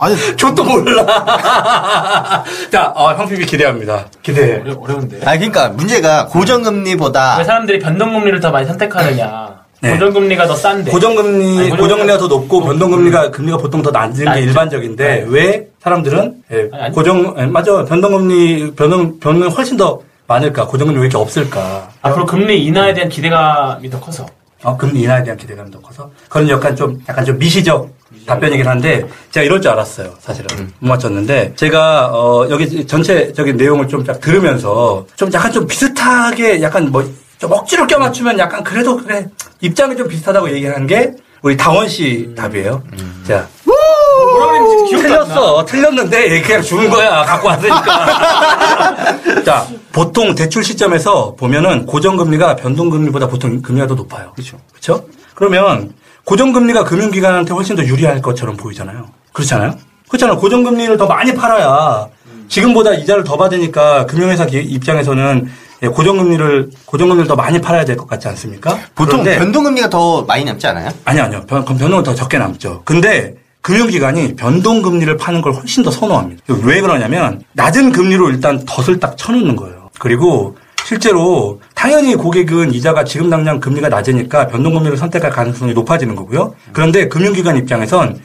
아니 0.00 0.16
저도 0.38 0.64
몰라. 0.64 1.04
자, 2.72 2.90
어, 2.94 3.12
형PB 3.12 3.44
기대합니다. 3.44 4.06
기대해. 4.22 4.60
어려- 4.62 4.78
어려운데. 4.80 5.18
아 5.26 5.32
그러니까 5.36 5.68
문제가 5.68 6.26
고정금리보다 6.28 7.36
왜 7.38 7.44
사람들이 7.44 7.80
변동금리를 7.80 8.40
더 8.40 8.50
많이 8.50 8.66
선택하느냐. 8.66 9.63
네. 9.84 9.92
고정금리가 9.92 10.46
더 10.46 10.54
싼데. 10.56 10.90
고정금리, 10.90 11.58
아니, 11.58 11.70
고정금리가- 11.70 12.18
더 12.18 12.26
높고 12.26 12.64
변동금리가 12.64 13.30
금리가 13.30 13.58
보통 13.58 13.82
더 13.82 13.90
낮은 13.90 14.14
게 14.16 14.24
낮죠. 14.24 14.40
일반적인데 14.40 15.26
왜 15.28 15.68
사람들은 15.82 16.34
예, 16.52 16.68
아니, 16.72 16.82
아니. 16.84 16.94
고정 16.94 17.34
예, 17.38 17.44
맞아 17.46 17.84
변동금리 17.84 18.72
변동 18.74 19.18
변동이 19.20 19.50
훨씬 19.52 19.76
더 19.76 20.00
많을까 20.26 20.66
고정금리 20.66 20.96
왜 20.98 21.02
이렇게 21.06 21.18
없을까 21.18 21.90
앞으로 22.00 22.24
금리 22.24 22.64
인하에 22.64 22.94
대한 22.94 23.10
기대감이 23.10 23.90
더 23.90 24.00
커서. 24.00 24.26
어, 24.62 24.74
금리 24.78 25.02
인하에 25.02 25.22
대한 25.22 25.36
기대감이 25.36 25.70
더 25.70 25.78
커서 25.80 26.10
그런 26.30 26.48
약간 26.48 26.74
좀 26.74 26.98
약간 27.06 27.22
좀 27.22 27.38
미시적 27.38 27.86
답변이긴 28.26 28.66
한데 28.66 29.04
제가 29.30 29.44
이럴 29.44 29.60
줄 29.60 29.70
알았어요 29.72 30.14
사실은 30.20 30.72
못 30.78 30.88
맞췄는데 30.88 31.52
제가 31.56 32.06
어 32.14 32.46
여기 32.48 32.86
전체적인 32.86 33.58
내용을 33.58 33.86
좀쫙 33.88 34.18
들으면서 34.22 35.04
좀 35.16 35.30
약간 35.34 35.52
좀 35.52 35.66
비슷하게 35.66 36.62
약간 36.62 36.90
뭐 36.90 37.04
좀 37.38 37.52
억지로 37.52 37.86
껴맞추면 37.86 38.38
약간 38.38 38.62
그래도 38.62 38.96
그래 38.96 39.26
입장이 39.60 39.96
좀 39.96 40.08
비슷하다고 40.08 40.50
얘기한 40.52 40.86
게 40.86 41.12
우리 41.42 41.56
다원 41.56 41.88
씨 41.88 42.32
답이에요. 42.36 42.82
자 43.26 43.46
뭐라 43.66 44.46
그랬는지 44.52 44.90
기억도 44.90 45.06
안 45.06 45.18
나. 45.18 45.24
틀렸어. 45.24 45.64
틀렸는데 45.64 46.40
그냥 46.42 46.62
주는 46.62 46.88
거야. 46.90 47.22
갖고 47.24 47.48
왔으니까. 47.48 49.42
자, 49.44 49.66
보통 49.92 50.34
대출 50.34 50.64
시점에서 50.64 51.34
보면은 51.34 51.84
고정금리가 51.86 52.56
변동금리보다 52.56 53.26
보통 53.28 53.60
금리가 53.60 53.86
더 53.88 53.94
높아요. 53.94 54.32
그렇죠. 54.34 54.58
그렇죠? 54.70 55.04
그러면 55.34 55.92
고정금리가 56.24 56.84
금융기관한테 56.84 57.52
훨씬 57.52 57.76
더 57.76 57.84
유리할 57.84 58.22
것처럼 58.22 58.56
보이잖아요. 58.56 59.06
그렇잖아요? 59.32 59.74
그렇잖아요. 60.08 60.38
고정금리를 60.38 60.96
더 60.96 61.06
많이 61.06 61.34
팔아야 61.34 62.06
지금보다 62.48 62.94
이자를 62.94 63.24
더 63.24 63.36
받으니까 63.36 64.06
금융회사 64.06 64.46
기- 64.46 64.60
입장에서는 64.62 65.46
예, 65.46 65.50
고정금리를 65.88 66.70
고정금리를 66.86 67.26
더 67.28 67.36
많이 67.36 67.60
팔아야 67.60 67.84
될 67.84 67.96
것 67.96 68.06
같지 68.08 68.28
않습니까? 68.28 68.78
보통 68.94 69.20
변동금리가 69.38 69.88
더 69.90 70.22
많이 70.22 70.44
남지 70.44 70.66
않아요? 70.66 70.90
아니 71.04 71.20
아니요. 71.20 71.42
변, 71.46 71.64
변동은 71.64 72.02
더 72.02 72.14
적게 72.14 72.38
남죠. 72.38 72.82
근데 72.84 73.34
금융기관이 73.62 74.36
변동금리를 74.36 75.16
파는 75.16 75.40
걸 75.40 75.54
훨씬 75.54 75.82
더 75.82 75.90
선호합니다. 75.90 76.42
왜 76.64 76.80
그러냐면 76.80 77.42
낮은 77.54 77.92
금리로 77.92 78.30
일단 78.30 78.62
덫을 78.66 79.00
딱 79.00 79.16
쳐놓는 79.16 79.56
거예요. 79.56 79.88
그리고 79.98 80.56
실제로 80.84 81.60
당연히 81.74 82.14
고객은 82.14 82.74
이자가 82.74 83.04
지금 83.04 83.30
당장 83.30 83.58
금리가 83.58 83.88
낮으니까 83.88 84.48
변동금리를 84.48 84.98
선택할 84.98 85.30
가능성이 85.30 85.72
높아지는 85.72 86.14
거고요. 86.14 86.54
그런데 86.72 87.08
금융기관 87.08 87.56
입장에선 87.56 88.18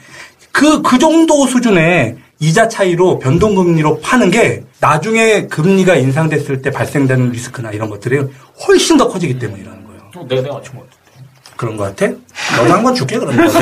그, 0.52 0.82
그 0.82 0.98
정도 0.98 1.46
수준의 1.46 2.16
이자 2.40 2.68
차이로 2.68 3.18
변동금리로 3.18 4.00
파는 4.00 4.30
게 4.30 4.64
나중에 4.80 5.46
금리가 5.46 5.94
인상됐을 5.96 6.62
때 6.62 6.70
발생되는 6.70 7.30
리스크나 7.30 7.70
이런 7.70 7.90
것들이 7.90 8.18
훨씬 8.66 8.96
더 8.96 9.08
커지기 9.08 9.38
때문이라는 9.38 9.86
거예요. 9.86 10.00
어, 10.16 10.26
내가 10.26 10.42
내가 10.42 10.54
맞춘 10.54 10.76
것 10.76 10.88
같아. 10.88 11.00
그런 11.56 11.76
것 11.76 11.84
같아? 11.94 12.12
너도 12.56 12.72
한번 12.72 12.94
줄게, 12.94 13.18
그러면. 13.18 13.46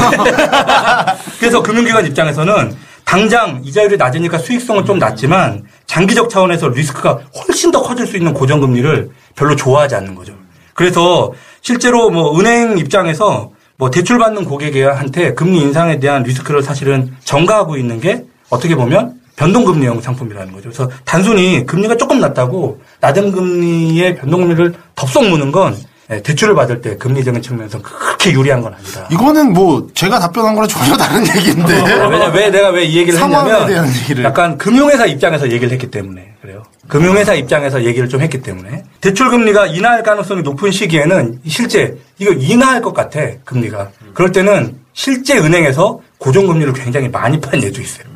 그래서 1.41 1.61
금융기관 1.61 2.07
입장에서는 2.07 2.77
당장 3.05 3.61
이자율이 3.65 3.97
낮으니까 3.97 4.39
수익성은 4.39 4.85
좀 4.85 5.01
낮지만 5.01 5.65
장기적 5.87 6.31
차원에서 6.31 6.69
리스크가 6.69 7.19
훨씬 7.35 7.73
더 7.73 7.83
커질 7.83 8.07
수 8.07 8.17
있는 8.17 8.33
고정금리를 8.33 9.11
별로 9.35 9.57
좋아하지 9.57 9.97
않는 9.97 10.15
거죠. 10.15 10.35
그래서 10.75 11.33
실제로 11.63 12.11
뭐 12.11 12.39
은행 12.39 12.79
입장에서 12.79 13.51
뭐 13.77 13.91
대출받는 13.91 14.45
고객한테 14.45 15.35
금리 15.35 15.61
인상에 15.61 15.99
대한 15.99 16.23
리스크를 16.23 16.63
사실은 16.63 17.17
전가하고 17.25 17.77
있는 17.77 18.01
게 18.01 18.25
어떻게 18.51 18.75
보면 18.75 19.15
변동금리형 19.37 20.01
상품이라는 20.01 20.53
거죠. 20.53 20.65
그래서 20.71 20.91
단순히 21.05 21.65
금리가 21.65 21.97
조금 21.97 22.21
낮다고 22.21 22.81
낮은 23.01 23.31
금리의 23.33 24.17
변동금리를 24.17 24.75
덥석 24.97 25.29
무는 25.29 25.53
건 25.53 25.77
예, 26.11 26.23
대출을 26.23 26.55
받을 26.55 26.81
때 26.81 26.97
금리적인 26.97 27.43
측면에서 27.43 27.83
그렇게 27.83 28.33
유리한 28.33 28.63
건 28.63 28.73
아니다. 28.73 29.07
이거는 29.11 29.53
뭐 29.53 29.87
제가 29.93 30.19
답변한 30.19 30.55
거랑 30.55 30.67
전혀 30.67 30.97
다른 30.97 31.21
얘기인데 31.37 31.75
왜냐, 32.11 32.29
왜 32.29 32.49
내가 32.51 32.71
왜 32.71 32.85
이 32.87 32.97
얘기를 32.97 33.19
상황에 33.19 33.51
했냐면 33.51 33.69
대한 33.69 33.89
얘기를. 33.95 34.25
약간 34.25 34.57
금융회사 34.57 35.05
입장에서 35.05 35.51
얘기를 35.51 35.71
했기 35.71 35.91
때문에 35.91 36.33
그래요. 36.41 36.63
금융회사 36.89 37.35
입장에서 37.35 37.85
얘기를 37.85 38.09
좀 38.09 38.23
했기 38.23 38.41
때문에 38.41 38.85
대출 39.03 39.29
금리가 39.29 39.67
인하할 39.67 40.03
가능성이 40.03 40.41
높은 40.41 40.71
시기에는 40.73 41.41
실제 41.47 41.95
이거 42.19 42.33
인하할 42.33 42.81
것 42.81 42.95
같아 42.95 43.21
금리가. 43.45 43.91
그럴 44.15 44.33
때는 44.33 44.77
실제 44.95 45.37
은행에서 45.39 46.01
고정금리를 46.17 46.73
굉장히 46.73 47.09
많이 47.09 47.39
판 47.39 47.63
예도 47.63 47.83
있어요. 47.83 48.08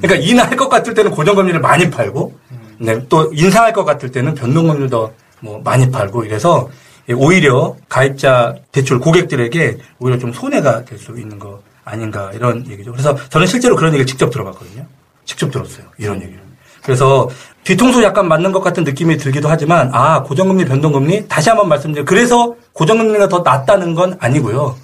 그러니까 0.00 0.14
인하할 0.16 0.56
것 0.56 0.68
같을 0.68 0.94
때는 0.94 1.10
고정금리를 1.10 1.60
많이 1.60 1.90
팔고 1.90 2.38
네, 2.78 3.06
또 3.08 3.30
인상할 3.32 3.72
것 3.72 3.84
같을 3.84 4.10
때는 4.10 4.34
변동금리를 4.34 4.90
더 4.90 5.12
뭐 5.40 5.60
많이 5.62 5.90
팔고 5.90 6.24
이래서 6.24 6.68
오히려 7.16 7.76
가입자 7.88 8.56
대출 8.72 8.98
고객들에게 8.98 9.78
오히려 9.98 10.18
좀 10.18 10.32
손해가 10.32 10.84
될 10.84 10.98
수 10.98 11.12
있는 11.18 11.38
거 11.38 11.62
아닌가 11.84 12.30
이런 12.34 12.66
얘기죠. 12.68 12.90
그래서 12.92 13.16
저는 13.28 13.46
실제로 13.46 13.76
그런 13.76 13.92
얘기를 13.92 14.04
직접 14.06 14.30
들어봤거든요. 14.30 14.84
직접 15.24 15.50
들었어요. 15.50 15.86
이런 15.96 16.16
얘기를. 16.16 16.40
그래서 16.82 17.28
뒤통수 17.68 18.02
약간 18.02 18.26
맞는 18.28 18.52
것 18.52 18.60
같은 18.60 18.82
느낌이 18.82 19.18
들기도 19.18 19.50
하지만 19.50 19.90
아 19.92 20.22
고정금리 20.22 20.64
변동금리 20.64 21.28
다시 21.28 21.50
한번 21.50 21.68
말씀드려 21.68 22.02
그래서 22.06 22.54
고정금리가 22.72 23.28
더 23.28 23.40
낫다는 23.40 23.94
건 23.94 24.16
아니고요. 24.20 24.74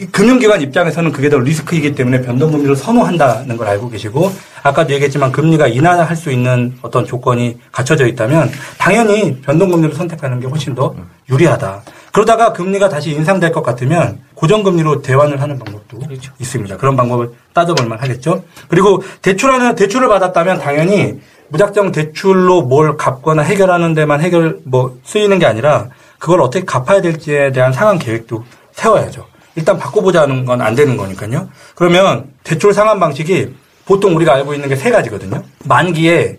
이 0.00 0.06
금융기관 0.06 0.60
입장에서는 0.60 1.12
그게 1.12 1.30
더 1.30 1.38
리스크이기 1.38 1.94
때문에 1.94 2.22
변동금리를 2.22 2.74
선호한다는 2.74 3.56
걸 3.56 3.68
알고 3.68 3.88
계시고 3.88 4.32
아까도 4.64 4.92
얘기했지만 4.94 5.30
금리가 5.30 5.68
인하할 5.68 6.16
수 6.16 6.32
있는 6.32 6.76
어떤 6.82 7.06
조건이 7.06 7.56
갖춰져 7.70 8.04
있다면 8.08 8.50
당연히 8.78 9.40
변동금리를 9.40 9.94
선택하는 9.94 10.40
게 10.40 10.48
훨씬 10.48 10.74
더 10.74 10.92
유리하다. 11.30 11.82
그러다가 12.10 12.52
금리가 12.52 12.88
다시 12.88 13.12
인상될 13.12 13.52
것 13.52 13.62
같으면 13.62 14.20
고정금리로 14.34 15.02
대환을 15.02 15.40
하는 15.40 15.56
방법도 15.60 16.00
있습니다. 16.40 16.78
그런 16.78 16.96
방법을 16.96 17.30
따져볼 17.52 17.86
만 17.86 18.00
하겠죠. 18.00 18.42
그리고 18.66 19.02
대출하는 19.22 19.76
대출을 19.76 20.08
받았다면 20.08 20.58
당연히 20.58 21.20
무작정 21.54 21.92
대출로 21.92 22.62
뭘 22.62 22.96
갚거나 22.96 23.42
해결하는 23.42 23.94
데만 23.94 24.20
해결 24.20 24.58
뭐 24.64 24.98
쓰이는 25.04 25.38
게 25.38 25.46
아니라 25.46 25.86
그걸 26.18 26.40
어떻게 26.40 26.64
갚아야 26.64 27.00
될지에 27.00 27.52
대한 27.52 27.72
상황 27.72 27.96
계획도 27.96 28.44
세워야죠. 28.72 29.24
일단 29.54 29.78
바꿔보자는 29.78 30.46
건 30.46 30.60
안 30.60 30.74
되는 30.74 30.96
거니까요. 30.96 31.48
그러면 31.76 32.24
대출 32.42 32.74
상환 32.74 32.98
방식이 32.98 33.54
보통 33.86 34.16
우리가 34.16 34.34
알고 34.34 34.54
있는 34.54 34.68
게 34.68 34.74
세 34.74 34.90
가지거든요. 34.90 35.44
만기에 35.64 36.38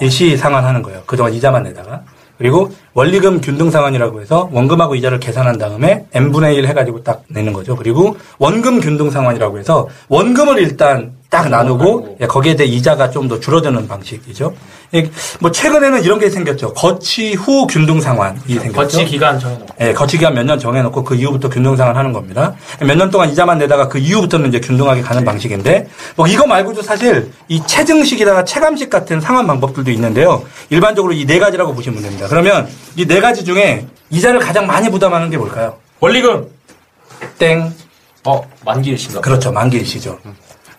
일시 0.00 0.36
상환하는 0.36 0.82
거예요. 0.82 1.02
그동안 1.06 1.32
이자만 1.34 1.64
내다가. 1.64 2.02
그리고 2.38 2.70
원리금 2.94 3.40
균등 3.40 3.72
상환이라고 3.72 4.20
해서 4.20 4.48
원금하고 4.52 4.94
이자를 4.94 5.18
계산한 5.18 5.58
다음에 5.58 6.06
n분의 6.12 6.54
1 6.54 6.66
해가지고 6.68 7.02
딱 7.02 7.22
내는 7.28 7.52
거죠. 7.52 7.74
그리고 7.74 8.16
원금 8.38 8.80
균등 8.80 9.10
상환이라고 9.10 9.58
해서 9.58 9.88
원금을 10.08 10.58
일단 10.58 11.12
딱 11.34 11.48
나누고 11.48 12.18
예, 12.20 12.26
거기에 12.28 12.54
대해 12.54 12.68
이자가 12.70 13.10
좀 13.10 13.24
더 13.28 13.40
줄어드는 13.40 13.88
방식이죠. 13.88 14.54
예, 14.94 15.10
뭐 15.40 15.50
최근에는 15.50 16.04
이런 16.04 16.20
게 16.20 16.30
생겼죠. 16.30 16.74
거치 16.74 17.32
후 17.34 17.66
균등 17.66 18.00
상환이 18.00 18.38
생겼죠. 18.46 18.72
거치 18.72 19.04
기간 19.06 19.40
정해놓고. 19.40 19.74
예, 19.80 19.92
거치 19.94 20.16
기간 20.18 20.34
몇 20.34 20.44
년 20.44 20.58
정해놓고 20.60 21.02
그 21.02 21.14
이후부터 21.16 21.48
균등 21.48 21.74
상환하는 21.76 22.12
겁니다. 22.12 22.54
몇 22.80 22.96
년 22.96 23.10
동안 23.10 23.30
이자만 23.30 23.58
내다가 23.58 23.88
그 23.88 23.98
이후부터는 23.98 24.50
이제 24.50 24.60
균등하게 24.60 25.00
가는 25.02 25.24
방식인데 25.24 25.88
뭐 26.14 26.28
이거 26.28 26.46
말고도 26.46 26.82
사실 26.82 27.32
이 27.48 27.60
체증식이다가 27.66 28.44
체감식 28.44 28.88
같은 28.90 29.20
상환 29.20 29.46
방법들도 29.48 29.90
있는데요. 29.90 30.44
일반적으로 30.70 31.12
이 31.12 31.24
네 31.26 31.38
가지라고 31.40 31.74
보시면 31.74 32.00
됩니다. 32.02 32.26
그러면 32.28 32.68
이 32.96 33.06
네 33.06 33.20
가지 33.20 33.44
중에 33.44 33.86
이자를 34.10 34.38
가장 34.38 34.66
많이 34.68 34.88
부담하는 34.90 35.30
게 35.30 35.36
뭘까요? 35.38 35.76
원리금. 36.00 36.46
땡. 37.38 37.72
어 38.26 38.40
만기 38.64 38.90
일시가. 38.90 39.20
그렇죠. 39.20 39.50
만기 39.50 39.78
일시죠. 39.78 40.18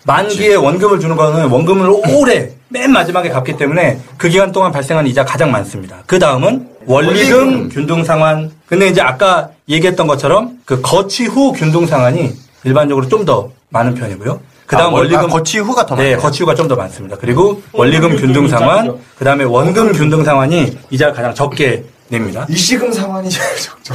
만기에 0.09 0.55
원금을 0.55 0.99
주는 0.99 1.15
거는 1.15 1.47
원금을 1.49 1.89
오래 2.15 2.49
맨 2.69 2.91
마지막에 2.91 3.29
갚기 3.29 3.57
때문에 3.57 3.99
그 4.17 4.29
기간 4.29 4.51
동안 4.51 4.71
발생한 4.71 5.05
이자 5.07 5.23
가장 5.25 5.51
많습니다. 5.51 5.97
그 6.05 6.19
다음은 6.19 6.67
원리금 6.85 7.69
균등 7.69 8.03
상환. 8.03 8.51
근데 8.67 8.87
이제 8.87 9.01
아까 9.01 9.49
얘기했던 9.69 10.07
것처럼 10.07 10.59
그 10.65 10.81
거치 10.81 11.25
후 11.25 11.51
균등 11.53 11.85
상환이 11.87 12.33
일반적으로 12.63 13.07
좀 13.07 13.25
더 13.25 13.49
많은 13.69 13.95
편이고요. 13.95 14.39
그 14.67 14.75
다음 14.75 14.89
아, 14.89 14.93
월- 14.93 15.01
원리금 15.03 15.25
아, 15.25 15.27
거치 15.27 15.59
후가 15.59 15.85
더 15.85 15.95
네, 15.95 16.03
많아요. 16.11 16.17
거치 16.19 16.41
후가 16.43 16.53
좀 16.55 16.67
더 16.67 16.75
많습니다. 16.75 17.17
그리고 17.19 17.61
원리금 17.71 18.15
균등 18.17 18.47
상환, 18.47 18.97
그 19.17 19.25
다음에 19.25 19.43
원금 19.43 19.91
균등 19.93 20.23
상환이 20.23 20.77
이자를 20.91 21.13
가장 21.13 21.33
적게 21.33 21.83
냅니다. 22.09 22.45
일시금 22.49 22.91
상환이 22.91 23.29
제일 23.29 23.47
적죠. 23.57 23.93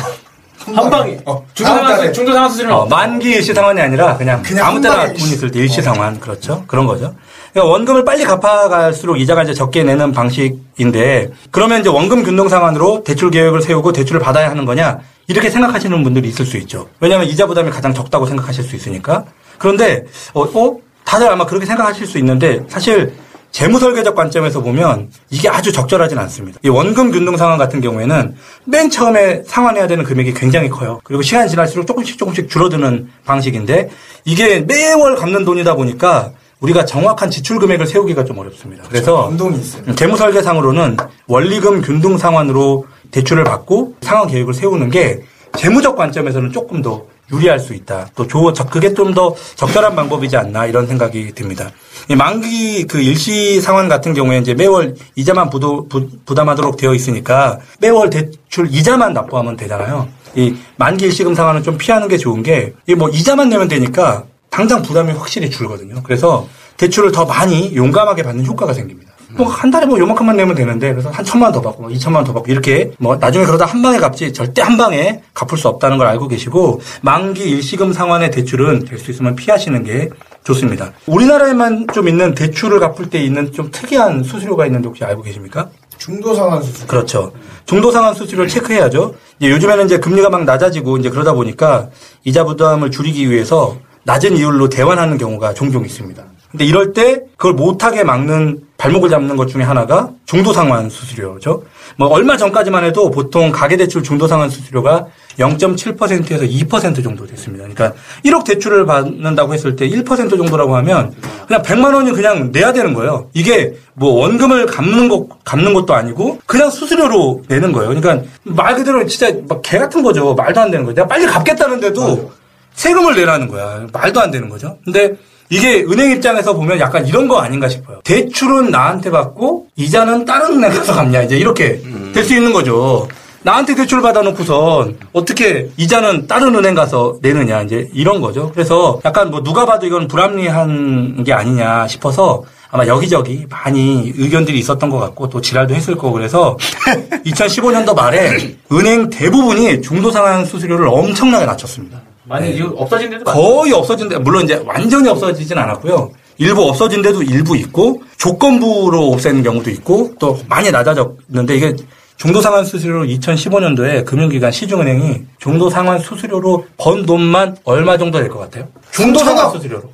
한 0.66 0.90
방에. 0.90 1.18
어, 1.24 1.44
중도 1.54 1.72
다음 1.72 1.82
달에. 1.84 1.96
상환 1.96 2.12
중도 2.12 2.32
상환 2.32 2.50
수준은 2.50 2.72
어, 2.72 2.86
만기 2.86 3.30
일시 3.30 3.54
상환이 3.54 3.80
아니라 3.80 4.16
그냥, 4.16 4.42
그냥 4.42 4.66
아무 4.66 4.74
한 4.76 4.82
때나 4.82 5.06
돈. 5.06 5.16
있을 5.16 5.50
때 5.50 5.58
일시 5.60 5.80
상환 5.82 6.20
그렇죠 6.20 6.64
그런 6.66 6.86
거죠. 6.86 7.14
그러니까 7.52 7.72
원금을 7.72 8.04
빨리 8.04 8.24
갚아갈수록 8.24 9.18
이자가 9.20 9.42
이제 9.42 9.54
적게 9.54 9.82
내는 9.82 10.12
방식인데 10.12 11.30
그러면 11.50 11.80
이제 11.80 11.88
원금 11.88 12.22
균등 12.22 12.48
상환으로 12.48 13.02
대출 13.04 13.30
계획을 13.30 13.62
세우고 13.62 13.92
대출을 13.92 14.20
받아야 14.20 14.50
하는 14.50 14.64
거냐 14.64 14.98
이렇게 15.26 15.50
생각하시는 15.50 16.02
분들이 16.02 16.28
있을 16.28 16.44
수 16.44 16.56
있죠. 16.58 16.88
왜냐하면 17.00 17.28
이자 17.28 17.46
부담이 17.46 17.70
가장 17.70 17.94
적다고 17.94 18.26
생각하실 18.26 18.64
수 18.64 18.76
있으니까. 18.76 19.24
그런데 19.58 20.04
어, 20.34 20.42
어? 20.42 20.76
다들 21.04 21.28
아마 21.28 21.44
그렇게 21.44 21.66
생각하실 21.66 22.06
수 22.06 22.18
있는데 22.18 22.62
사실 22.68 23.12
재무설계적 23.52 24.14
관점에서 24.14 24.60
보면 24.62 25.10
이게 25.30 25.48
아주 25.48 25.72
적절하진 25.72 26.18
않습니다. 26.18 26.58
이 26.62 26.68
원금 26.68 27.10
균등 27.10 27.36
상환 27.36 27.58
같은 27.58 27.80
경우에는 27.80 28.34
맨 28.64 28.90
처음에 28.90 29.42
상환해야 29.46 29.86
되는 29.86 30.04
금액이 30.04 30.34
굉장히 30.34 30.68
커요. 30.68 31.00
그리고 31.04 31.22
시간이 31.22 31.48
지날수록 31.50 31.86
조금씩 31.86 32.18
조금씩 32.18 32.48
줄어드는 32.48 33.08
방식인데 33.24 33.90
이게 34.24 34.60
매월 34.60 35.16
갚는 35.16 35.44
돈이다 35.44 35.74
보니까 35.74 36.32
우리가 36.60 36.84
정확한 36.84 37.30
지출 37.30 37.58
금액을 37.58 37.86
세우기가 37.86 38.24
좀 38.24 38.38
어렵습니다. 38.38 38.84
그래서 38.88 39.28
변동이 39.28 39.58
있어요. 39.58 39.94
재무 39.94 40.16
설계상으로는 40.16 40.98
원리금 41.26 41.80
균등 41.80 42.18
상환으로 42.18 42.86
대출을 43.10 43.44
받고 43.44 43.94
상환 44.02 44.28
계획을 44.28 44.54
세우는 44.54 44.90
게 44.90 45.22
재무적 45.56 45.96
관점에서는 45.96 46.52
조금 46.52 46.82
더 46.82 47.04
유리할 47.32 47.58
수 47.60 47.74
있다. 47.74 48.08
또 48.14 48.26
조, 48.26 48.52
저- 48.52 48.66
그게 48.66 48.92
좀 48.94 49.14
더 49.14 49.34
적절한 49.56 49.94
방법이지 49.96 50.36
않나 50.36 50.66
이런 50.66 50.86
생각이 50.86 51.32
듭니다. 51.34 51.70
이 52.08 52.14
만기 52.16 52.86
그 52.86 53.00
일시 53.00 53.60
상환 53.60 53.88
같은 53.88 54.14
경우에 54.14 54.38
이제 54.38 54.54
매월 54.54 54.94
이자만 55.16 55.50
부도, 55.50 55.86
부, 55.88 56.08
부담하도록 56.24 56.76
되어 56.76 56.94
있으니까 56.94 57.58
매월 57.80 58.08
대출 58.10 58.68
이자만 58.70 59.12
납부하면 59.12 59.56
되잖아요. 59.56 60.08
이 60.36 60.54
만기 60.76 61.06
일시금 61.06 61.34
상환은 61.34 61.62
좀 61.62 61.76
피하는 61.76 62.06
게 62.08 62.16
좋은 62.16 62.42
게 62.42 62.72
이 62.86 62.94
뭐 62.94 63.08
이자만 63.08 63.48
내면 63.48 63.66
되니까 63.68 64.24
당장 64.48 64.82
부담이 64.82 65.12
확실히 65.12 65.50
줄거든요. 65.50 66.02
그래서 66.04 66.46
대출을 66.76 67.12
더 67.12 67.24
많이 67.24 67.74
용감하게 67.76 68.22
받는 68.22 68.46
효과가 68.46 68.72
생깁니다. 68.72 69.12
뭐 69.36 69.46
한 69.48 69.70
달에 69.70 69.86
뭐 69.86 69.98
요만큼만 69.98 70.36
내면 70.36 70.54
되는데 70.54 70.92
그래서 70.92 71.10
한 71.10 71.24
천만 71.24 71.46
원더 71.52 71.60
받고 71.62 71.82
뭐 71.82 71.90
이천만 71.90 72.20
원더 72.20 72.32
받고 72.32 72.50
이렇게 72.50 72.90
뭐 72.98 73.16
나중에 73.16 73.44
그러다 73.44 73.64
한 73.66 73.82
방에 73.82 73.98
갚지 73.98 74.32
절대 74.32 74.62
한 74.62 74.76
방에 74.76 75.20
갚을 75.34 75.58
수 75.58 75.68
없다는 75.68 75.98
걸 75.98 76.06
알고 76.06 76.28
계시고 76.28 76.80
만기 77.02 77.42
일시금 77.48 77.92
상환의 77.92 78.30
대출은 78.30 78.84
될 78.84 78.98
수 78.98 79.10
있으면 79.10 79.34
피하시는 79.36 79.82
게 79.84 80.08
좋습니다. 80.44 80.92
우리나라에만 81.06 81.86
좀 81.92 82.08
있는 82.08 82.34
대출을 82.34 82.80
갚을 82.80 83.10
때 83.10 83.22
있는 83.22 83.52
좀 83.52 83.70
특이한 83.70 84.22
수수료가 84.24 84.66
있는데 84.66 84.88
혹시 84.88 85.04
알고 85.04 85.22
계십니까? 85.22 85.68
중도 85.98 86.34
상환 86.34 86.62
수술. 86.62 86.86
그렇죠. 86.86 87.32
중도 87.66 87.90
상환 87.92 88.14
수수료를 88.14 88.48
체크해야죠. 88.48 89.14
이제 89.38 89.50
요즘에는 89.50 89.84
이제 89.86 89.98
금리가 89.98 90.30
막 90.30 90.44
낮아지고 90.44 90.96
이제 90.96 91.10
그러다 91.10 91.34
보니까 91.34 91.88
이자 92.24 92.44
부담을 92.44 92.90
줄이기 92.90 93.30
위해서 93.30 93.76
낮은 94.04 94.36
이율로 94.38 94.70
대환하는 94.70 95.18
경우가 95.18 95.52
종종 95.54 95.84
있습니다. 95.84 96.22
근데 96.50 96.64
이럴 96.64 96.92
때 96.92 97.22
그걸 97.36 97.52
못하게 97.54 98.02
막는 98.02 98.60
발목을 98.76 99.08
잡는 99.08 99.36
것 99.36 99.46
중에 99.46 99.62
하나가 99.62 100.10
중도 100.24 100.52
상환 100.52 100.88
수수료죠. 100.90 101.62
뭐 101.96 102.08
얼마 102.08 102.36
전까지만 102.36 102.82
해도 102.84 103.10
보통 103.10 103.52
가계대출 103.52 104.02
중도 104.02 104.26
상환 104.26 104.48
수수료가 104.50 105.06
0.7%에서 105.38 106.44
2% 106.44 107.04
정도 107.04 107.26
됐습니다. 107.26 107.64
그러니까 107.68 107.92
1억 108.24 108.44
대출을 108.44 108.84
받는다고 108.86 109.54
했을 109.54 109.76
때 109.76 109.88
1% 109.88 110.04
정도라고 110.30 110.74
하면 110.76 111.14
그냥 111.46 111.62
100만 111.62 111.94
원이 111.94 112.12
그냥 112.12 112.50
내야 112.52 112.72
되는 112.72 112.94
거예요. 112.94 113.28
이게 113.34 113.74
뭐 113.94 114.12
원금을 114.20 114.66
갚는 114.66 115.08
것 115.08 115.28
갚는 115.44 115.72
것도 115.74 115.94
아니고 115.94 116.40
그냥 116.46 116.70
수수료로 116.70 117.42
내는 117.48 117.70
거예요. 117.72 117.94
그러니까 117.94 118.26
말 118.42 118.74
그대로 118.74 119.06
진짜 119.06 119.30
막 119.48 119.60
개 119.62 119.78
같은 119.78 120.02
거죠. 120.02 120.34
말도 120.34 120.60
안 120.60 120.70
되는 120.70 120.84
거예요. 120.84 120.94
내가 120.96 121.06
빨리 121.06 121.26
갚겠다는데도 121.26 122.32
세금을 122.74 123.14
내라는 123.14 123.46
거야. 123.48 123.86
말도 123.92 124.20
안 124.20 124.30
되는 124.30 124.48
거죠. 124.48 124.78
근데 124.84 125.14
이게 125.50 125.82
은행 125.82 126.12
입장에서 126.12 126.54
보면 126.54 126.78
약간 126.78 127.06
이런 127.06 127.26
거 127.28 127.40
아닌가 127.40 127.68
싶어요. 127.68 128.00
대출은 128.04 128.70
나한테 128.70 129.10
받고 129.10 129.66
이자는 129.76 130.24
다른 130.24 130.52
은행 130.52 130.70
가서 130.70 130.94
갚냐 130.94 131.22
이제 131.22 131.36
이렇게 131.36 131.80
될수 132.14 132.34
있는 132.34 132.52
거죠. 132.52 133.08
나한테 133.42 133.74
대출 133.74 134.00
받아놓고선 134.02 134.98
어떻게 135.12 135.68
이자는 135.76 136.26
다른 136.26 136.54
은행 136.54 136.74
가서 136.74 137.16
내느냐 137.20 137.62
이제 137.62 137.88
이런 137.92 138.20
거죠. 138.20 138.50
그래서 138.52 139.00
약간 139.04 139.30
뭐 139.30 139.42
누가 139.42 139.66
봐도 139.66 139.86
이건 139.86 140.06
불합리한 140.08 141.24
게 141.24 141.32
아니냐 141.32 141.88
싶어서 141.88 142.44
아마 142.70 142.86
여기저기 142.86 143.46
많이 143.50 144.12
의견들이 144.16 144.56
있었던 144.60 144.88
것 144.90 144.98
같고 145.00 145.28
또 145.30 145.40
지랄도 145.40 145.74
했을 145.74 145.96
거고 145.96 146.12
그래서 146.12 146.56
2015년도 147.26 147.96
말에 147.96 148.56
은행 148.70 149.10
대부분이 149.10 149.80
중도상환 149.82 150.44
수수료를 150.44 150.86
엄청나게 150.86 151.46
낮췄습니다. 151.46 152.00
많이 152.30 152.50
이거 152.54 152.68
없어진 152.76 153.10
데도 153.10 153.24
많 153.24 153.34
거의 153.34 153.72
없어진 153.72 154.08
데 154.08 154.16
물론 154.16 154.44
이제 154.44 154.62
완전히 154.64 155.08
없어지진 155.08 155.58
않았고요. 155.58 156.12
일부 156.38 156.62
없어진 156.68 157.02
데도 157.02 157.22
일부 157.24 157.56
있고 157.56 158.00
조건부로 158.16 159.08
없애는 159.12 159.42
경우도 159.42 159.68
있고 159.70 160.14
또 160.20 160.38
많이 160.48 160.70
낮아졌는데 160.70 161.56
이게 161.56 161.76
중도 162.16 162.40
상환 162.40 162.64
수수료로 162.64 163.04
2015년도에 163.06 164.04
금융기관 164.04 164.52
시중은행이 164.52 165.22
중도 165.40 165.68
상환 165.68 165.98
수수료로 165.98 166.66
번 166.76 167.04
돈만 167.04 167.56
얼마 167.64 167.98
정도 167.98 168.18
될 168.20 168.28
것 168.30 168.38
같아요? 168.38 168.68
중도 168.92 169.18
상환 169.20 169.50
삼천억. 169.50 169.56
수수료로 169.56 169.90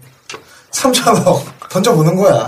3천억 0.73 1.69
던져보는 1.71 2.17
거야. 2.17 2.47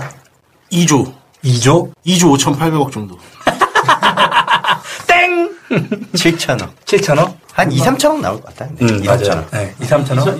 2조. 0.71 1.11
2조 1.43 1.91
2조 2.05 2.37
5,800억 2.37 2.91
정도. 2.91 3.17
땡 5.07 5.49
7천원. 6.13 6.69
7천억? 6.85 7.33
한 7.53 7.71
2, 7.71 7.79
3천원 7.79 8.21
나올 8.21 8.39
것 8.41 8.45
같아요. 8.55 8.69
음 8.81 8.99
2, 9.03 9.05
맞아요. 9.05 9.19
3천원. 9.21 9.51
네, 9.51 9.75
2, 9.79 9.85
3천억? 9.85 10.39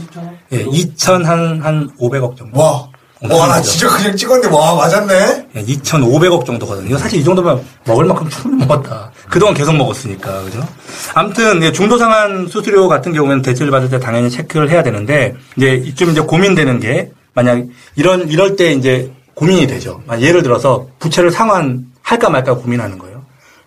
예, 0.52 0.66
2천 0.66 1.24
한, 1.24 1.60
한 1.62 1.90
500억 2.00 2.38
정도. 2.38 2.60
와. 2.60 2.88
와, 3.22 3.48
나 3.48 3.62
진짜 3.62 3.90
그냥 3.90 4.16
찍었는데, 4.16 4.56
와, 4.56 4.76
맞았네? 4.76 5.48
예, 5.58 5.64
2,500억 5.66 6.46
정도거든요. 6.46 6.88
이거 6.88 6.98
사실 6.98 7.20
이 7.20 7.24
정도면 7.24 7.62
먹을 7.86 8.06
만큼 8.06 8.30
충분히 8.30 8.66
먹었다. 8.66 9.12
그동안 9.30 9.54
계속 9.54 9.76
먹었으니까, 9.76 10.44
그죠? 10.44 10.66
아무튼, 11.14 11.62
예, 11.62 11.72
중도상환 11.74 12.48
수수료 12.48 12.88
같은 12.88 13.12
경우에는 13.12 13.42
대출을 13.42 13.72
받을 13.72 13.90
때 13.90 14.00
당연히 14.00 14.30
체크를 14.30 14.70
해야 14.70 14.84
되는데, 14.84 15.36
이제 15.58 15.94
좀 15.96 16.12
이제 16.12 16.22
고민되는 16.22 16.80
게, 16.80 17.12
만약 17.34 17.66
이런, 17.98 18.30
이럴 18.30 18.56
때 18.56 18.72
이제 18.72 19.12
고민이 19.34 19.68
되죠. 19.68 20.02
만약 20.06 20.22
예를 20.22 20.42
들어서 20.42 20.88
부채를 21.00 21.32
상환할까 21.32 22.30
말까 22.30 22.56
고민하는 22.56 22.98
거예요. 22.98 23.09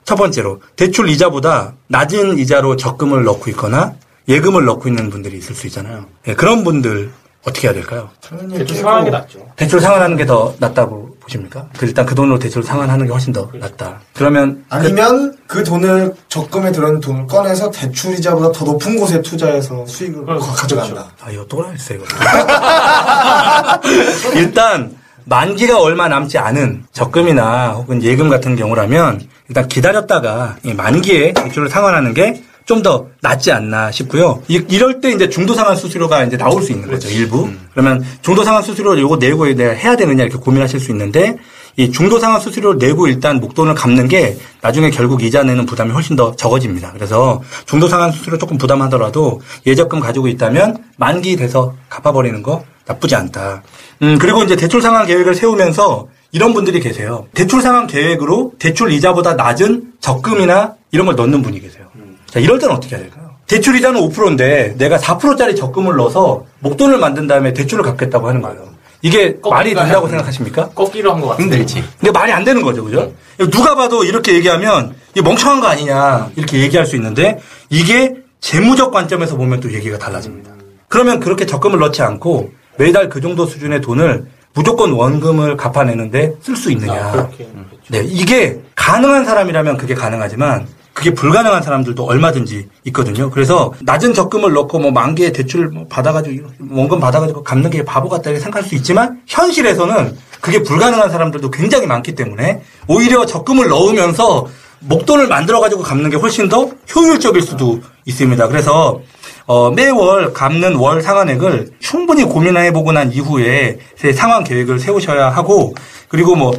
첫 0.04 0.16
번째로, 0.16 0.60
대출 0.76 1.08
이자보다 1.08 1.72
낮은 1.88 2.38
이자로 2.38 2.76
적금을 2.76 3.24
넣고 3.24 3.50
있거나 3.50 3.94
예금을 4.28 4.64
넣고 4.64 4.88
있는 4.88 5.10
분들이 5.10 5.38
있을 5.38 5.54
수 5.54 5.66
있잖아요. 5.66 6.06
예, 6.28 6.34
그런 6.34 6.64
분들 6.64 7.10
어떻게 7.44 7.66
해야 7.66 7.74
될까요? 7.74 8.08
대출 8.56 8.76
상환하는 8.76 9.04
게 9.04 9.10
낫죠. 9.10 9.38
대출 9.56 9.80
상환하는 9.80 10.16
게 10.16 10.24
더 10.26 10.54
낫다고 10.60 11.16
보십니까? 11.18 11.66
그 11.76 11.86
일단 11.86 12.06
그 12.06 12.14
돈으로 12.14 12.38
대출 12.38 12.62
상환하는 12.62 13.04
게 13.06 13.10
훨씬 13.10 13.32
더 13.32 13.50
낫다. 13.52 13.98
그러면 14.14 14.64
아니면 14.68 15.36
그 15.48 15.64
돈을 15.64 16.14
적금에 16.28 16.70
들어있는 16.70 17.00
돈을 17.00 17.26
꺼내서 17.26 17.72
대출 17.72 18.12
이자보다 18.14 18.52
더 18.52 18.64
높은 18.64 18.96
곳에 18.96 19.20
투자해서 19.22 19.84
수익을 19.86 20.24
가- 20.24 20.38
가져간다. 20.38 21.10
아 21.20 21.30
이거 21.32 21.44
또라이였어요 21.46 21.98
이거. 21.98 22.06
일단 24.34 24.96
만기가 25.24 25.80
얼마 25.80 26.08
남지 26.08 26.38
않은 26.38 26.84
적금이나 26.92 27.70
혹은 27.70 28.02
예금 28.02 28.28
같은 28.28 28.56
경우라면 28.56 29.20
일단 29.48 29.68
기다렸다가 29.68 30.56
이 30.64 30.72
만기에 30.74 31.32
대출을 31.34 31.68
상환하는 31.68 32.14
게 32.14 32.42
좀 32.64 32.82
더 32.82 33.06
낫지 33.20 33.52
않나 33.52 33.90
싶고요. 33.90 34.42
이, 34.48 34.64
이럴 34.70 35.00
때 35.00 35.10
이제 35.12 35.28
중도 35.28 35.54
상환 35.54 35.76
수수료가 35.76 36.24
이제 36.24 36.36
나올 36.36 36.62
수 36.62 36.72
있는 36.72 36.90
거죠 36.90 37.08
일부. 37.10 37.48
그러면 37.72 38.04
중도 38.22 38.44
상환 38.44 38.62
수수료를 38.62 39.00
요거 39.02 39.16
내고 39.16 39.46
내가 39.54 39.72
해야 39.72 39.96
되느냐 39.96 40.22
이렇게 40.22 40.38
고민하실 40.38 40.80
수 40.80 40.90
있는데 40.92 41.36
이 41.76 41.90
중도 41.90 42.18
상환 42.18 42.40
수수료를 42.40 42.78
내고 42.78 43.08
일단 43.08 43.40
목돈을 43.40 43.74
갚는 43.74 44.08
게 44.08 44.36
나중에 44.62 44.90
결국 44.90 45.22
이자 45.22 45.42
내는 45.42 45.66
부담이 45.66 45.90
훨씬 45.92 46.16
더 46.16 46.34
적어집니다. 46.36 46.92
그래서 46.92 47.42
중도 47.66 47.88
상환 47.88 48.12
수수료 48.12 48.38
조금 48.38 48.58
부담하더라도 48.58 49.40
예적금 49.66 50.00
가지고 50.00 50.28
있다면 50.28 50.76
만기 50.96 51.36
돼서 51.36 51.74
갚아버리는 51.88 52.42
거 52.42 52.64
나쁘지 52.86 53.14
않다. 53.14 53.62
음, 54.02 54.18
그리고 54.18 54.42
이제 54.42 54.56
대출 54.56 54.82
상환 54.82 55.06
계획을 55.06 55.34
세우면서 55.34 56.08
이런 56.32 56.54
분들이 56.54 56.80
계세요. 56.80 57.26
대출 57.34 57.62
상환 57.62 57.86
계획으로 57.86 58.52
대출 58.58 58.90
이자보다 58.92 59.34
낮은 59.34 59.92
적금이나 60.00 60.74
이런 60.90 61.06
걸 61.06 61.14
넣는 61.16 61.42
분이 61.42 61.60
계세요. 61.60 61.86
자, 62.26 62.40
이럴 62.40 62.58
때는 62.58 62.74
어떻게 62.74 62.96
해야 62.96 63.04
될까요? 63.04 63.30
대출 63.46 63.76
이자는 63.76 64.00
5%인데 64.00 64.74
내가 64.78 64.96
4%짜리 64.98 65.54
적금을 65.54 65.96
넣어서 65.96 66.44
목돈을 66.60 66.98
만든 66.98 67.26
다음에 67.26 67.52
대출을 67.52 67.84
갚겠다고 67.84 68.28
하는 68.28 68.40
거예요. 68.40 68.72
이게 69.02 69.36
말이 69.48 69.74
된다고 69.74 70.08
생각하십니까? 70.08 70.68
꺾기로 70.70 71.12
한 71.12 71.20
것 71.20 71.28
같아요. 71.28 71.42
힘들지. 71.44 71.82
근데 71.98 72.12
말이 72.12 72.32
안 72.32 72.44
되는 72.44 72.62
거죠, 72.62 72.84
그죠? 72.84 73.12
누가 73.50 73.74
봐도 73.74 74.04
이렇게 74.04 74.32
얘기하면 74.34 74.94
이게 75.10 75.20
멍청한 75.22 75.60
거 75.60 75.66
아니냐 75.66 76.30
이렇게 76.36 76.60
얘기할 76.60 76.86
수 76.86 76.94
있는데 76.96 77.40
이게 77.68 78.14
재무적 78.40 78.92
관점에서 78.92 79.36
보면 79.36 79.60
또 79.60 79.72
얘기가 79.72 79.98
달라집니다. 79.98 80.50
그러면 80.88 81.18
그렇게 81.20 81.46
적금을 81.46 81.80
넣지 81.80 82.00
않고 82.00 82.52
매달 82.76 83.08
그 83.08 83.20
정도 83.20 83.46
수준의 83.46 83.80
돈을 83.80 84.26
무조건 84.54 84.92
원금을 84.92 85.56
갚아내는데 85.56 86.34
쓸 86.42 86.56
수 86.56 86.70
있느냐. 86.72 87.10
그렇게. 87.10 87.48
네, 87.88 88.02
이게 88.04 88.60
가능한 88.74 89.24
사람이라면 89.24 89.76
그게 89.76 89.94
가능하지만 89.94 90.66
그게 90.92 91.14
불가능한 91.14 91.62
사람들도 91.62 92.04
얼마든지 92.04 92.68
있거든요. 92.86 93.30
그래서 93.30 93.72
낮은 93.80 94.12
적금을 94.12 94.52
넣고 94.52 94.78
뭐 94.78 94.90
만기에 94.90 95.32
대출 95.32 95.68
뭐 95.68 95.86
받아가지고 95.88 96.48
원금 96.70 97.00
받아가지고 97.00 97.42
갚는 97.42 97.70
게 97.70 97.82
바보 97.82 98.10
같다 98.10 98.28
이렇게 98.28 98.42
생각할 98.42 98.68
수 98.68 98.74
있지만 98.74 99.20
현실에서는 99.26 100.16
그게 100.42 100.62
불가능한 100.62 101.08
사람들도 101.10 101.50
굉장히 101.50 101.86
많기 101.86 102.14
때문에 102.14 102.62
오히려 102.88 103.24
적금을 103.24 103.68
넣으면서 103.68 104.48
목돈을 104.80 105.28
만들어가지고 105.28 105.82
갚는 105.82 106.10
게 106.10 106.16
훨씬 106.16 106.48
더 106.48 106.68
효율적일 106.94 107.40
수도 107.40 107.80
있습니다. 108.04 108.48
그래서 108.48 109.00
어, 109.46 109.70
매월 109.70 110.32
갚는 110.32 110.76
월 110.76 111.02
상환액을 111.02 111.72
충분히 111.80 112.24
고민해보고 112.24 112.92
난 112.92 113.12
이후에 113.12 113.78
제 113.98 114.12
상환 114.12 114.44
계획을 114.44 114.78
세우셔야 114.78 115.30
하고 115.30 115.74
그리고 116.08 116.34
뭐 116.34 116.52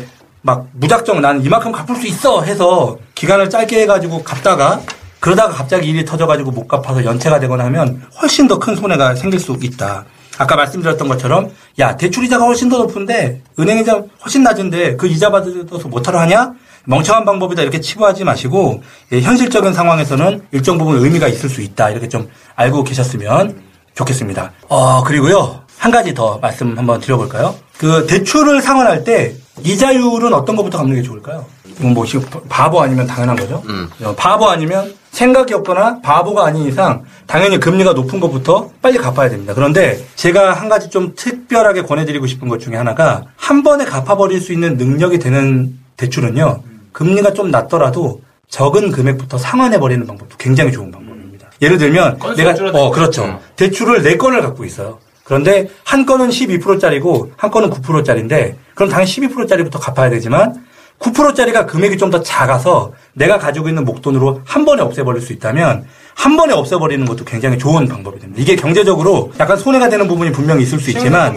막 0.44 0.68
무작정 0.74 1.22
나는 1.22 1.44
이만큼 1.44 1.72
갚을 1.72 1.96
수 2.00 2.06
있어 2.06 2.44
해서 2.44 2.98
기간을 3.16 3.50
짧게 3.50 3.82
해가지고 3.82 4.24
갚다가 4.24 4.82
그러다가 5.22 5.54
갑자기 5.54 5.90
일이 5.90 6.04
터져가지고 6.04 6.52
못 6.52 6.68
갚아서 6.68 7.06
연체가 7.06 7.40
되거나 7.40 7.64
하면 7.66 8.02
훨씬 8.22 8.46
더 8.48 8.60
큰 8.60 8.76
손해가 8.76 9.16
생길 9.16 9.40
수 9.40 9.58
있다. 9.62 10.04
아까 10.38 10.56
말씀드렸던 10.58 11.08
것처럼 11.08 11.50
야 11.80 11.96
대출 11.96 12.26
이자가 12.26 12.44
훨씬 12.44 12.68
더 12.68 12.78
높은데 12.78 13.42
은행 13.58 13.78
이자 13.80 14.04
훨씬 14.22 14.44
낮은데 14.44 14.98
그 14.98 15.08
이자 15.08 15.30
받아서 15.32 15.88
못하러 15.88 16.20
하냐? 16.20 16.52
멍청한 16.86 17.26
방법이다 17.26 17.62
이렇게 17.62 17.80
치부하지 17.80 18.24
마시고 18.24 18.84
예, 19.12 19.22
현실적인 19.22 19.74
상황에서는 19.74 20.48
일정 20.52 20.78
부분 20.78 20.98
의미가 21.04 21.28
있을 21.28 21.50
수 21.50 21.62
있다 21.62 21.90
이렇게 21.90 22.10
좀 22.10 22.28
알고 22.56 22.84
계셨으면 22.84 23.62
좋겠습니다. 23.96 24.52
어 24.70 25.04
그리고요 25.04 25.62
한 25.78 25.92
가지 25.92 26.14
더 26.14 26.38
말씀 26.40 26.78
한번 26.78 27.00
드려볼까요? 27.00 27.56
그 27.78 28.06
대출을 28.08 28.62
상환할 28.62 29.04
때 29.04 29.36
이자율은 29.64 30.34
어떤 30.34 30.56
것부터 30.56 30.78
갚는 30.80 30.96
게 30.96 31.02
좋을까요? 31.02 31.46
이건 31.66 31.94
뭐 31.94 32.06
지금 32.06 32.26
바보 32.50 32.82
아니면 32.82 33.06
당연한 33.08 33.36
거죠. 33.36 33.64
어, 34.04 34.16
바보 34.16 34.48
아니면 34.50 34.94
생각이 35.12 35.54
없거나 35.54 36.02
바보가 36.02 36.46
아닌 36.46 36.68
이상 36.68 37.04
당연히 37.28 37.60
금리가 37.60 37.94
높은 37.94 38.20
것부터 38.20 38.70
빨리 38.82 38.98
갚아야 38.98 39.30
됩니다. 39.30 39.54
그런데 39.54 40.04
제가 40.16 40.54
한 40.54 40.70
가지 40.70 40.90
좀 40.90 41.14
특별하게 41.16 41.84
권해드리고 41.84 42.26
싶은 42.28 42.48
것 42.48 42.60
중에 42.60 42.76
하나가 42.76 43.24
한 43.36 43.64
번에 43.64 43.86
갚아버릴 43.86 44.42
수 44.42 44.54
있는 44.54 44.78
능력이 44.78 45.20
되는 45.20 45.78
대출은요 45.98 46.64
금리가 46.94 47.34
좀 47.34 47.52
낮더라도 47.52 48.22
적은 48.50 48.92
금액부터 48.92 49.38
상환해 49.38 49.80
버리는 49.80 50.06
방법도 50.06 50.38
굉장히 50.38 50.72
좋은 50.72 50.92
방법입니다. 50.92 51.50
예를 51.62 51.78
들면 51.78 52.20
내가. 52.38 52.54
어 52.80 52.92
그렇죠 52.92 53.40
대출을 53.56 54.04
네 54.04 54.16
건을 54.18 54.42
갖고 54.42 54.64
있어요. 54.64 55.00
그런데 55.24 55.70
한 55.84 56.06
건은 56.06 56.30
12%짜리고 56.30 57.32
한 57.38 57.50
건은 57.50 57.70
9%짜리인데 57.70 58.58
그럼 58.76 58.90
당연히 58.90 59.10
12%짜리부터 59.12 59.80
갚아야 59.80 60.10
되지만 60.10 60.64
9%짜리가 61.00 61.66
금액이 61.66 61.98
좀 61.98 62.12
더 62.12 62.22
작아서 62.22 62.92
내가 63.14 63.40
가지고 63.40 63.68
있는 63.70 63.84
목돈으로 63.86 64.42
한 64.46 64.66
번에 64.66 64.82
없애버릴 64.84 65.22
수 65.22 65.34
있다면 65.34 65.86
한 66.14 66.38
번에 66.38 66.54
없애버리는 66.54 67.04
것도 67.06 67.26
굉장히 67.26 67.58
좋은 67.58 67.88
방법이 67.88 68.20
됩니다. 68.20 68.40
이게 68.42 68.56
경제적으로 68.56 69.32
약간 69.40 69.58
손해가 69.58 69.90
되는 69.90 70.08
부분이 70.08 70.32
분명히 70.32 70.62
있을 70.64 70.80
수 70.80 70.92
있지만 70.92 71.36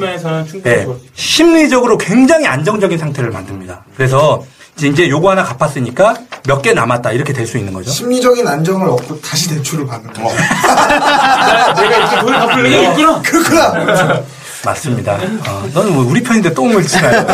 네. 0.62 0.86
심리적으로 1.14 1.96
굉장히 1.96 2.46
안정적인 2.46 2.98
상태를 2.98 3.30
만듭니다. 3.30 3.84
그래서 3.96 4.44
이제- 4.84 5.08
요거 5.08 5.30
하나 5.30 5.42
갚았으니까 5.44 6.14
몇 6.46 6.62
개 6.62 6.72
남았다 6.72 7.12
이렇게 7.12 7.32
될 7.32 7.46
수 7.46 7.58
있는 7.58 7.72
거죠. 7.72 7.90
심리적인 7.90 8.46
안정을 8.46 8.88
얻고 8.90 9.20
다시 9.20 9.48
대출을 9.48 9.86
받는 9.86 10.12
거. 10.12 10.20
내가 11.80 11.96
이렇게 11.96 12.20
돈을 12.20 12.38
갚을 12.38 12.66
의향이 12.66 12.86
있구나. 12.90 13.22
그렇구나. 13.22 14.20
맞습니다. 14.64 15.12
어, 15.48 15.68
너는 15.72 15.94
뭐 15.94 16.04
우리 16.10 16.22
편인데 16.22 16.52
똥을 16.54 16.82
치나요? 16.84 17.24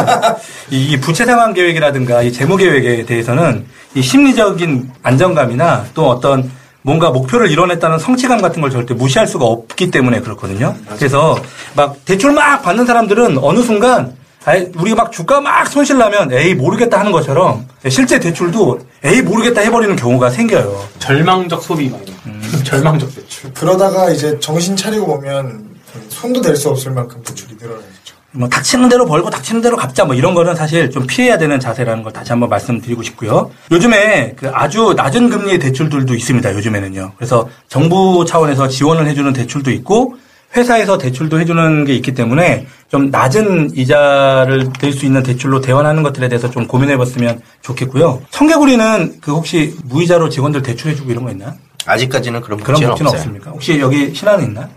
이, 0.71 0.93
이 0.93 1.01
부채 1.01 1.25
상환 1.25 1.55
계획이라든가 1.55 2.23
이 2.23 2.33
재무 2.33 2.57
계획에 2.57 3.07
대해서는 3.07 3.67
이 3.95 4.03
심리적인 4.03 4.91
안정감이나 5.03 5.87
또 5.95 6.09
어떤 6.11 6.51
뭔가 6.83 7.11
목표를 7.11 7.51
이뤄냈다는 7.51 7.99
성취감 7.99 8.43
같은 8.43 8.61
걸 8.61 8.71
절대 8.71 8.93
무시할 8.95 9.27
수가 9.27 9.45
없기 9.47 9.91
때문에 9.91 10.21
그렇거든요. 10.21 10.75
그래서 10.99 11.39
막 11.75 11.97
대출 12.05 12.33
막 12.33 12.61
받는 12.63 12.85
사람들은 12.87 13.39
어느 13.41 13.61
순간 13.63 14.15
아이, 14.45 14.69
우리가 14.77 14.97
막 15.05 15.13
주가 15.13 15.41
막 15.41 15.67
손실 15.69 15.99
나면 15.99 16.33
에이 16.33 16.55
모르겠다 16.55 16.99
하는 16.99 17.13
것처럼 17.13 17.67
실제 17.89 18.19
대출도 18.19 18.81
에이 19.05 19.23
모르겠다 19.23 19.61
해버리는 19.61 19.95
경우가 19.95 20.31
생겨요. 20.31 20.85
절망적 20.99 21.63
소비 21.63 21.89
막. 21.89 22.01
음. 22.27 22.41
절망적 22.65 23.15
대출. 23.15 23.53
그러다가 23.55 24.11
이제 24.11 24.39
정신 24.41 24.77
차리고 24.77 25.07
보면 25.07 25.71
손도 26.09 26.41
댈 26.41 26.57
수 26.57 26.69
없을 26.71 26.91
만큼 26.93 27.23
대출이 27.23 27.57
늘어나죠. 27.61 27.87
뭐 28.35 28.49
닥치는 28.49 28.89
대로 28.89 29.05
벌고 29.05 29.29
닥치는 29.29 29.61
대로 29.61 29.77
갚자 29.77 30.07
뭐 30.07 30.15
이런 30.15 30.33
거는 30.35 30.55
사실 30.55 30.91
좀 30.91 31.07
피해야 31.07 31.37
되는 31.37 31.61
자세라는 31.61 32.03
걸 32.03 32.13
다시 32.15 32.33
한번 32.33 32.49
말씀드리고 32.49 33.03
싶고요. 33.03 33.51
요즘에 33.71 34.35
그 34.39 34.51
아주 34.55 34.95
낮은 34.97 35.29
금리의 35.29 35.59
대출들도 35.59 36.15
있습니다. 36.15 36.55
요즘에는요. 36.55 37.13
그래서 37.17 37.49
정부 37.69 38.25
차원에서 38.27 38.69
지원을 38.69 39.07
해주는 39.07 39.33
대출도 39.35 39.71
있고 39.73 40.17
회사에서 40.55 40.99
대출도 40.99 41.41
해주는 41.41 41.85
게 41.85 41.95
있기 41.95 42.13
때문에 42.13 42.67
좀 42.89 43.11
낮은 43.11 43.71
이자를 43.75 44.71
낼수 44.83 45.07
있는 45.07 45.23
대출로 45.23 45.61
대환하는 45.61 46.03
것들에 46.03 46.29
대해서 46.29 46.51
좀 46.51 46.67
고민해봤으면 46.67 47.41
좋겠고요. 47.63 48.23
청개구리는 48.31 49.21
그 49.21 49.33
혹시 49.33 49.75
무이자로 49.85 50.29
직원들 50.29 50.63
대출해주고 50.63 51.11
이런 51.11 51.25
거 51.25 51.31
있나요? 51.31 51.55
아직까지는 51.87 52.41
그런 52.43 52.59
그런 52.61 52.75
복지는 52.75 52.91
복지는 52.91 53.09
없어요. 53.11 53.21
없습니까? 53.21 53.51
혹시 53.51 53.81
여기 53.81 54.15
신한은 54.15 54.45
있나? 54.45 54.69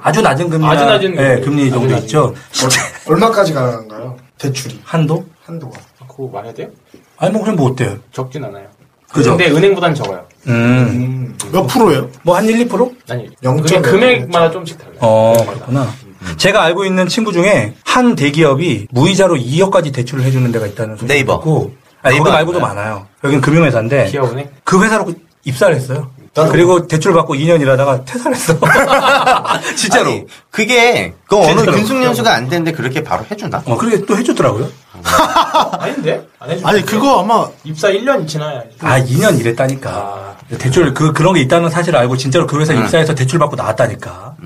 아주 0.00 0.22
낮은 0.22 0.48
금리 0.48 0.66
아주 0.66 0.84
낮은 0.84 1.14
네, 1.14 1.40
금리. 1.40 1.44
금리 1.44 1.70
정도 1.70 1.86
낮은 1.90 2.02
있죠. 2.04 2.34
얼마까지 3.06 3.52
가능한가요? 3.52 4.16
대출이 4.38 4.80
한도? 4.82 5.24
한도가. 5.44 5.78
그거 6.08 6.28
말해야 6.32 6.52
돼요? 6.54 6.68
아니 7.18 7.32
뭐 7.32 7.42
그럼 7.42 7.56
뭐 7.56 7.70
어때요? 7.70 7.96
적진 8.12 8.44
않아요. 8.44 8.66
그죠? 9.12 9.36
근데 9.36 9.50
은행보단 9.50 9.94
적어요. 9.94 10.26
음. 10.46 11.36
몇 11.52 11.66
프로예요? 11.66 12.08
뭐 12.22 12.36
한 12.36 12.46
1, 12.46 12.68
2%? 12.68 12.94
아니, 13.10 13.28
영점 13.42 13.64
그게 13.64 13.78
몇 13.80 13.82
금액마다 13.90 14.50
좀씩 14.50 14.78
달라요. 14.78 14.96
어, 15.00 15.34
그렇구나. 15.46 15.88
제가 16.36 16.62
알고 16.64 16.84
있는 16.84 17.06
친구 17.08 17.32
중에 17.32 17.74
한 17.84 18.14
대기업이 18.14 18.88
무이자로 18.90 19.36
2억까지 19.36 19.92
대출을 19.94 20.24
해주는 20.24 20.50
데가 20.52 20.66
있다는 20.66 20.96
소식을 20.96 21.08
네이버. 21.08 21.38
듣고 21.38 21.72
아, 22.02 22.10
네이버 22.10 22.30
말고도 22.30 22.58
아닌가요? 22.58 22.74
많아요. 22.82 23.06
여긴 23.24 23.40
금융회사인데 23.40 24.06
기업은행? 24.06 24.48
그 24.64 24.82
회사로 24.82 25.12
입사를 25.44 25.74
했어요. 25.74 26.10
그리고 26.34 26.86
대출 26.86 27.12
받고 27.14 27.34
2년 27.34 27.60
일하다가 27.60 28.04
퇴사를 28.04 28.36
했어. 28.36 28.54
진짜로. 29.76 30.10
아니, 30.10 30.26
그게 30.50 31.14
그 31.26 31.36
어느. 31.36 31.64
균숙연수가 31.64 32.32
안 32.32 32.48
되는데 32.48 32.72
그렇게 32.72 33.02
바로 33.02 33.24
해주나? 33.30 33.62
어, 33.64 33.76
그렇게 33.76 34.04
또 34.04 34.16
해주더라고요. 34.16 34.68
아닌데? 35.78 36.26
안 36.38 36.50
해줘. 36.50 36.66
아니 36.66 36.82
그거 36.84 37.20
아마 37.20 37.48
입사 37.64 37.88
1년 37.88 38.26
지나야. 38.26 38.62
아, 38.80 39.00
2년 39.00 39.38
일했다니까. 39.40 40.36
대출, 40.58 40.94
그, 40.94 41.12
그런 41.12 41.34
게 41.34 41.40
있다는 41.40 41.68
사실을 41.68 41.98
알고 41.98 42.16
진짜로 42.16 42.46
그 42.46 42.58
회사 42.58 42.72
입사해서 42.72 43.14
대출 43.14 43.38
받고 43.38 43.56
나왔다니까. 43.56 44.36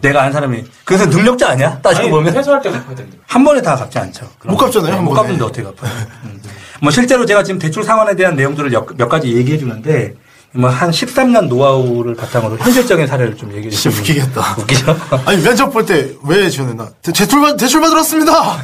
내가 0.00 0.20
아는 0.22 0.32
사람이. 0.32 0.64
그래서 0.84 1.06
능력자 1.06 1.48
아니야? 1.50 1.78
따지고 1.80 2.02
아니, 2.02 2.10
보면. 2.10 2.34
회수할 2.36 2.62
때 2.62 2.70
갚아야 2.70 2.94
되는데. 2.94 3.18
한 3.26 3.42
번에 3.44 3.60
다 3.60 3.74
갚지 3.74 3.98
않죠. 3.98 4.28
못 4.44 4.56
갚잖아요, 4.56 4.92
한못 4.94 5.14
번에. 5.14 5.22
갚는데 5.22 5.44
어떻게 5.44 5.62
갚아요? 5.64 5.90
음. 6.24 6.40
뭐 6.80 6.92
실제로 6.92 7.26
제가 7.26 7.42
지금 7.42 7.58
대출 7.58 7.82
상환에 7.82 8.14
대한 8.14 8.36
내용들을 8.36 8.70
몇, 8.70 8.86
몇 8.96 9.08
가지 9.08 9.34
얘기해 9.34 9.58
주는데 9.58 10.14
뭐한 10.52 10.90
13년 10.90 11.48
노하우를 11.48 12.14
바탕으로 12.14 12.56
현실적인 12.58 13.06
사례를 13.06 13.36
좀 13.36 13.52
얘기해 13.52 13.70
주시면 13.70 13.98
웃기겠다. 13.98 14.56
웃기죠? 14.58 14.96
아니 15.26 15.42
면접 15.42 15.70
볼 15.70 15.84
때왜 15.84 16.48
지원했나? 16.50 16.88
대- 17.02 17.12
대출 17.12 17.40
받 17.40 17.56
대출 17.56 17.80
받으러 17.80 17.98
왔습니다. 17.98 18.56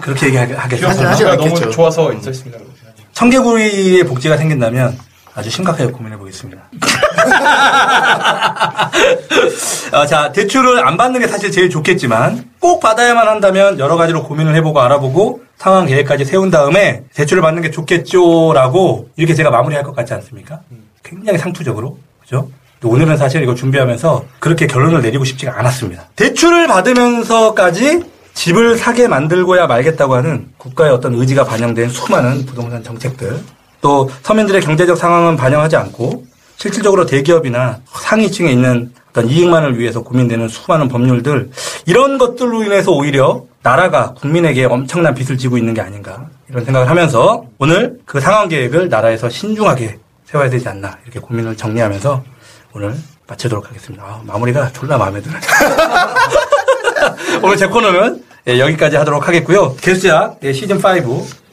그렇게 0.00 0.26
얘기하겠죠. 0.26 0.86
하지- 0.88 1.02
하지 1.04 1.24
너무 1.24 1.42
않겠죠. 1.44 1.70
좋아서 1.70 2.12
있었습니다. 2.12 2.58
청개구리의 3.14 4.04
복지가 4.04 4.36
생긴다면 4.36 4.98
아주 5.34 5.50
심각하게 5.50 5.90
고민해 5.92 6.18
보겠습니다. 6.18 6.62
어, 9.92 10.04
자, 10.06 10.30
대출을 10.32 10.86
안 10.86 10.96
받는 10.96 11.20
게 11.20 11.26
사실 11.26 11.50
제일 11.50 11.70
좋겠지만 11.70 12.50
꼭 12.58 12.80
받아야만 12.80 13.26
한다면 13.26 13.78
여러 13.78 13.96
가지로 13.96 14.24
고민을 14.24 14.54
해보고 14.56 14.80
알아보고 14.80 15.42
상황 15.56 15.86
계획까지 15.86 16.24
세운 16.24 16.50
다음에 16.50 17.04
대출을 17.14 17.42
받는 17.42 17.62
게 17.62 17.70
좋겠죠라고 17.70 19.08
이렇게 19.16 19.34
제가 19.34 19.50
마무리할 19.50 19.84
것 19.84 19.94
같지 19.96 20.12
않습니까? 20.14 20.60
굉장히 21.02 21.38
상투적으로. 21.38 21.98
그죠? 22.20 22.50
오늘은 22.84 23.16
사실 23.16 23.42
이거 23.42 23.54
준비하면서 23.54 24.24
그렇게 24.40 24.66
결론을 24.66 25.02
내리고 25.02 25.24
싶지가 25.24 25.58
않았습니다. 25.58 26.08
대출을 26.16 26.66
받으면서까지 26.66 28.02
집을 28.34 28.76
사게 28.76 29.08
만들고야 29.08 29.66
말겠다고 29.66 30.16
하는 30.16 30.48
국가의 30.56 30.92
어떤 30.92 31.14
의지가 31.14 31.44
반영된 31.44 31.90
수많은 31.90 32.44
부동산 32.44 32.82
정책들, 32.82 33.38
또 33.82 34.08
서민들의 34.22 34.62
경제적 34.62 34.96
상황은 34.96 35.36
반영하지 35.36 35.76
않고 35.76 36.24
실질적으로 36.56 37.04
대기업이나 37.04 37.80
상위층에 37.92 38.50
있는 38.50 38.92
어떤 39.10 39.28
이익만을 39.28 39.78
위해서 39.78 40.02
고민되는 40.02 40.48
수많은 40.48 40.88
법률들, 40.88 41.50
이런 41.84 42.16
것들로 42.16 42.62
인해서 42.62 42.92
오히려 42.92 43.44
나라가 43.62 44.14
국민에게 44.14 44.64
엄청난 44.64 45.14
빚을 45.14 45.36
지고 45.36 45.58
있는 45.58 45.74
게 45.74 45.82
아닌가, 45.82 46.28
이런 46.48 46.64
생각을 46.64 46.88
하면서 46.88 47.44
오늘 47.58 47.98
그 48.06 48.20
상황 48.20 48.48
계획을 48.48 48.88
나라에서 48.88 49.28
신중하게 49.28 49.98
세워야 50.24 50.48
되지 50.48 50.66
않나, 50.66 50.96
이렇게 51.04 51.20
고민을 51.20 51.56
정리하면서 51.56 52.22
오늘 52.74 52.94
마치도록 53.26 53.68
하겠습니다. 53.68 54.02
아, 54.02 54.22
마무리가 54.24 54.72
졸라 54.72 54.96
마음에 54.96 55.20
들어요. 55.20 55.40
오늘 57.42 57.56
제 57.58 57.66
코너는 57.66 58.24
예, 58.48 58.58
여기까지 58.58 58.96
하도록 58.96 59.26
하겠고요. 59.26 59.76
개수작 59.76 60.38
예, 60.42 60.52
시즌 60.52 60.78
5 60.78 60.80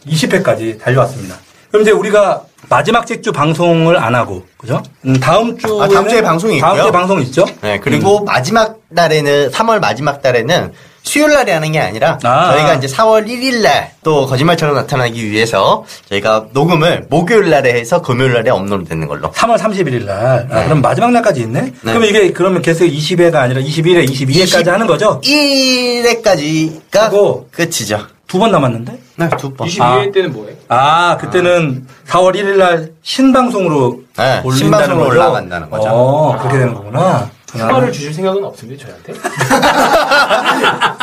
20회까지 0.08 0.80
달려왔습니다. 0.80 1.36
그럼 1.70 1.82
이제 1.84 1.92
우리가 1.92 2.44
마지막 2.68 3.06
직주 3.08 3.32
방송을 3.32 3.98
안 3.98 4.14
하고, 4.16 4.44
그죠? 4.58 4.82
음, 5.06 5.20
다음 5.20 5.58
주에. 5.58 5.72
아, 5.82 5.88
다음 5.88 6.08
주에 6.10 6.22
방송이 6.22 6.60
다음 6.60 6.72
있고요. 6.76 6.84
주에 6.84 6.92
방송 6.92 7.22
있죠? 7.22 7.46
네, 7.62 7.80
그리고 7.80 8.24
마지막 8.24 8.78
날에는 8.90 9.50
3월 9.52 9.80
마지막 9.80 10.22
달에는 10.22 10.74
수요일 11.02 11.34
날에 11.34 11.54
하는 11.54 11.72
게 11.72 11.80
아니라 11.80 12.20
아. 12.24 12.52
저희가 12.52 12.74
이제 12.76 12.88
4월 12.88 13.26
1일 13.28 13.62
날 13.62 13.92
또 14.04 14.26
거짓말처럼 14.28 14.76
나타나기 14.76 15.30
위해서 15.30 15.86
저희가 16.10 16.48
녹음을 16.52 17.06
목요일 17.10 17.50
날에 17.50 17.74
해서 17.74 18.02
금요일 18.02 18.34
날에 18.34 18.50
업로드 18.52 18.86
되는 18.88 19.08
걸로. 19.08 19.32
3월 19.32 19.58
31일 19.58 20.06
날. 20.06 20.48
아, 20.52 20.64
그럼 20.66 20.82
마지막 20.82 21.12
날까지 21.12 21.42
있네? 21.42 21.74
그러면 21.82 22.10
이게, 22.10 22.32
그러면 22.34 22.62
개수 22.62 22.86
20회가 22.86 23.36
아니라 23.36 23.62
21회, 23.62 24.08
22회까지 24.10 24.68
하는 24.68 24.86
거죠? 24.88 25.22
1회까지가 25.24 26.98
하고 27.00 27.48
끝이죠. 27.52 28.00
두 28.30 28.38
번 28.40 28.52
남았는데? 28.52 29.00
네, 29.18 29.30
두 29.38 29.52
번. 29.54 29.68
22회 29.68 30.14
때는 30.14 30.32
뭐해? 30.32 30.54
아, 30.70 31.18
그때는 31.18 31.86
4월 32.08 32.36
1일 32.36 32.58
날 32.58 32.92
신방송으로 33.02 34.02
네, 34.18 34.42
올린다는 34.46 34.58
신방송으로 34.58 35.06
거죠? 35.10 35.20
올라간다는 35.20 35.70
거죠. 35.70 35.90
어, 35.90 36.38
그렇게 36.38 36.60
되는 36.60 36.74
거구나. 36.76 37.30
휴가를 37.58 37.92
주실 37.92 38.14
생각은 38.14 38.44
없습니다, 38.46 38.86
저희한테. 38.86 39.14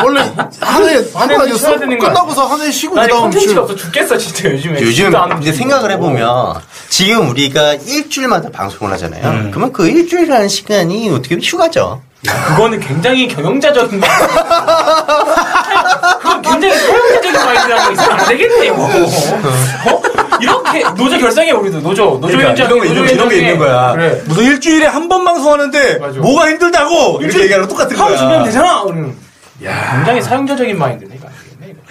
원래 0.05 0.21
한해 0.61 1.05
한해? 1.15 1.55
쉬어야 1.57 1.79
되는 1.79 1.99
거야. 1.99 2.11
끝나고서 2.11 2.47
한해 2.47 2.71
쉬고 2.71 2.95
그다음 2.95 3.21
콘텐츠가 3.23 3.53
주 3.55 3.61
없어 3.61 3.75
죽겠어, 3.77 4.17
진짜 4.19 4.51
요즘에. 4.51 4.81
요즘 4.81 5.13
이제. 5.41 5.53
생각을 5.53 5.91
해보면 5.93 6.61
지금 6.89 7.31
우리가 7.31 7.75
일주일마다 7.75 8.51
방송을 8.51 8.93
하잖아요. 8.95 9.27
음. 9.29 9.51
그러면 9.51 9.73
그 9.73 9.89
일주일이라는 9.89 10.49
시간이 10.49 11.11
어떻게 11.11 11.31
보면 11.37 11.43
휴가죠. 11.43 12.03
그거는 12.49 12.81
굉장히 12.81 13.29
경영자적인 13.29 14.01
말. 14.01 14.11
그건 16.19 16.43
굉장히 16.43 16.75
사용자적인 16.79 17.33
말이라고 17.33 17.93
있으면 17.93 18.11
안 18.13 18.29
되겠네, 18.29 18.67
이거. 18.67 18.85
어? 18.85 20.03
이렇게, 20.41 20.83
노조 20.97 21.19
결성해, 21.19 21.51
우리도. 21.53 21.81
노조. 21.81 22.05
노조 22.21 22.27
그러니까 22.37 22.49
현장. 22.51 22.67
이런 22.67 22.79
거, 22.79 22.85
이런, 22.85 23.09
이런 23.09 23.29
게 23.29 23.37
있는 23.39 23.59
거야. 23.59 23.93
그래. 23.93 24.23
무슨 24.27 24.45
일주일에 24.45 24.87
한 24.87 25.09
번 25.09 25.25
방송하는데 25.25 25.99
맞아. 25.99 26.19
뭐가 26.21 26.49
힘들다고 26.49 27.19
이렇게 27.23 27.41
얘기하는 27.43 27.67
거 27.67 27.73
똑같은 27.75 27.97
하루 27.97 28.09
거야. 28.11 28.19
주면 28.19 28.45
되잖아! 28.45 28.83
우리는. 28.83 29.15
굉장히 29.61 30.21
사용자적인 30.23 30.79
마인드네, 30.79 31.15
이거. 31.17 31.29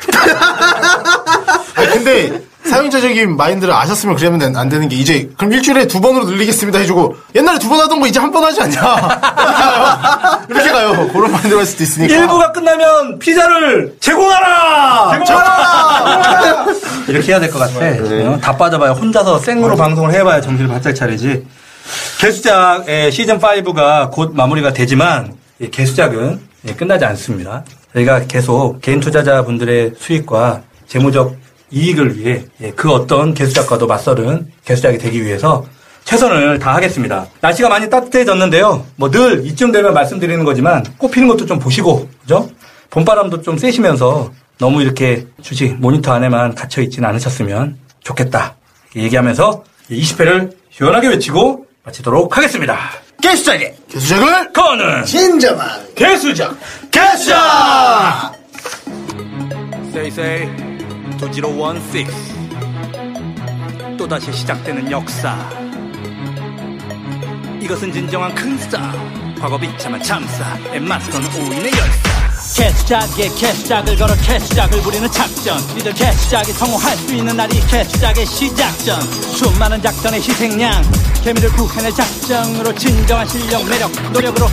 아니 1.76 1.90
근데 1.90 2.42
사용자적인 2.70 3.36
마인드를 3.38 3.74
아셨으면 3.74 4.16
그러면 4.16 4.42
안- 4.42 4.56
안 4.56 4.70
되는 4.70 4.88
게 4.90 4.96
이제 4.96 5.30
그럼 5.38 5.54
일주일에 5.54 5.88
두 5.88 6.02
번으로 6.02 6.26
늘리겠습니다 6.26 6.80
해주고 6.80 7.16
옛날에 7.36 7.60
두 7.60 7.70
번 7.70 7.80
하던 7.82 8.00
거 8.00 8.08
이제 8.08 8.20
한 8.20 8.32
번 8.32 8.44
하지 8.44 8.62
않냐 8.62 8.80
이렇게 8.80 8.82
가요 9.62 10.46
이렇게 10.50 10.72
가요 10.72 11.08
그런 11.14 11.32
마인드가 11.32 11.60
할 11.60 11.66
수도 11.66 11.84
있으니까 11.84 12.14
일부가 12.16 12.52
끝나면 12.52 13.20
피자를 13.20 13.96
제공하라! 14.00 15.20
제공하라! 15.26 16.66
이렇게 17.08 17.32
해야 17.32 17.40
될 17.40 17.52
것 17.52 17.60
같아. 17.60 17.76
어? 17.80 18.38
다 18.42 18.58
빠져봐야 18.58 18.92
혼자서 18.92 19.40
생으로 19.40 19.76
방송을 19.76 20.12
해봐야 20.14 20.42
정신을 20.42 20.70
바짝 20.70 20.94
차리지. 20.94 21.46
개수작의 22.20 23.12
시즌 23.12 23.40
5가 23.40 24.10
곧 24.12 24.32
마무리가 24.34 24.74
되지만 24.74 25.34
이 25.60 25.70
개수작은 25.70 26.40
예, 26.68 26.74
끝나지 26.74 27.06
않습니다. 27.06 27.64
저희가 27.94 28.22
계속 28.28 28.82
개인 28.82 29.00
투자자분들의 29.00 29.92
수익과 30.00 30.62
재무적 30.88 31.36
이익을 31.76 32.18
위해 32.18 32.44
예, 32.62 32.72
그 32.72 32.90
어떤 32.92 33.34
개수작과도 33.34 33.86
맞서는 33.86 34.48
개수작이 34.64 34.98
되기 34.98 35.24
위해서 35.24 35.66
최선을 36.06 36.58
다하겠습니다. 36.60 37.28
날씨가 37.42 37.68
많이 37.68 37.90
따뜻해졌는데요. 37.90 38.86
뭐 38.96 39.10
늘 39.12 39.46
이쯤 39.46 39.72
되면 39.72 39.94
말씀드리는 39.94 40.44
거지만 40.46 40.84
꽃 40.98 41.10
피는 41.12 41.28
것도 41.28 41.46
좀 41.46 41.60
보시고, 41.60 42.08
그죠? 42.22 42.50
봄바람도 42.92 43.42
좀 43.42 43.58
쐬시면서 43.58 44.32
너무 44.58 44.82
이렇게 44.82 45.28
주식 45.42 45.74
모니터 45.76 46.14
안에만 46.14 46.56
갇혀 46.56 46.82
있지는 46.82 47.10
않으셨으면 47.10 47.78
좋겠다. 48.04 48.56
얘기하면서 48.96 49.64
20회를 49.92 50.52
시원하게 50.72 51.10
외치고 51.10 51.66
마치도록 51.84 52.38
하겠습니다. 52.38 52.78
개수작의 53.22 53.76
개수작을 53.90 54.54
거는 54.54 55.04
진정한 55.06 55.70
개수작 55.96 56.56
개수작 56.92 58.34
세이세이 59.92 60.75
2016 61.32 62.14
또다시 63.98 64.32
시작되는 64.32 64.92
역사 64.92 65.50
이것은 67.60 67.92
진정한 67.92 68.34
큰 68.36 68.58
싸움 68.58 69.36
과거 69.40 69.58
비참한 69.58 70.02
참사에 70.04 70.80
맞서는 70.80 71.28
오인의 71.36 71.72
열사 71.72 72.16
캐스작에 72.56 73.30
캐스작을 73.30 73.96
걸어 73.98 74.16
캐스작을 74.16 74.82
부리는 74.82 75.12
작전 75.12 75.58
이들 75.78 75.94
캐스작이 75.94 76.52
성공할 76.52 76.96
수 76.96 77.16
있는 77.16 77.36
날이 77.36 77.60
캐스작의 77.68 78.26
시작전 78.26 79.02
수많은 79.02 79.82
작전의 79.82 80.22
희생양 80.22 80.84
개미를 81.24 81.50
구해낼 81.54 81.92
작정으로 81.92 82.74
진정한 82.76 83.28
실력 83.28 83.68
매력 83.68 83.92
노력으로 84.12 84.48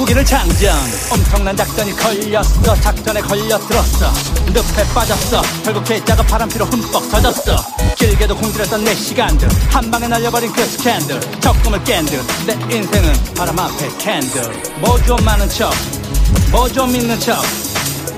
무기를 0.00 0.24
장전. 0.24 0.74
엄청난 1.10 1.54
작전이 1.54 1.94
걸렸어. 1.94 2.74
작전에 2.80 3.20
걸려들었어. 3.20 4.10
늪에 4.46 4.94
빠졌어. 4.94 5.42
결국 5.62 5.84
계좌가 5.84 6.22
바람피로 6.22 6.64
흠뻑 6.64 7.10
터졌어. 7.10 7.54
길게도 7.96 8.34
공들였던 8.34 8.82
내 8.82 8.94
시간들. 8.94 9.46
한 9.68 9.90
방에 9.90 10.08
날려버린 10.08 10.50
그 10.54 10.64
스캔들. 10.64 11.20
적금을 11.40 11.84
깬 11.84 12.06
듯 12.06 12.24
내 12.46 12.54
인생은 12.74 13.12
바람 13.36 13.58
앞에 13.58 13.88
candle. 13.98 14.40
뭐 14.80 14.98
좀 15.02 15.22
많은 15.22 15.46
척. 15.50 15.70
뭐좀 16.50 16.92
믿는 16.92 17.20
척. 17.20 17.42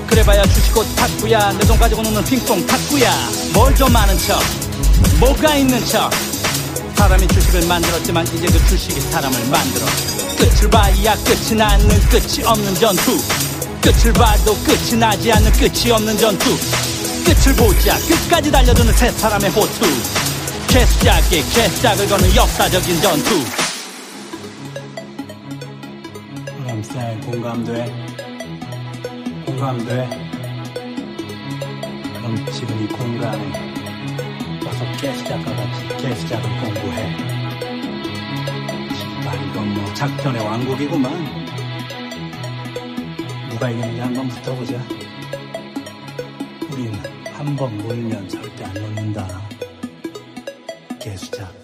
그래봐야 0.07 0.41
주식꽃 0.43 0.95
탁구야. 0.95 1.51
내 1.51 1.65
돈 1.67 1.77
가지고 1.77 2.01
노는 2.01 2.23
핑퐁 2.23 2.65
탁구야. 2.65 3.11
뭘좀 3.53 3.93
아는 3.93 4.17
척. 4.19 4.39
뭐가 5.19 5.55
있는 5.55 5.85
척 5.85 6.09
사람이 6.95 7.27
주식을 7.27 7.67
만들었지만 7.67 8.25
이제 8.27 8.45
그 8.47 8.65
주식이 8.67 8.99
사람을 9.01 9.39
만들어. 9.49 9.85
끝을 10.37 10.69
봐야 10.69 11.15
끝이 11.23 11.55
나는 11.57 11.87
끝이 12.09 12.43
없는 12.45 12.75
전투. 12.75 13.17
끝을 13.81 14.13
봐도 14.13 14.55
끝이 14.63 14.97
나지 14.97 15.31
않는 15.31 15.51
끝이 15.53 15.91
없는 15.91 16.17
전투. 16.17 16.49
끝을 17.25 17.53
보자 17.55 17.97
끝까지 17.99 18.51
달려드는 18.51 18.93
세 18.93 19.11
사람의 19.11 19.49
호투. 19.51 19.85
개수작에 20.67 21.41
개수작을 21.53 22.07
거는 22.07 22.35
역사적인 22.35 23.01
전투. 23.01 23.43
램쌤 26.65 27.21
공감돼? 27.21 28.05
공감돼? 29.45 30.09
그럼 32.17 32.45
지금 32.51 32.83
이 32.83 32.87
공간에 32.87 33.72
개수작과 34.97 35.55
같이 35.55 35.87
개수작을 35.97 36.49
공부해. 36.61 37.17
정말 38.97 39.49
이건 39.49 39.73
뭐 39.73 39.93
작전의 39.93 40.41
왕국이구만. 40.41 41.13
누가 43.49 43.69
이기는지 43.69 43.99
한번 43.99 44.27
붙어보자. 44.29 44.81
우린 46.71 46.93
한번 47.33 47.77
물면 47.77 48.29
절대 48.29 48.63
안 48.63 48.73
놓는다. 48.73 49.41
개수작. 50.99 51.62